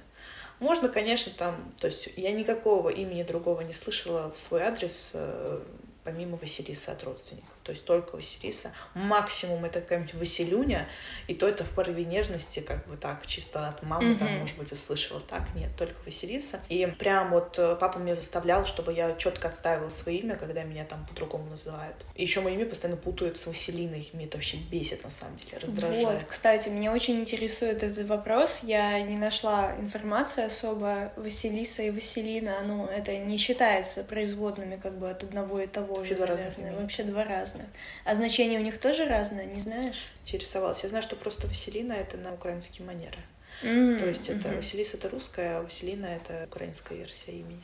Можно, 0.61 0.88
конечно, 0.88 1.33
там, 1.37 1.73
то 1.81 1.87
есть 1.87 2.11
я 2.17 2.33
никакого 2.33 2.90
имени 2.90 3.23
другого 3.23 3.62
не 3.62 3.73
слышала 3.73 4.31
в 4.31 4.38
свой 4.38 4.62
адрес, 4.62 5.12
э, 5.14 5.61
помимо 6.05 6.37
Василиса 6.37 6.93
от 6.93 7.03
родственников. 7.03 7.54
То 7.64 7.72
есть 7.72 7.85
только 7.85 8.16
Василиса. 8.16 8.72
Максимум 8.92 9.64
это 9.64 9.81
какая-нибудь 9.81 10.14
Василюня, 10.14 10.87
и 11.29 11.35
то 11.35 11.48
это 11.48 11.65
в 11.65 11.71
порыве 11.71 12.04
нежности, 12.04 12.60
как 12.60 12.87
бы 12.87 12.96
так, 12.96 13.27
чисто 13.27 13.69
от 13.69 13.83
мамы, 13.83 14.12
mm-hmm. 14.12 14.19
там, 14.19 14.38
может 14.38 14.58
быть, 14.58 14.71
услышала. 14.71 15.21
Так, 15.21 15.42
нет, 15.54 15.71
только 15.77 15.94
Василиса. 16.04 16.60
И 16.69 16.87
прям 16.87 17.31
вот 17.31 17.58
э, 17.58 17.77
папа 17.81 17.98
меня 17.98 18.15
заставлял, 18.15 18.67
чтобы 18.67 18.92
я 18.92 19.15
четко 19.17 19.48
отставила 19.48 19.88
свое 19.88 20.19
имя, 20.19 20.37
когда 20.37 20.62
меня 20.62 20.85
там 20.85 21.06
по-другому 21.06 21.50
называют. 21.50 21.96
И 22.15 22.23
еще 22.23 22.42
мое 22.42 22.54
имя 22.54 22.67
постоянно 22.67 23.00
путают 23.00 23.38
с 23.38 23.46
Василиной. 23.46 24.10
Меня 24.12 24.27
это 24.27 24.37
вообще 24.37 24.58
бесит, 24.58 25.02
на 25.02 25.10
самом 25.10 25.38
деле, 25.38 25.58
раздражает. 25.58 26.04
Вот, 26.04 26.25
кстати, 26.29 26.69
меня 26.69 26.92
очень 26.92 27.19
интересует 27.21 27.83
этот 27.83 28.06
вопрос. 28.06 28.60
Я 28.62 29.00
не 29.02 29.17
нашла 29.17 29.75
информации 29.79 30.44
особо. 30.44 31.12
Василиса 31.17 31.83
и 31.83 31.90
Василина, 31.90 32.56
ну, 32.65 32.87
это 32.87 33.17
не 33.17 33.38
считается 33.38 34.04
производными 34.04 34.77
как 34.77 34.98
бы 34.98 35.10
от 35.10 35.23
одного 35.23 35.60
и 35.60 35.67
того 35.67 35.94
Вообще 35.94 36.10
же, 36.10 36.17
два 36.17 36.27
наверное. 36.27 36.46
разных 36.48 36.69
имени. 36.69 36.83
Вообще 36.83 37.02
два 37.04 37.25
разных. 37.55 37.71
А 38.05 38.15
значение 38.15 38.61
у 38.61 38.63
них 38.63 38.79
тоже 38.79 39.07
разное, 39.07 39.46
не 39.46 39.61
знаешь? 39.61 40.07
Интересовалась. 40.23 40.83
Я 40.83 40.88
знаю, 40.88 41.02
что 41.02 41.17
просто 41.17 41.46
Василина— 41.46 41.92
это 41.94 42.17
на 42.17 42.33
украинские 42.35 42.87
манеры. 42.87 43.19
М, 43.63 43.98
То 43.98 44.07
есть 44.07 44.29
это 44.29 44.48
мгм. 44.48 44.57
Василиса 44.57 44.96
это 44.96 45.09
русская, 45.09 45.59
а 45.59 45.63
Василина 45.63 46.07
это 46.07 46.44
украинская 46.46 46.98
версия 46.98 47.33
имени. 47.33 47.63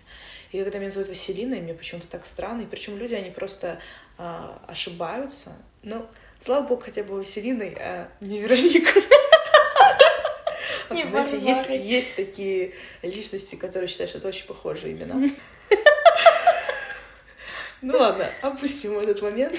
И 0.52 0.62
когда 0.62 0.78
меня 0.78 0.86
называют 0.86 1.08
Василиной, 1.08 1.60
мне 1.60 1.74
почему-то 1.74 2.06
так 2.06 2.24
странно. 2.26 2.62
И 2.62 2.66
причем 2.66 2.96
люди, 2.96 3.14
они 3.14 3.30
просто 3.30 3.80
а, 4.18 4.62
ошибаются. 4.68 5.50
Ну, 5.82 6.06
слава 6.38 6.66
богу, 6.66 6.82
хотя 6.82 7.02
бы 7.02 7.16
Василиной, 7.16 7.76
а 7.78 8.08
не 8.20 8.40
Не 10.90 11.02
знаете, 11.02 11.78
есть 11.78 12.16
такие 12.16 12.72
личности, 13.02 13.54
которые 13.56 13.88
считают, 13.88 14.10
что 14.10 14.18
это 14.18 14.28
очень 14.28 14.46
похожие 14.46 14.92
имена. 14.92 15.30
Ну 17.82 17.96
ладно, 17.96 18.26
опустим 18.42 18.98
этот 18.98 19.22
момент. 19.22 19.58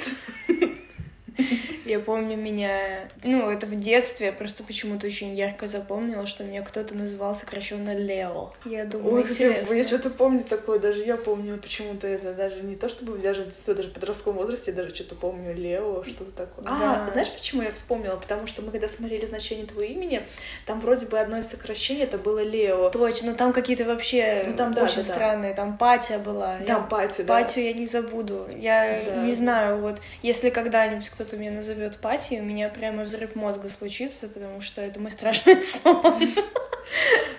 Я 1.92 2.00
помню 2.00 2.38
меня, 2.38 3.10
ну, 3.22 3.50
это 3.50 3.66
в 3.66 3.78
детстве, 3.78 4.28
я 4.28 4.32
просто 4.32 4.64
почему-то 4.64 5.08
очень 5.08 5.34
ярко 5.36 5.68
запомнила, 5.68 6.26
что 6.26 6.46
меня 6.46 6.62
кто-то 6.62 6.96
называл 6.96 7.36
сокращенно 7.36 7.94
Лео. 7.94 8.54
Я 8.64 8.86
думаю, 8.86 9.16
Ой, 9.16 9.22
интересно. 9.24 9.74
я 9.74 9.84
что-то 9.84 10.10
помню 10.10 10.42
такое, 10.48 10.80
даже 10.80 11.04
я 11.04 11.18
помню 11.18 11.58
почему-то 11.58 12.08
это, 12.08 12.34
даже 12.34 12.62
не 12.62 12.78
то 12.78 12.88
чтобы 12.88 13.18
даже 13.18 13.42
в 13.44 13.48
детстве, 13.48 13.74
даже 13.74 13.90
в 13.90 13.94
подростковом 13.94 14.38
возрасте, 14.38 14.72
я 14.72 14.78
даже 14.78 14.96
что-то 14.96 15.16
помню 15.16 15.54
Лео, 15.54 16.02
что-то 16.06 16.32
такое. 16.32 16.64
Да. 16.64 17.08
А, 17.08 17.12
знаешь, 17.12 17.30
почему 17.30 17.62
я 17.64 17.72
вспомнила? 17.74 18.16
Потому 18.16 18.48
что 18.48 18.62
мы 18.62 18.72
когда 18.72 18.88
смотрели 18.88 19.26
значение 19.26 19.66
твоего 19.66 19.92
имени, 19.92 20.22
там 20.66 20.80
вроде 20.80 21.08
бы 21.08 21.20
одно 21.20 21.40
из 21.40 21.48
сокращений 21.50 22.04
это 22.04 22.18
было 22.18 22.42
Лео. 22.42 22.90
Точно, 22.92 23.32
ну 23.32 23.36
там 23.36 23.52
какие-то 23.52 23.84
вообще 23.84 24.44
Ну, 24.48 24.56
там, 24.56 24.74
да, 24.74 24.84
очень 24.86 25.02
да, 25.02 25.08
да. 25.10 25.14
странные, 25.14 25.54
там 25.54 25.78
Патя 25.78 26.20
была. 26.20 26.56
Я 26.60 26.66
Там 26.68 26.88
Пати, 26.88 27.24
да. 27.24 27.34
Патю 27.34 27.60
я 27.60 27.74
не 27.74 27.86
забуду. 27.86 28.48
Я 28.58 29.04
Да. 29.06 29.16
не 29.26 29.34
знаю, 29.34 29.82
вот 29.82 30.00
если 30.22 30.50
когда-нибудь 30.52 31.10
кто-то 31.10 31.36
меня 31.36 31.52
назовет 31.52 31.81
Патей, 31.90 32.40
у 32.40 32.44
меня 32.44 32.70
прямо 32.70 33.04
взрыв 33.04 33.36
мозга 33.36 33.70
случится, 33.70 34.28
потому 34.28 34.62
что 34.62 34.82
это 34.82 35.00
мой 35.00 35.12
страшный 35.12 35.62
сон. 35.62 36.20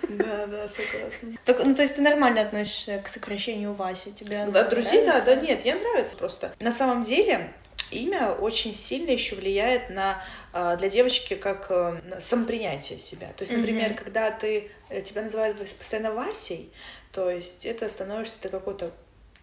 Да, 0.09 0.47
да, 0.47 0.68
согласна. 0.68 1.36
Так, 1.45 1.64
ну, 1.64 1.74
то 1.74 1.82
есть 1.82 1.97
ты 1.97 2.03
нормально 2.03 2.40
относишься 2.43 2.99
к 2.99 3.09
сокращению 3.09 3.72
Васи? 3.74 4.12
Тебе 4.12 4.47
Да, 4.47 4.64
друзей, 4.64 5.05
да, 5.05 5.20
да, 5.24 5.34
нет, 5.36 5.64
ей 5.64 5.74
нравится 5.74 6.16
просто. 6.16 6.53
На 6.59 6.72
самом 6.72 7.03
деле, 7.03 7.53
имя 7.90 8.32
очень 8.32 8.74
сильно 8.74 9.11
еще 9.11 9.34
влияет 9.36 9.90
на 9.90 10.22
а, 10.53 10.76
для 10.76 10.88
девочки 10.88 11.34
как 11.34 11.66
э, 11.70 12.01
на 12.05 12.20
самопринятие 12.20 12.99
себя. 12.99 13.28
То 13.36 13.43
есть, 13.43 13.53
например, 13.55 13.90
Мгм. 13.90 13.99
когда 13.99 14.30
ты 14.30 14.70
э, 14.88 15.03
тебя 15.03 15.22
называют 15.22 15.59
постоянно 15.59 16.12
Васей, 16.12 16.72
то 17.12 17.30
есть 17.30 17.66
это 17.66 17.88
становишься 17.88 18.36
ты 18.40 18.49
какой-то 18.49 18.93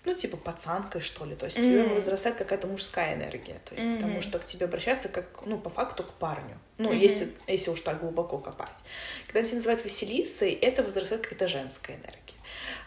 ну, 0.06 0.14
типа, 0.16 0.38
пацанкой, 0.38 1.02
что 1.02 1.26
ли. 1.26 1.36
То 1.36 1.46
есть 1.46 1.58
тебе 1.58 1.84
Мгм. 1.84 1.96
возрастает 1.96 2.36
какая-то 2.38 2.68
мужская 2.68 3.16
энергия. 3.16 3.60
То 3.66 3.76
есть, 3.76 3.94
потому 3.96 4.14
Мгм. 4.14 4.22
что 4.22 4.40
к 4.40 4.46
тебе 4.46 4.66
обращаться 4.66 5.10
как, 5.10 5.46
ну, 5.46 5.60
по 5.60 5.70
факту, 5.70 6.04
к 6.04 6.14
парню. 6.14 6.58
Ну, 6.78 6.90
Мгм. 6.90 7.00
если, 7.00 7.34
если 7.48 7.72
уж 7.72 7.82
так 7.82 8.00
глубоко 8.00 8.38
копать. 8.38 8.70
Когда 9.28 9.44
тебя 9.44 9.56
называют 9.56 9.84
Василисой, 9.84 10.54
это 10.54 10.84
возрастает 10.84 11.24
какая-то 11.24 11.48
женская 11.48 11.94
энергия. 11.98 12.20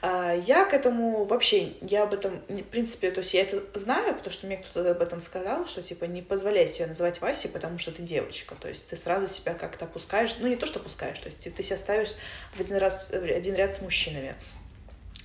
А, 0.00 0.32
Я 0.34 0.64
к 0.64 0.72
этому 0.74 1.24
вообще, 1.24 1.74
я 1.82 2.02
об 2.02 2.14
этом, 2.14 2.40
в 2.48 2.62
принципе, 2.64 3.10
то 3.12 3.18
есть 3.20 3.34
я 3.34 3.42
это 3.42 3.78
знаю, 3.78 4.14
потому 4.14 4.32
что 4.32 4.46
мне 4.46 4.56
кто-то 4.56 4.90
об 4.90 5.00
этом 5.00 5.20
сказал, 5.20 5.66
что, 5.68 5.82
типа, 5.82 6.04
не 6.06 6.22
позволяй 6.22 6.66
себя 6.66 6.88
называть 6.88 7.20
Васей, 7.20 7.50
потому 7.50 7.78
что 7.78 7.92
ты 7.92 8.02
девочка, 8.02 8.54
то 8.56 8.68
есть 8.68 8.88
ты 8.88 8.96
сразу 8.96 9.28
себя 9.28 9.54
как-то 9.54 9.84
опускаешь, 9.84 10.34
ну, 10.40 10.48
не 10.48 10.56
то, 10.56 10.66
что 10.66 10.80
опускаешь, 10.80 11.18
то 11.18 11.26
есть 11.26 11.44
ты 11.54 11.62
себя 11.62 11.76
ставишь 11.76 12.14
в 12.54 12.60
один, 12.60 12.76
раз, 12.78 13.10
в 13.10 13.14
один 13.22 13.54
ряд 13.54 13.70
с 13.70 13.80
мужчинами. 13.80 14.34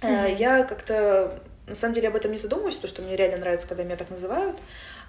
Мгм. 0.04 0.36
Я 0.36 0.64
как-то, 0.64 1.42
на 1.68 1.76
самом 1.76 1.94
деле, 1.94 2.08
об 2.08 2.16
этом 2.16 2.32
не 2.32 2.38
задумываюсь, 2.38 2.76
потому 2.76 2.90
что 2.90 3.02
мне 3.02 3.16
реально 3.16 3.38
нравится, 3.38 3.68
когда 3.68 3.84
меня 3.84 3.98
так 3.98 4.10
называют. 4.10 4.58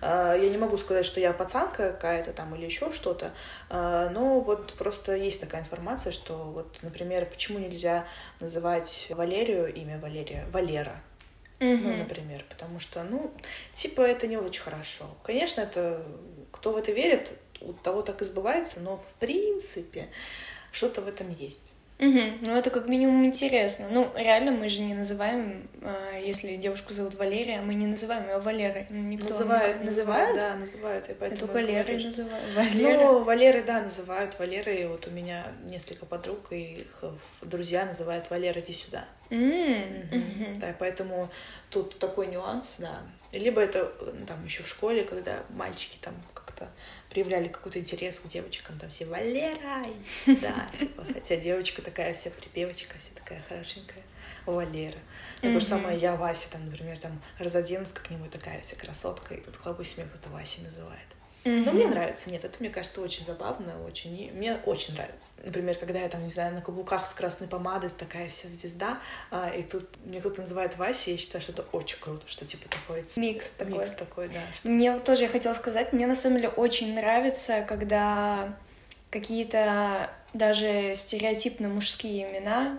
А, 0.01 0.35
Я 0.35 0.51
не 0.51 0.59
могу 0.59 0.77
сказать, 0.77 1.07
что 1.07 1.21
я 1.21 1.33
пацанка 1.33 1.93
какая-то 1.93 2.33
там 2.33 2.55
или 2.57 2.65
еще 2.65 2.93
что-то, 2.93 3.33
а, 3.71 4.11
но 4.11 4.41
вот 4.41 4.75
просто 4.75 5.15
есть 5.15 5.41
такая 5.41 5.61
информация, 5.61 6.13
что 6.13 6.35
вот, 6.35 6.77
например, 6.83 7.27
почему 7.27 7.59
нельзя 7.59 8.05
называть 8.41 9.09
Валерию 9.11 9.73
имя 9.73 9.99
Валерия 10.01 10.47
Валера, 10.53 11.01
ну, 11.61 11.75
Мгм. 11.75 11.97
например, 11.97 12.45
потому 12.49 12.81
что, 12.81 13.03
ну, 13.05 13.33
типа, 13.73 14.01
это 14.03 14.27
не 14.27 14.37
очень 14.37 14.63
хорошо. 14.63 15.05
Конечно, 15.23 15.61
это 15.61 16.03
кто 16.53 16.73
в 16.73 16.77
это 16.77 16.93
верит, 16.93 17.33
у 17.61 17.73
того 17.73 18.03
так 18.03 18.21
и 18.23 18.25
сбывается, 18.25 18.81
но 18.81 18.97
в 18.97 19.15
принципе 19.15 20.09
что-то 20.73 21.01
в 21.03 21.09
этом 21.09 21.31
есть. 21.31 21.73
Мгм. 21.99 22.39
Ну, 22.43 22.55
это 22.55 22.71
как 22.71 22.87
минимум 22.87 23.25
интересно. 23.25 23.89
Ну, 23.91 24.09
реально, 24.17 24.53
мы 24.53 24.69
же 24.69 24.83
не 24.83 24.95
называем, 24.95 25.69
э, 25.81 26.23
если 26.25 26.55
девушку 26.55 26.93
зовут 26.93 27.17
Валерия, 27.17 27.61
мы 27.61 27.75
не 27.75 27.89
называем 27.89 28.29
ее 28.29 28.39
Валерой. 28.39 28.87
Ну, 28.89 29.03
никто 29.03 29.29
называют, 29.31 29.75
никак- 29.79 29.85
называют? 29.87 30.37
да, 30.37 30.55
называют. 30.55 31.09
И 31.09 31.15
поэтому 31.15 31.41
только 31.41 31.59
Лерой 31.61 31.99
что- 31.99 32.07
называю. 32.09 32.43
Валера. 32.55 32.99
Ну, 32.99 33.25
Валеры, 33.25 33.63
да, 33.65 33.81
называют 33.83 34.39
Валерой. 34.39 34.87
Вот 34.87 35.09
у 35.09 35.11
меня 35.11 35.47
несколько 35.65 36.07
подруг, 36.07 36.53
и 36.53 36.83
их 36.83 37.05
друзья 37.43 37.85
называют 37.85 38.31
Валера, 38.31 38.61
иди 38.61 38.73
сюда. 38.73 39.05
Мгм. 39.31 40.09
мгм. 40.13 40.55
Да, 40.61 40.75
поэтому 40.79 41.29
тут 41.69 41.99
такой 41.99 42.29
нюанс, 42.29 42.77
да. 42.79 43.01
Либо 43.33 43.61
это 43.61 43.93
э, 44.01 44.13
там 44.27 44.45
еще 44.45 44.63
в 44.63 44.69
школе, 44.69 45.03
когда 45.03 45.43
мальчики 45.51 45.99
там 46.01 46.15
как-то 46.33 46.69
проявляли 47.11 47.49
какой-то 47.49 47.79
интерес 47.79 48.19
к 48.19 48.27
девочкам, 48.27 48.79
там 48.79 48.91
все 48.91 49.07
Валера, 49.07 49.85
сюда, 50.25 50.69
типа, 50.75 51.05
хотя 51.13 51.37
девочка 51.37 51.83
такая 51.83 52.15
вся 52.15 52.31
припевочка, 52.31 52.99
вся 52.99 53.13
такая 53.15 53.43
хорошенькая, 53.49 54.03
Валера. 54.47 54.99
Ну, 55.43 55.53
то 55.53 55.61
же 55.61 55.67
самое 55.67 55.99
я 55.99 56.17
Вася, 56.17 56.51
там, 56.51 56.67
например, 56.67 56.99
там 56.99 57.21
разоденусь 57.39 57.93
как-нибудь 57.93 58.31
такая 58.31 58.61
вся 58.61 58.77
красотка, 58.77 59.35
и 59.35 59.43
тут 59.43 59.57
хлопусь 59.57 59.93
смех, 59.95 60.09
кто 60.15 60.31
Васей 60.31 60.65
называет. 60.65 61.18
Но 61.45 61.73
мне 61.73 61.87
нравится. 61.87 62.31
Нет, 62.31 62.45
это, 62.45 62.57
мне 62.61 62.69
кажется, 62.69 63.01
очень 63.01 63.25
забавно, 63.25 63.73
очень... 63.87 64.21
и 64.21 64.31
Мне 64.31 64.57
очень 64.67 64.95
нравится. 64.95 65.31
Например, 65.43 65.75
когда 65.77 65.99
я 66.01 66.09
там, 66.09 66.23
не 66.25 66.31
знаю, 66.31 66.55
на 66.55 66.61
каблуках 66.61 67.07
с 67.07 67.15
красной 67.15 67.49
помадой, 67.49 67.89
такая 67.91 68.29
вся 68.29 68.49
звезда, 68.49 68.99
а, 69.31 69.49
и 69.51 69.63
тут 69.63 69.89
мне 70.05 70.21
кто-то 70.21 70.43
называет 70.43 70.77
Вася, 70.77 71.11
я 71.13 71.17
считаю, 71.17 71.41
что 71.41 71.53
это 71.53 71.65
очень 71.73 71.99
круто, 72.01 72.27
что 72.27 72.45
типа 72.45 72.69
такой 72.69 73.07
Микс 73.17 73.51
такой. 73.51 73.73
микс 73.79 73.93
такой, 73.93 74.29
да. 74.29 74.41
что- 74.55 74.69
Мне 74.69 74.93
вот 74.93 75.05
тоже 75.05 75.23
я 75.23 75.29
хотела 75.29 75.55
сказать, 75.55 75.93
мне 75.93 76.07
на 76.07 76.17
самом 76.17 76.37
деле 76.39 76.49
очень 76.51 76.95
нравится, 76.95 77.65
когда 77.67 78.55
какие-то 79.11 80.11
даже 80.35 80.93
стереотипно 80.95 81.69
мужские 81.69 82.31
имена 82.31 82.79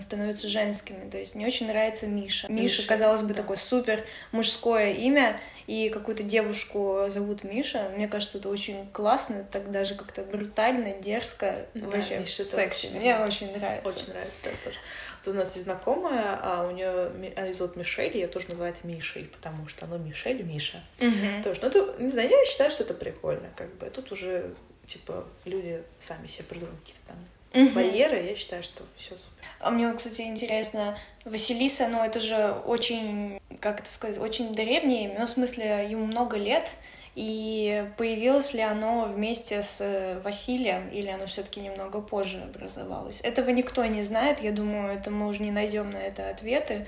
становятся 0.00 0.48
женскими. 0.48 1.08
То 1.08 1.18
есть 1.18 1.34
мне 1.34 1.46
очень 1.46 1.66
нравится 1.68 2.06
Миша. 2.06 2.50
Миша, 2.50 2.62
Миша, 2.62 2.88
казалось 2.88 3.22
бы, 3.22 3.28
да. 3.28 3.34
такое 3.34 3.56
супер 3.56 4.04
мужское 4.32 4.92
имя, 4.92 5.40
и 5.68 5.88
какую-то 5.90 6.24
девушку 6.24 7.04
зовут 7.08 7.44
Миша. 7.44 7.90
Мне 7.96 8.08
кажется, 8.08 8.38
это 8.38 8.48
очень 8.48 8.90
классно, 8.92 9.44
так 9.50 9.70
даже 9.70 9.94
как-то 9.94 10.22
брутально, 10.24 10.92
дерзко, 11.00 11.66
Да, 11.74 11.86
вообще 11.86 12.18
Миша, 12.18 12.42
секси. 12.42 12.86
очень- 12.86 12.98
Мне 12.98 13.16
очень 13.18 13.52
нравится. 13.56 13.88
Очень 13.88 14.12
нравится, 14.12 14.40
да, 14.44 14.50
тоже. 14.64 14.78
Вот 15.24 15.34
у 15.34 15.38
нас 15.38 15.52
есть 15.52 15.64
знакомая, 15.64 16.38
а 16.42 16.66
у 16.66 16.72
нее 16.72 17.12
она 17.36 17.52
зовут 17.52 17.76
Мишель, 17.76 18.16
я 18.16 18.26
тоже 18.26 18.48
называю 18.48 18.74
это 18.74 18.84
Мишей, 18.86 19.24
потому 19.26 19.68
что, 19.68 19.86
ну, 19.86 19.98
Мишель, 19.98 20.42
Миша. 20.42 20.82
Мгм. 20.98 21.42
Тоже, 21.44 21.60
ну, 21.62 21.68
это, 21.68 22.02
не 22.02 22.08
знаю, 22.08 22.28
я 22.28 22.44
считаю, 22.44 22.70
что 22.72 22.82
это 22.82 22.94
прикольно, 22.94 23.48
как 23.56 23.72
бы. 23.76 23.88
Тут 23.90 24.10
уже, 24.10 24.52
типа, 24.86 25.28
люди 25.44 25.80
сами 26.00 26.26
себе 26.26 26.44
придумывают 26.46 26.80
какие-то 26.80 27.06
там 27.08 27.16
Мгм. 27.54 27.74
барьеры, 27.74 28.22
я 28.22 28.34
считаю, 28.34 28.62
что 28.62 28.82
все 28.96 29.10
супер. 29.10 29.46
А 29.60 29.70
мне, 29.70 29.92
кстати, 29.92 30.22
интересно, 30.22 30.98
Василиса, 31.24 31.88
ну, 31.88 32.02
это 32.02 32.18
же 32.20 32.54
очень, 32.66 33.40
как 33.60 33.80
это 33.80 33.90
сказать, 33.90 34.18
очень 34.18 34.52
древнее 34.54 35.14
ну, 35.18 35.26
в 35.26 35.30
смысле, 35.30 35.86
ему 35.88 36.06
много 36.06 36.36
лет, 36.36 36.72
и 37.14 37.86
появилось 37.98 38.54
ли 38.54 38.62
оно 38.62 39.04
вместе 39.04 39.60
с 39.60 39.82
э, 39.82 40.18
Василием, 40.20 40.88
или 40.88 41.08
оно 41.08 41.26
все 41.26 41.42
таки 41.42 41.60
немного 41.60 42.00
позже 42.00 42.40
образовалось? 42.42 43.20
Этого 43.20 43.50
никто 43.50 43.84
не 43.84 44.00
знает, 44.02 44.40
я 44.40 44.50
думаю, 44.50 44.92
это 44.92 45.10
мы 45.10 45.28
уже 45.28 45.42
не 45.42 45.50
найдем 45.50 45.90
на 45.90 45.98
это 45.98 46.30
ответы, 46.30 46.86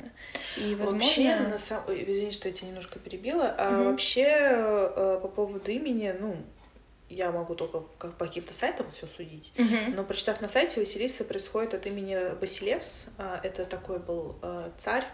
и, 0.56 0.74
возможно... 0.74 1.04
Вообще, 1.06 1.36
на 1.36 1.58
самом... 1.58 1.84
Извини, 1.92 2.30
что 2.30 2.48
я 2.48 2.54
тебя 2.54 2.68
немножко 2.68 2.98
перебила. 2.98 3.54
А 3.58 3.70
Мгм. 3.70 3.84
вообще, 3.84 4.24
э, 4.26 5.18
по 5.20 5.28
поводу 5.28 5.70
имени, 5.70 6.14
ну, 6.18 6.36
я 7.14 7.30
могу 7.30 7.54
только 7.54 7.82
как 7.98 8.16
по 8.16 8.26
каким-то 8.26 8.54
сайтам 8.54 8.90
все 8.90 9.06
судить. 9.06 9.52
Мгм. 9.56 9.94
Но 9.96 10.04
прочитав 10.04 10.40
на 10.40 10.48
сайте, 10.48 10.80
Василиса 10.80 11.24
происходит 11.24 11.74
от 11.74 11.86
имени 11.86 12.34
Басилевс. 12.40 13.06
А, 13.18 13.40
Это 13.42 13.64
такой 13.64 13.98
был 13.98 14.36
э, 14.42 14.70
царь, 14.76 15.04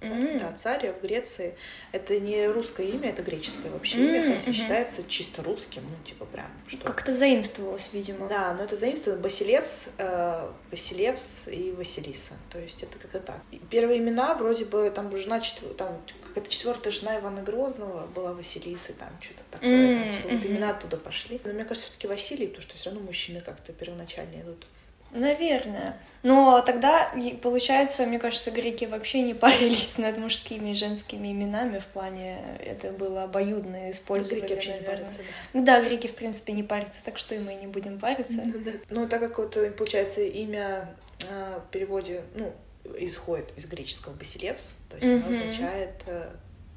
М. 0.00 0.38
да, 0.38 0.52
царь 0.52 0.92
в 0.92 1.02
Греции. 1.02 1.56
Это 1.92 2.18
не 2.20 2.46
русское 2.46 2.86
имя, 2.86 3.10
это 3.10 3.22
греческое 3.22 3.72
вообще 3.72 3.96
М, 3.98 4.04
имя, 4.04 4.22
хотя 4.36 4.50
мгм. 4.50 4.52
считается 4.52 5.02
чисто 5.08 5.42
русским, 5.42 5.82
ну 5.82 6.04
типа 6.04 6.24
прям 6.24 6.46
что. 6.68 6.84
Как-то 6.84 7.12
заимствовалось, 7.14 7.90
видимо. 7.92 8.28
Да, 8.28 8.54
но 8.56 8.64
это 8.64 8.76
заимствовано 8.76 9.20
Басилевс, 9.20 9.88
э, 9.98 10.50
Басилевс 10.70 11.48
и 11.48 11.72
Василиса. 11.72 12.34
То 12.50 12.58
есть 12.60 12.82
это 12.82 12.98
как-то 12.98 13.18
так. 13.20 13.40
Первые 13.70 13.98
имена 13.98 14.34
вроде 14.34 14.64
бы 14.64 14.90
там 14.94 15.14
жена 15.16 15.40
четвер- 15.40 15.74
там 15.74 16.00
какая-то 16.28 16.48
четвертая 16.50 16.92
жена 16.92 17.18
Ивана 17.18 17.42
Грозного 17.42 18.06
была 18.06 18.32
Василиса, 18.32 18.92
там 18.92 19.10
что-то 19.20 19.42
такое. 19.50 19.88
М, 19.88 19.94
там, 19.94 20.10
типа, 20.10 20.28
вот 20.34 20.44
имена 20.46 20.70
оттуда 20.70 20.96
пошли. 20.96 21.40
Но 21.44 21.52
мне 21.52 21.64
кажется, 21.64 21.88
все-таки 21.88 22.06
Василий, 22.06 22.46
потому 22.46 22.62
что 22.62 22.76
все 22.76 22.90
равно 22.90 23.04
мужчины 23.04 23.40
как-то 23.40 23.72
первоначально 23.72 24.42
идут. 24.42 24.64
Наверное. 25.12 25.96
Но 26.24 26.60
тогда, 26.62 27.12
получается, 27.42 28.04
мне 28.04 28.18
кажется, 28.18 28.50
греки 28.50 28.84
вообще 28.86 29.22
не 29.22 29.34
парились 29.34 29.98
над 29.98 30.18
мужскими 30.18 30.70
и 30.70 30.74
женскими 30.74 31.30
именами 31.32 31.78
в 31.78 31.86
плане 31.86 32.38
это 32.60 32.90
было 32.92 33.22
обоюдное 33.24 33.90
использование. 33.90 34.40
Греки 34.40 34.54
вообще 34.54 34.70
не 34.72 34.76
наверное. 34.80 34.96
парятся. 34.98 35.18
да. 35.18 35.24
Ну 35.52 35.64
да, 35.64 35.80
греки, 35.82 36.08
в 36.08 36.14
принципе, 36.14 36.52
не 36.52 36.62
парятся, 36.64 37.04
так 37.04 37.18
что 37.18 37.34
и 37.34 37.38
мы 37.38 37.54
не 37.54 37.66
будем 37.68 37.98
париться. 38.00 38.42
Ну, 38.90 39.08
так 39.08 39.20
как 39.20 39.38
вот, 39.38 39.56
э, 39.56 39.70
получается, 39.70 40.20
имя 40.22 40.92
э, 41.30 41.60
в 41.66 41.70
переводе, 41.70 42.22
ну, 42.34 42.52
исходит 42.98 43.52
из 43.56 43.66
греческого 43.66 44.12
Басилевс, 44.14 44.68
то 44.90 44.96
есть 44.96 45.24
оно 45.24 45.36
означает 45.36 45.90
э, 46.06 46.30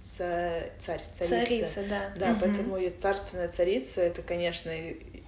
ца- 0.04 0.70
царь, 0.78 1.02
царица. 1.14 1.46
Царица, 1.46 1.84
да. 1.90 2.12
Да, 2.18 2.28
Мгм. 2.34 2.40
поэтому 2.40 2.78
и 2.78 2.90
царственная 2.92 3.48
царица, 3.48 4.02
это, 4.02 4.22
конечно, 4.22 4.72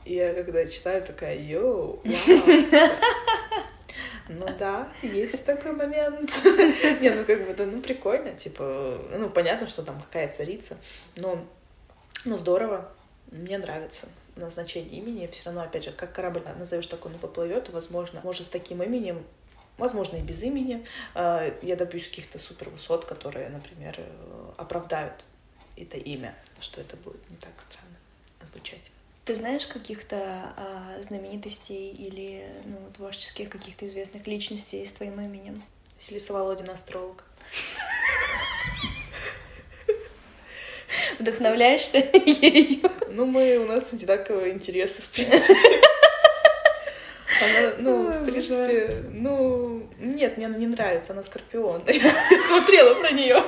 я 0.05 0.33
когда 0.33 0.65
читаю, 0.67 1.03
такая, 1.03 1.37
йоу, 1.39 2.01
вау, 2.03 2.61
типа. 2.61 2.89
Ну 4.29 4.47
да, 4.57 4.89
есть 5.01 5.45
такой 5.45 5.73
момент. 5.73 6.31
Не, 7.01 7.09
ну 7.09 7.25
как 7.25 7.45
бы, 7.45 7.53
да, 7.53 7.65
ну 7.65 7.81
прикольно, 7.81 8.31
типа, 8.33 8.99
ну 9.17 9.29
понятно, 9.29 9.67
что 9.67 9.83
там 9.83 9.99
какая 9.99 10.31
царица, 10.31 10.77
но, 11.17 11.45
ну 12.23 12.37
здорово, 12.37 12.89
мне 13.31 13.57
нравится 13.57 14.07
назначение 14.35 14.99
имени, 14.99 15.27
все 15.27 15.43
равно, 15.45 15.61
опять 15.61 15.83
же, 15.83 15.91
как 15.91 16.13
корабль 16.13 16.41
назовешь 16.57 16.87
такой, 16.87 17.11
он 17.11 17.19
поплывет, 17.19 17.69
и, 17.69 17.71
возможно, 17.71 18.21
может, 18.23 18.45
с 18.45 18.49
таким 18.49 18.81
именем 18.81 19.23
Возможно, 19.77 20.17
и 20.17 20.21
без 20.21 20.43
имени. 20.43 20.85
Э, 21.15 21.51
Я 21.61 21.75
добьюсь 21.75 22.07
каких-то 22.07 22.37
супер 22.37 22.69
высот, 22.69 23.05
которые, 23.05 23.49
например, 23.49 23.95
э, 23.97 24.51
оправдают 24.57 25.25
это 25.75 25.97
имя, 25.97 26.35
что 26.59 26.79
это 26.79 26.95
будет 26.97 27.27
не 27.31 27.37
так 27.37 27.53
странно 27.59 27.97
звучать. 28.41 28.91
Ты 29.25 29.35
знаешь 29.35 29.65
каких-то 29.67 30.17
а, 30.57 31.01
знаменитостей 31.01 31.91
или 31.91 32.45
ну, 32.65 32.77
творческих 32.93 33.49
каких-то 33.49 33.85
известных 33.85 34.27
личностей 34.27 34.85
с 34.85 34.91
твоим 34.91 35.21
именем? 35.21 35.63
Василиса 35.95 36.33
Володина 36.33 36.73
астролог. 36.73 37.23
Вдохновляешься 41.19 41.99
ею? 42.25 42.91
Ну, 43.11 43.25
мы, 43.25 43.59
у 43.59 43.65
нас 43.65 43.85
одинаковые 43.93 44.53
интересы, 44.53 45.01
в 45.01 45.09
принципе. 45.09 45.81
Она, 47.41 47.73
ну, 47.77 48.07
Ой, 48.07 48.11
в 48.11 48.25
принципе, 48.25 49.05
ну, 49.09 49.89
нет, 49.99 50.35
мне 50.35 50.47
она 50.47 50.57
не 50.57 50.67
нравится, 50.67 51.13
она 51.13 51.23
скорпион. 51.23 51.83
Я 51.87 52.41
смотрела 52.41 52.93
про 52.95 53.11
нее. 53.11 53.41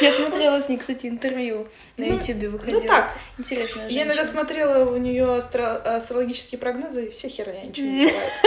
Я 0.00 0.12
смотрела 0.12 0.60
с 0.60 0.68
ней, 0.68 0.78
кстати, 0.78 1.06
интервью 1.06 1.66
на 1.96 2.06
Ну, 2.06 2.14
Ютубе 2.14 2.48
выходило. 2.48 2.80
Ну 2.80 2.86
так, 2.86 3.12
Интересная 3.38 3.88
я 3.88 4.02
иногда 4.04 4.24
смотрела 4.24 4.90
у 4.90 4.96
нее 4.96 5.38
астрологические 5.38 6.58
прогнозы, 6.58 7.06
и 7.06 7.10
все 7.10 7.28
херня, 7.28 7.64
ничего 7.64 7.86
не 7.86 8.06
сбывается. 8.06 8.46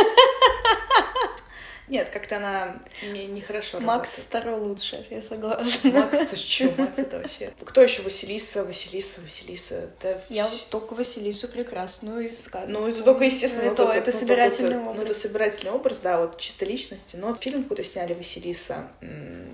Нет, 1.93 2.09
как-то 2.09 2.37
она 2.37 2.75
не- 3.13 3.27
нехорошо 3.27 3.79
Макс 3.79 4.09
работает. 4.09 4.19
Старо 4.25 4.55
лучше, 4.55 5.05
я 5.11 5.21
согласна. 5.21 5.91
Макс, 5.91 6.17
ты 6.31 6.35
чё, 6.35 6.73
Макс, 6.75 6.97
это 6.97 7.19
вообще... 7.19 7.53
Кто 7.63 7.81
еще 7.83 8.01
Василиса, 8.01 8.63
Василиса, 8.65 9.21
Василиса? 9.21 9.89
Да 10.01 10.19
Я 10.29 10.47
вот 10.47 10.65
только 10.71 10.95
Василису 10.95 11.47
прекрасную 11.47 12.25
из 12.25 12.43
сказок. 12.43 12.69
Ну, 12.69 12.87
это 12.87 13.03
только, 13.03 13.25
естественно, 13.25 13.67
Это, 13.67 13.75
только- 13.75 13.93
это 13.93 14.11
ну, 14.11 14.17
собирательный 14.17 14.69
только- 14.71 14.81
образ. 14.89 14.97
Ну, 14.97 15.03
это 15.03 15.13
собирательный 15.13 15.71
образ, 15.71 15.99
да, 16.01 16.17
вот 16.17 16.39
чисто 16.39 16.65
личности. 16.65 17.15
Но 17.15 17.27
вот 17.27 17.43
фильм 17.43 17.61
какой-то 17.61 17.83
сняли 17.83 18.13
Василиса, 18.15 18.87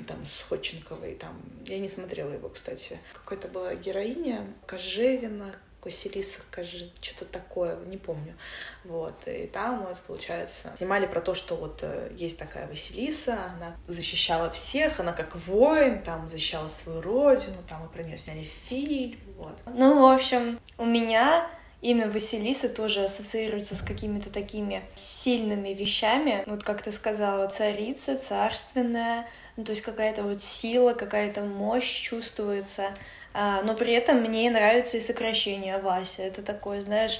там, 0.07 0.25
с 0.25 0.41
Ходченковой, 0.47 1.15
там, 1.15 1.41
я 1.65 1.77
не 1.77 1.89
смотрела 1.89 2.31
его, 2.31 2.47
кстати. 2.47 2.99
Какая-то 3.13 3.49
была 3.49 3.75
героиня, 3.75 4.47
Кожевина, 4.65 5.53
Василиса, 5.83 6.39
Кожи, 6.51 6.91
что-то 7.01 7.25
такое, 7.25 7.77
не 7.85 7.97
помню. 7.97 8.35
Вот, 8.83 9.15
и 9.27 9.47
там 9.47 9.81
вот, 9.81 9.99
получается, 10.01 10.73
снимали 10.77 11.05
про 11.05 11.21
то, 11.21 11.33
что 11.33 11.55
вот 11.55 11.79
э, 11.83 12.11
есть 12.15 12.37
такая 12.37 12.67
Василиса, 12.67 13.37
она 13.55 13.75
защищала 13.87 14.49
всех, 14.49 14.99
она 14.99 15.13
как 15.13 15.35
воин, 15.35 16.01
там, 16.01 16.29
защищала 16.29 16.69
свою 16.69 17.01
родину, 17.01 17.57
там, 17.67 17.85
и 17.85 17.89
про 17.89 18.03
нее 18.03 18.17
сняли 18.17 18.43
фильм, 18.43 19.19
вот. 19.37 19.57
Ну, 19.73 20.01
в 20.01 20.13
общем, 20.13 20.59
у 20.77 20.85
меня 20.85 21.47
имя 21.81 22.09
Василиса 22.09 22.69
тоже 22.69 23.03
ассоциируется 23.03 23.75
с 23.75 23.81
какими-то 23.81 24.29
такими 24.29 24.83
сильными 24.95 25.69
вещами. 25.69 26.43
Вот 26.45 26.63
как 26.63 26.81
ты 26.81 26.91
сказала, 26.91 27.47
царица, 27.47 28.17
царственная, 28.17 29.27
ну, 29.55 29.63
то 29.63 29.71
есть 29.71 29.81
какая-то 29.81 30.23
вот 30.23 30.43
сила, 30.43 30.93
какая-то 30.93 31.41
мощь 31.41 32.01
чувствуется. 32.01 32.91
А, 33.33 33.61
но 33.63 33.75
при 33.75 33.93
этом 33.93 34.21
мне 34.21 34.49
нравится 34.49 34.97
и 34.97 34.99
сокращение 34.99 35.77
Вася. 35.77 36.23
Это 36.23 36.41
такое, 36.41 36.81
знаешь, 36.81 37.19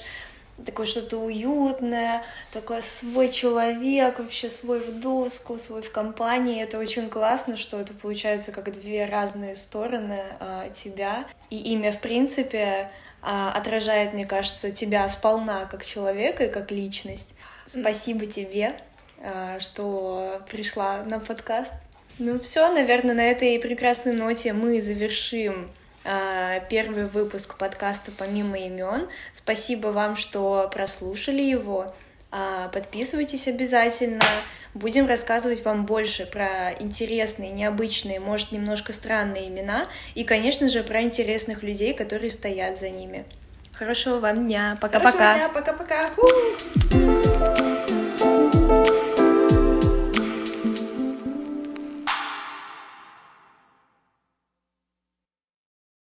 такое 0.64 0.86
что-то 0.86 1.18
уютное, 1.18 2.22
такой 2.52 2.82
свой 2.82 3.28
человек, 3.28 4.18
вообще 4.18 4.48
свой 4.48 4.80
в 4.80 5.00
доску, 5.00 5.58
свой 5.58 5.82
в 5.82 5.90
компании. 5.90 6.62
Это 6.62 6.78
очень 6.78 7.08
классно, 7.08 7.56
что 7.56 7.80
это 7.80 7.94
получается 7.94 8.52
как 8.52 8.72
две 8.72 9.06
разные 9.06 9.56
стороны 9.56 10.22
а, 10.40 10.68
тебя. 10.70 11.26
И 11.50 11.56
имя, 11.72 11.92
в 11.92 12.00
принципе, 12.00 12.90
а, 13.22 13.52
отражает, 13.52 14.12
мне 14.12 14.26
кажется, 14.26 14.70
тебя 14.70 15.08
сполна 15.08 15.66
как 15.66 15.84
человека 15.84 16.44
и 16.44 16.50
как 16.50 16.70
личность. 16.70 17.34
Спасибо 17.66 18.26
тебе, 18.26 18.76
а, 19.22 19.60
что 19.60 20.42
пришла 20.50 21.02
на 21.04 21.20
подкаст. 21.20 21.74
Ну 22.18 22.38
все, 22.38 22.70
наверное, 22.70 23.14
на 23.14 23.22
этой 23.22 23.58
прекрасной 23.58 24.12
ноте 24.12 24.52
мы 24.52 24.80
завершим 24.80 25.70
первый 26.02 27.06
выпуск 27.06 27.56
подкаста 27.58 28.10
«Помимо 28.16 28.56
имен». 28.58 29.08
Спасибо 29.32 29.88
вам, 29.88 30.16
что 30.16 30.70
прослушали 30.72 31.42
его. 31.42 31.94
А, 32.30 32.68
Подписывайтесь 32.68 33.48
обязательно. 33.48 34.24
Будем 34.72 35.06
рассказывать 35.08 35.64
вам 35.64 35.84
больше 35.84 36.26
про 36.26 36.72
интересные, 36.78 37.50
необычные, 37.50 38.20
может, 38.20 38.52
немножко 38.52 38.92
странные 38.92 39.48
имена. 39.48 39.88
И, 40.14 40.22
конечно 40.24 40.68
же, 40.68 40.84
про 40.84 41.02
интересных 41.02 41.62
людей, 41.62 41.92
которые 41.92 42.30
стоят 42.30 42.78
за 42.78 42.88
ними. 42.90 43.24
Хорошего 43.72 44.20
вам 44.20 44.46
дня. 44.46 44.76
Хорошего 44.80 45.00
Пока-пока. 45.10 45.34
дня, 45.34 45.48
Пока-пока. 45.48 46.10